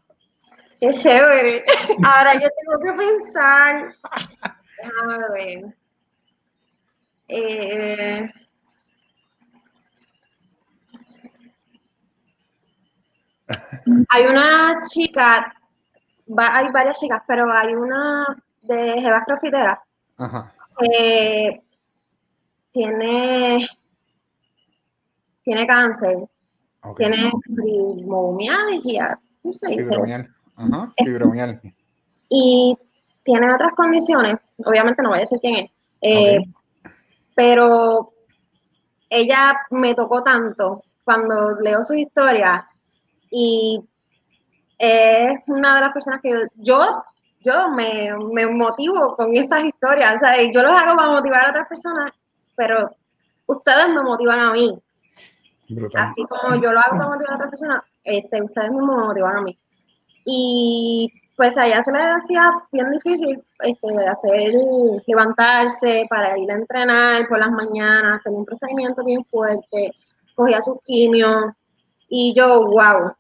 Qué 0.78 0.92
chévere. 0.92 1.64
Ahora 2.04 2.34
yo 2.34 2.48
tengo 2.60 2.78
que 2.84 2.92
pensar. 2.92 3.96
Déjame 4.80 5.28
ver. 5.34 5.76
Eh, 7.26 8.30
hay 14.08 14.24
una 14.24 14.80
chica, 14.88 15.52
hay 16.36 16.68
varias 16.70 17.00
chicas, 17.00 17.22
pero 17.26 17.52
hay 17.52 17.74
una 17.74 18.40
de 18.60 19.00
Jeva 19.00 19.24
Crofitera 19.24 19.82
que 20.78 21.60
tiene 22.70 23.68
tiene 25.42 25.66
cáncer, 25.66 26.16
tiene 26.96 27.30
fibromialgia, 27.44 29.18
¿cómo 29.42 29.54
se 29.54 29.70
dice? 29.70 29.96
Ajá, 30.56 30.92
fibromialgia. 31.04 31.74
Y 32.28 32.76
tiene 33.22 33.52
otras 33.52 33.72
condiciones, 33.74 34.38
obviamente 34.58 35.02
no 35.02 35.10
voy 35.10 35.18
a 35.18 35.20
decir 35.20 35.38
quién 35.40 35.56
es, 35.56 35.70
eh, 36.00 36.38
pero 37.34 38.12
ella 39.08 39.54
me 39.70 39.94
tocó 39.94 40.22
tanto 40.22 40.82
cuando 41.04 41.56
leo 41.60 41.84
su 41.84 41.94
historia 41.94 42.66
y 43.30 43.82
es 44.78 45.38
una 45.46 45.76
de 45.76 45.80
las 45.80 45.92
personas 45.92 46.20
que 46.20 46.46
yo, 46.56 47.04
yo, 47.40 47.68
me, 47.68 48.10
me, 48.32 48.46
motivo 48.46 49.14
con 49.16 49.34
esas 49.36 49.64
historias, 49.64 50.14
o 50.16 50.18
sea, 50.18 50.34
yo 50.42 50.62
los 50.62 50.72
hago 50.72 50.96
para 50.96 51.08
motivar 51.08 51.46
a 51.46 51.50
otras 51.50 51.68
personas, 51.68 52.12
pero 52.56 52.90
ustedes 53.46 53.88
me 53.88 54.02
motivan 54.02 54.40
a 54.40 54.52
mí. 54.52 54.76
Así 55.94 56.24
como 56.24 56.60
yo 56.62 56.72
lo 56.72 56.80
hago 56.80 56.96
para 56.96 57.08
motivar 57.08 57.32
a 57.32 57.36
otras 57.36 57.50
personas, 57.50 57.82
este, 58.04 58.42
ustedes 58.42 58.70
mismos 58.70 58.96
me 58.96 59.04
motivan 59.04 59.36
a 59.36 59.42
mí. 59.42 59.58
Y 60.24 61.12
pues 61.36 61.56
a 61.58 61.66
ella 61.66 61.82
se 61.82 61.92
le 61.92 61.98
hacía 61.98 62.50
bien 62.70 62.90
difícil 62.90 63.42
este, 63.60 64.08
hacer, 64.08 64.52
levantarse 65.06 66.06
para 66.08 66.38
ir 66.38 66.50
a 66.50 66.54
entrenar 66.54 67.26
por 67.26 67.38
las 67.38 67.50
mañanas, 67.50 68.20
tenía 68.22 68.38
un 68.38 68.44
procedimiento 68.44 69.04
bien 69.04 69.24
fuerte, 69.24 69.92
cogía 70.34 70.60
sus 70.60 70.80
quimios 70.84 71.44
y 72.08 72.34
yo, 72.36 72.66
wow, 72.66 73.12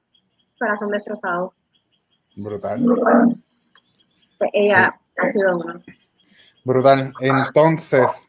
corazón 0.58 0.90
destrozado. 0.90 1.54
Brutal. 2.36 2.78
Pues 4.38 4.50
ella 4.52 4.94
ha 5.18 5.28
sido 5.28 5.56
una. 5.58 5.80
Brutal. 6.64 7.12
Entonces, 7.20 8.28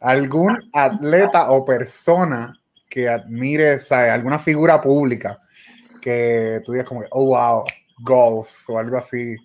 ¿algún 0.00 0.70
atleta 0.72 1.50
o 1.50 1.64
persona 1.64 2.57
que 2.88 3.08
admires, 3.08 3.90
alguna 3.92 4.38
figura 4.38 4.80
pública 4.80 5.40
que 6.00 6.60
tú 6.64 6.72
digas 6.72 6.86
como, 6.86 7.02
oh, 7.10 7.24
wow, 7.24 7.64
goals 7.98 8.64
o 8.68 8.78
algo 8.78 8.96
así, 8.96 9.36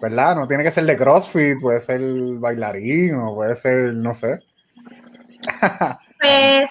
¿verdad? 0.00 0.36
No 0.36 0.46
tiene 0.46 0.62
que 0.62 0.70
ser 0.70 0.84
de 0.84 0.96
CrossFit, 0.96 1.60
puede 1.60 1.80
ser 1.80 2.00
bailarín 2.38 3.16
o 3.16 3.34
puede 3.34 3.56
ser, 3.56 3.94
no 3.94 4.14
sé. 4.14 4.40
pues, 6.20 6.70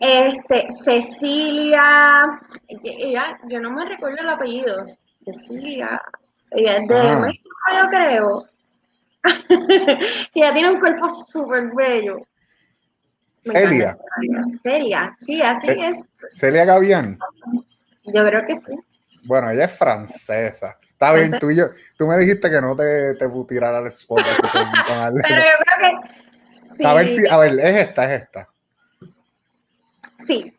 este, 0.00 0.66
Cecilia, 0.84 2.40
ella, 2.68 3.38
yo 3.48 3.60
no 3.60 3.70
me 3.70 3.84
recuerdo 3.84 4.18
el 4.20 4.28
apellido, 4.28 4.86
Cecilia, 5.16 6.00
ella 6.50 6.78
es 6.78 6.88
de 6.88 6.98
ah. 6.98 7.18
México, 7.18 7.50
yo 7.72 7.88
creo. 7.88 8.44
ella 10.34 10.52
tiene 10.52 10.70
un 10.72 10.80
cuerpo 10.80 11.08
súper 11.08 11.70
bello. 11.74 12.18
Celia. 13.42 13.98
Celia, 14.62 15.16
sí, 15.20 15.42
así 15.42 15.68
es. 15.68 15.98
Celia 16.34 16.64
Gaviani. 16.64 17.18
Yo 18.04 18.24
creo 18.26 18.46
que 18.46 18.56
sí. 18.56 18.78
Bueno, 19.24 19.50
ella 19.50 19.64
es 19.64 19.72
francesa. 19.72 20.78
Está 20.82 21.12
bien, 21.14 21.36
tú, 21.38 21.50
y 21.50 21.56
yo, 21.56 21.66
tú 21.96 22.06
me 22.06 22.16
dijiste 22.16 22.48
que 22.48 22.60
no 22.60 22.76
te, 22.76 23.14
te 23.14 23.28
tirara 23.48 23.78
al 23.78 23.88
spot. 23.88 24.22
Pero 24.22 25.12
yo 25.12 25.20
creo 25.22 25.78
que. 25.80 26.22
Sí. 26.76 26.84
A 26.84 26.94
ver 26.94 27.06
si, 27.08 27.26
a 27.26 27.36
ver, 27.38 27.58
es 27.58 27.88
esta, 27.88 28.04
es 28.14 28.22
esta. 28.22 28.48
Sí. 30.18 30.56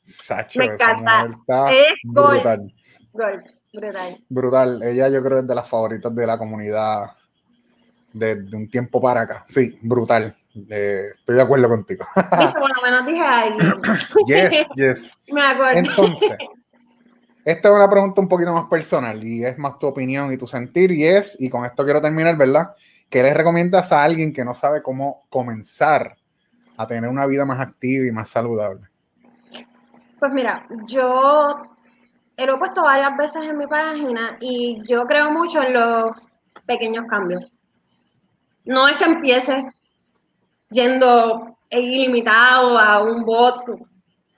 Sacho, 0.00 0.60
me 0.60 0.66
encanta. 0.66 1.70
Es 1.70 1.94
brutal. 2.04 2.72
brutal. 3.12 4.24
Brutal. 4.28 4.82
Ella 4.84 5.08
yo 5.08 5.22
creo 5.22 5.40
es 5.40 5.46
de 5.46 5.54
las 5.54 5.68
favoritas 5.68 6.14
de 6.14 6.26
la 6.26 6.38
comunidad 6.38 7.10
de, 8.12 8.36
de 8.36 8.56
un 8.56 8.68
tiempo 8.70 9.00
para 9.00 9.22
acá. 9.22 9.44
Sí, 9.46 9.78
brutal. 9.82 10.36
Eh, 10.70 11.06
estoy 11.16 11.36
de 11.36 11.42
acuerdo 11.42 11.68
contigo. 11.68 12.04
bueno, 12.14 12.74
menos 12.82 13.06
dije 13.06 13.22
ahí. 13.22 13.56
Yes, 14.26 14.66
yes. 14.76 15.10
Me 15.32 15.42
acuerdo. 15.42 15.78
Entonces, 15.78 16.30
esta 17.44 17.68
es 17.68 17.74
una 17.74 17.90
pregunta 17.90 18.20
un 18.20 18.28
poquito 18.28 18.52
más 18.52 18.68
personal 18.68 19.22
y 19.22 19.44
es 19.44 19.58
más 19.58 19.78
tu 19.78 19.86
opinión 19.86 20.32
y 20.32 20.38
tu 20.38 20.46
sentir 20.46 20.92
y 20.92 21.04
es, 21.04 21.36
y 21.40 21.50
con 21.50 21.64
esto 21.64 21.84
quiero 21.84 22.00
terminar, 22.00 22.36
¿verdad? 22.36 22.74
¿Qué 23.10 23.22
le 23.22 23.34
recomiendas 23.34 23.92
a 23.92 24.02
alguien 24.02 24.32
que 24.32 24.44
no 24.44 24.54
sabe 24.54 24.82
cómo 24.82 25.26
comenzar 25.28 26.16
a 26.76 26.86
tener 26.86 27.10
una 27.10 27.26
vida 27.26 27.44
más 27.44 27.60
activa 27.60 28.06
y 28.06 28.12
más 28.12 28.28
saludable? 28.28 28.88
Pues 30.18 30.32
mira, 30.32 30.66
yo 30.86 31.76
lo 32.38 32.54
he 32.54 32.58
puesto 32.58 32.82
varias 32.82 33.16
veces 33.16 33.42
en 33.44 33.58
mi 33.58 33.66
página 33.66 34.38
y 34.40 34.82
yo 34.88 35.04
creo 35.06 35.30
mucho 35.30 35.62
en 35.62 35.74
los 35.74 36.16
pequeños 36.66 37.06
cambios. 37.06 37.44
No 38.64 38.88
es 38.88 38.96
que 38.96 39.04
empieces 39.04 39.64
yendo 40.74 41.56
ilimitado 41.70 42.78
a 42.78 43.00
un 43.00 43.24
bot 43.24 43.56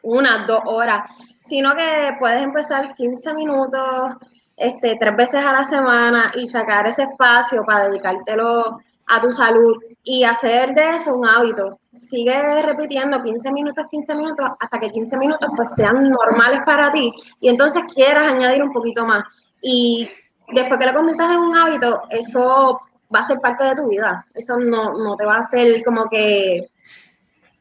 unas 0.03 0.47
dos 0.47 0.61
horas, 0.67 1.11
sino 1.41 1.75
que 1.75 2.15
puedes 2.21 2.43
empezar 2.43 2.95
15 2.95 3.35
minutos, 3.35 4.13
este, 4.57 4.97
tres 5.01 5.17
veces 5.17 5.45
a 5.45 5.53
la 5.53 5.65
semana 5.65 6.31
y 6.35 6.47
sacar 6.47 6.87
ese 6.87 7.05
espacio 7.05 7.65
para 7.65 7.89
dedicártelo 7.89 8.79
a 9.09 9.21
tu 9.21 9.31
salud 9.31 9.77
y 10.03 10.25
hacer 10.25 10.75
de 10.75 10.97
eso 10.97 11.17
un 11.17 11.27
hábito. 11.27 11.81
Sigue 11.91 12.63
repitiendo 12.63 13.21
15 13.21 13.51
minutos, 13.53 13.87
15 13.91 14.15
minutos, 14.15 14.49
hasta 14.61 14.79
que 14.79 14.91
15 14.91 15.17
minutos 15.17 15.49
pues 15.57 15.75
sean 15.75 16.09
normales 16.09 16.61
para 16.65 16.93
ti 16.93 17.13
y 17.41 17.49
entonces 17.49 17.83
quieras 17.93 18.29
añadir 18.29 18.63
un 18.63 18.73
poquito 18.73 19.05
más. 19.05 19.25
Y 19.61 20.09
después 20.53 20.79
que 20.79 20.87
lo 20.87 20.95
conviertas 20.95 21.31
en 21.31 21.39
un 21.39 21.57
hábito, 21.57 22.03
eso 22.11 22.81
va 23.15 23.21
a 23.21 23.25
ser 23.27 23.41
parte 23.41 23.65
de 23.65 23.77
tu 23.77 23.89
vida. 23.89 24.25
Eso 24.35 24.57
no, 24.59 24.97
no 24.99 25.17
te 25.17 25.25
va 25.25 25.37
a 25.37 25.41
hacer 25.41 25.83
como 25.85 26.09
que, 26.09 26.69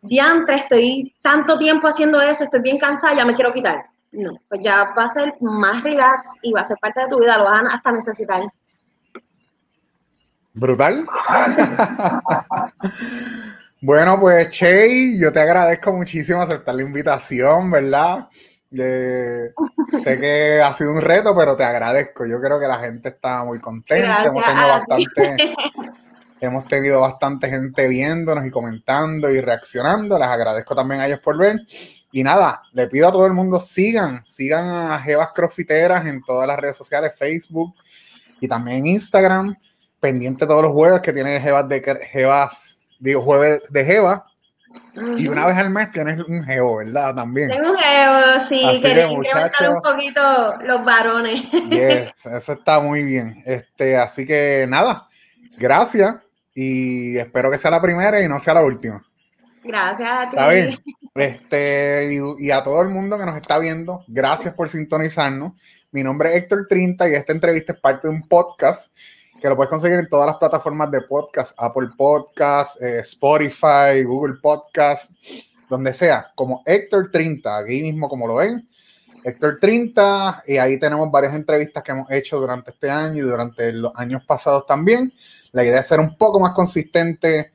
diantre, 0.01 0.55
estoy 0.55 1.13
tanto 1.21 1.57
tiempo 1.57 1.87
haciendo 1.87 2.21
eso, 2.21 2.43
estoy 2.43 2.61
bien 2.61 2.77
cansada, 2.77 3.15
ya 3.15 3.25
me 3.25 3.35
quiero 3.35 3.53
quitar. 3.53 3.85
No, 4.11 4.39
pues 4.47 4.61
ya 4.63 4.93
va 4.97 5.05
a 5.05 5.09
ser 5.09 5.35
más 5.41 5.83
relax 5.83 6.29
y 6.41 6.53
va 6.53 6.61
a 6.61 6.65
ser 6.65 6.77
parte 6.77 7.01
de 7.01 7.07
tu 7.07 7.19
vida, 7.19 7.37
lo 7.37 7.43
van 7.45 7.67
hasta 7.67 7.91
necesitar. 7.91 8.43
Brutal. 10.53 11.05
bueno, 13.81 14.17
pues 14.17 14.47
Che, 14.49 15.17
yo 15.19 15.33
te 15.33 15.41
agradezco 15.41 15.91
muchísimo 15.91 16.41
aceptar 16.41 16.75
la 16.75 16.83
invitación, 16.83 17.69
¿verdad? 17.69 18.29
Eh, 18.77 19.53
sé 20.03 20.19
que 20.19 20.61
ha 20.61 20.73
sido 20.73 20.91
un 20.91 21.01
reto, 21.01 21.35
pero 21.35 21.55
te 21.55 21.63
agradezco. 21.63 22.25
Yo 22.25 22.39
creo 22.41 22.59
que 22.59 22.67
la 22.67 22.77
gente 22.79 23.09
está 23.09 23.43
muy 23.43 23.59
contenta. 23.59 24.25
Hemos 24.25 24.43
tenido 24.43 24.67
bastante, 24.67 25.55
hemos 26.41 26.65
tenido 26.65 26.99
bastante 27.01 27.49
gente 27.49 27.87
viéndonos 27.87 28.45
y 28.45 28.51
comentando 28.51 29.29
y 29.29 29.39
reaccionando. 29.41 30.17
Les 30.17 30.27
agradezco 30.27 30.75
también 30.75 31.01
a 31.01 31.07
ellos 31.07 31.19
por 31.19 31.37
ver. 31.37 31.61
Y 32.11 32.23
nada, 32.23 32.63
le 32.73 32.87
pido 32.87 33.07
a 33.07 33.11
todo 33.11 33.25
el 33.25 33.33
mundo 33.33 33.59
sigan, 33.59 34.25
sigan 34.25 34.67
a 34.67 34.99
Jevas 34.99 35.29
Crofiteras 35.33 36.05
en 36.05 36.23
todas 36.23 36.47
las 36.47 36.59
redes 36.59 36.77
sociales, 36.77 37.13
Facebook 37.17 37.75
y 38.39 38.47
también 38.47 38.85
Instagram. 38.85 39.55
Pendiente 39.99 40.45
todos 40.45 40.61
los 40.61 40.71
jueves 40.71 41.01
que 41.01 41.13
tiene 41.13 41.39
Jevas 41.39 41.67
de 41.67 41.81
Jevas, 42.11 42.87
digo, 42.99 43.21
jueves 43.21 43.61
de 43.69 43.85
Jeva 43.85 44.25
y 45.17 45.27
una 45.27 45.45
vez 45.45 45.57
al 45.57 45.69
mes 45.69 45.91
tienes 45.91 46.23
un 46.23 46.43
geo, 46.43 46.77
¿verdad? 46.77 47.15
También. 47.15 47.49
Tengo 47.49 47.71
un 47.71 47.77
geo, 47.77 48.41
sí, 48.47 48.79
quería 48.81 49.07
incrementar 49.07 49.69
un 49.75 49.81
poquito 49.81 50.21
los 50.65 50.85
varones. 50.85 51.43
Yes, 51.69 52.25
eso 52.25 52.53
está 52.53 52.79
muy 52.79 53.03
bien. 53.03 53.43
Este, 53.45 53.97
así 53.97 54.25
que 54.25 54.65
nada, 54.69 55.07
gracias 55.57 56.15
y 56.53 57.17
espero 57.17 57.51
que 57.51 57.57
sea 57.57 57.71
la 57.71 57.81
primera 57.81 58.21
y 58.21 58.27
no 58.27 58.39
sea 58.39 58.53
la 58.53 58.63
última. 58.63 59.05
Gracias 59.63 60.09
a 60.09 60.29
ti. 60.29 60.55
bien? 60.55 60.75
Este, 61.15 62.13
y, 62.13 62.45
y, 62.45 62.51
a 62.51 62.61
todo 62.61 62.81
el 62.81 62.89
mundo 62.89 63.17
que 63.17 63.25
nos 63.25 63.35
está 63.37 63.57
viendo, 63.57 64.03
gracias 64.07 64.53
por 64.53 64.69
sintonizarnos. 64.69 65.53
Mi 65.91 66.03
nombre 66.03 66.29
es 66.29 66.35
Héctor 66.35 66.67
Trinta 66.67 67.09
y 67.09 67.13
esta 67.15 67.31
entrevista 67.31 67.73
es 67.73 67.79
parte 67.79 68.07
de 68.07 68.13
un 68.13 68.27
podcast 68.27 68.95
que 69.45 69.49
lo 69.49 69.55
puedes 69.55 69.69
conseguir 69.69 69.99
en 69.99 70.09
todas 70.09 70.25
las 70.25 70.37
plataformas 70.37 70.89
de 70.89 71.01
podcast, 71.01 71.53
Apple 71.59 71.89
Podcast, 71.95 72.81
eh, 72.81 73.01
Spotify, 73.01 74.03
Google 74.03 74.37
Podcast, 74.41 75.11
donde 75.69 75.93
sea, 75.93 76.31
como 76.33 76.63
Héctor 76.65 77.11
30, 77.11 77.55
aquí 77.55 77.83
mismo 77.83 78.09
como 78.09 78.25
lo 78.25 78.37
ven, 78.37 78.67
Héctor 79.23 79.59
30, 79.61 80.45
y 80.47 80.57
ahí 80.57 80.79
tenemos 80.79 81.11
varias 81.11 81.35
entrevistas 81.35 81.83
que 81.83 81.91
hemos 81.91 82.09
hecho 82.09 82.39
durante 82.39 82.71
este 82.71 82.89
año 82.89 83.17
y 83.17 83.27
durante 83.27 83.71
los 83.71 83.91
años 83.97 84.23
pasados 84.25 84.65
también. 84.65 85.13
La 85.51 85.63
idea 85.63 85.79
es 85.79 85.85
ser 85.85 85.99
un 85.99 86.17
poco 86.17 86.39
más 86.39 86.53
consistente 86.53 87.51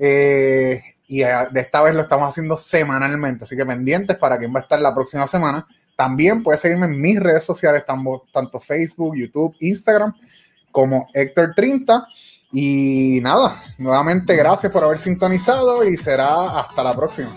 eh, 0.00 0.82
y 1.06 1.18
de 1.20 1.60
esta 1.60 1.80
vez 1.82 1.94
lo 1.94 2.02
estamos 2.02 2.28
haciendo 2.28 2.56
semanalmente, 2.56 3.44
así 3.44 3.56
que 3.56 3.64
pendientes 3.64 4.16
para 4.16 4.36
quién 4.36 4.52
va 4.52 4.58
a 4.58 4.62
estar 4.64 4.80
la 4.80 4.92
próxima 4.92 5.28
semana. 5.28 5.64
También 5.94 6.42
puedes 6.42 6.60
seguirme 6.60 6.86
en 6.86 7.00
mis 7.00 7.20
redes 7.20 7.44
sociales, 7.44 7.84
tanto 7.86 8.58
Facebook, 8.58 9.14
YouTube, 9.14 9.54
Instagram 9.60 10.12
como 10.70 11.08
Héctor 11.14 11.52
30. 11.54 12.06
Y 12.52 13.20
nada, 13.22 13.54
nuevamente 13.78 14.34
gracias 14.34 14.72
por 14.72 14.82
haber 14.82 14.98
sintonizado 14.98 15.84
y 15.84 15.96
será 15.96 16.60
hasta 16.60 16.82
la 16.82 16.94
próxima. 16.94 17.30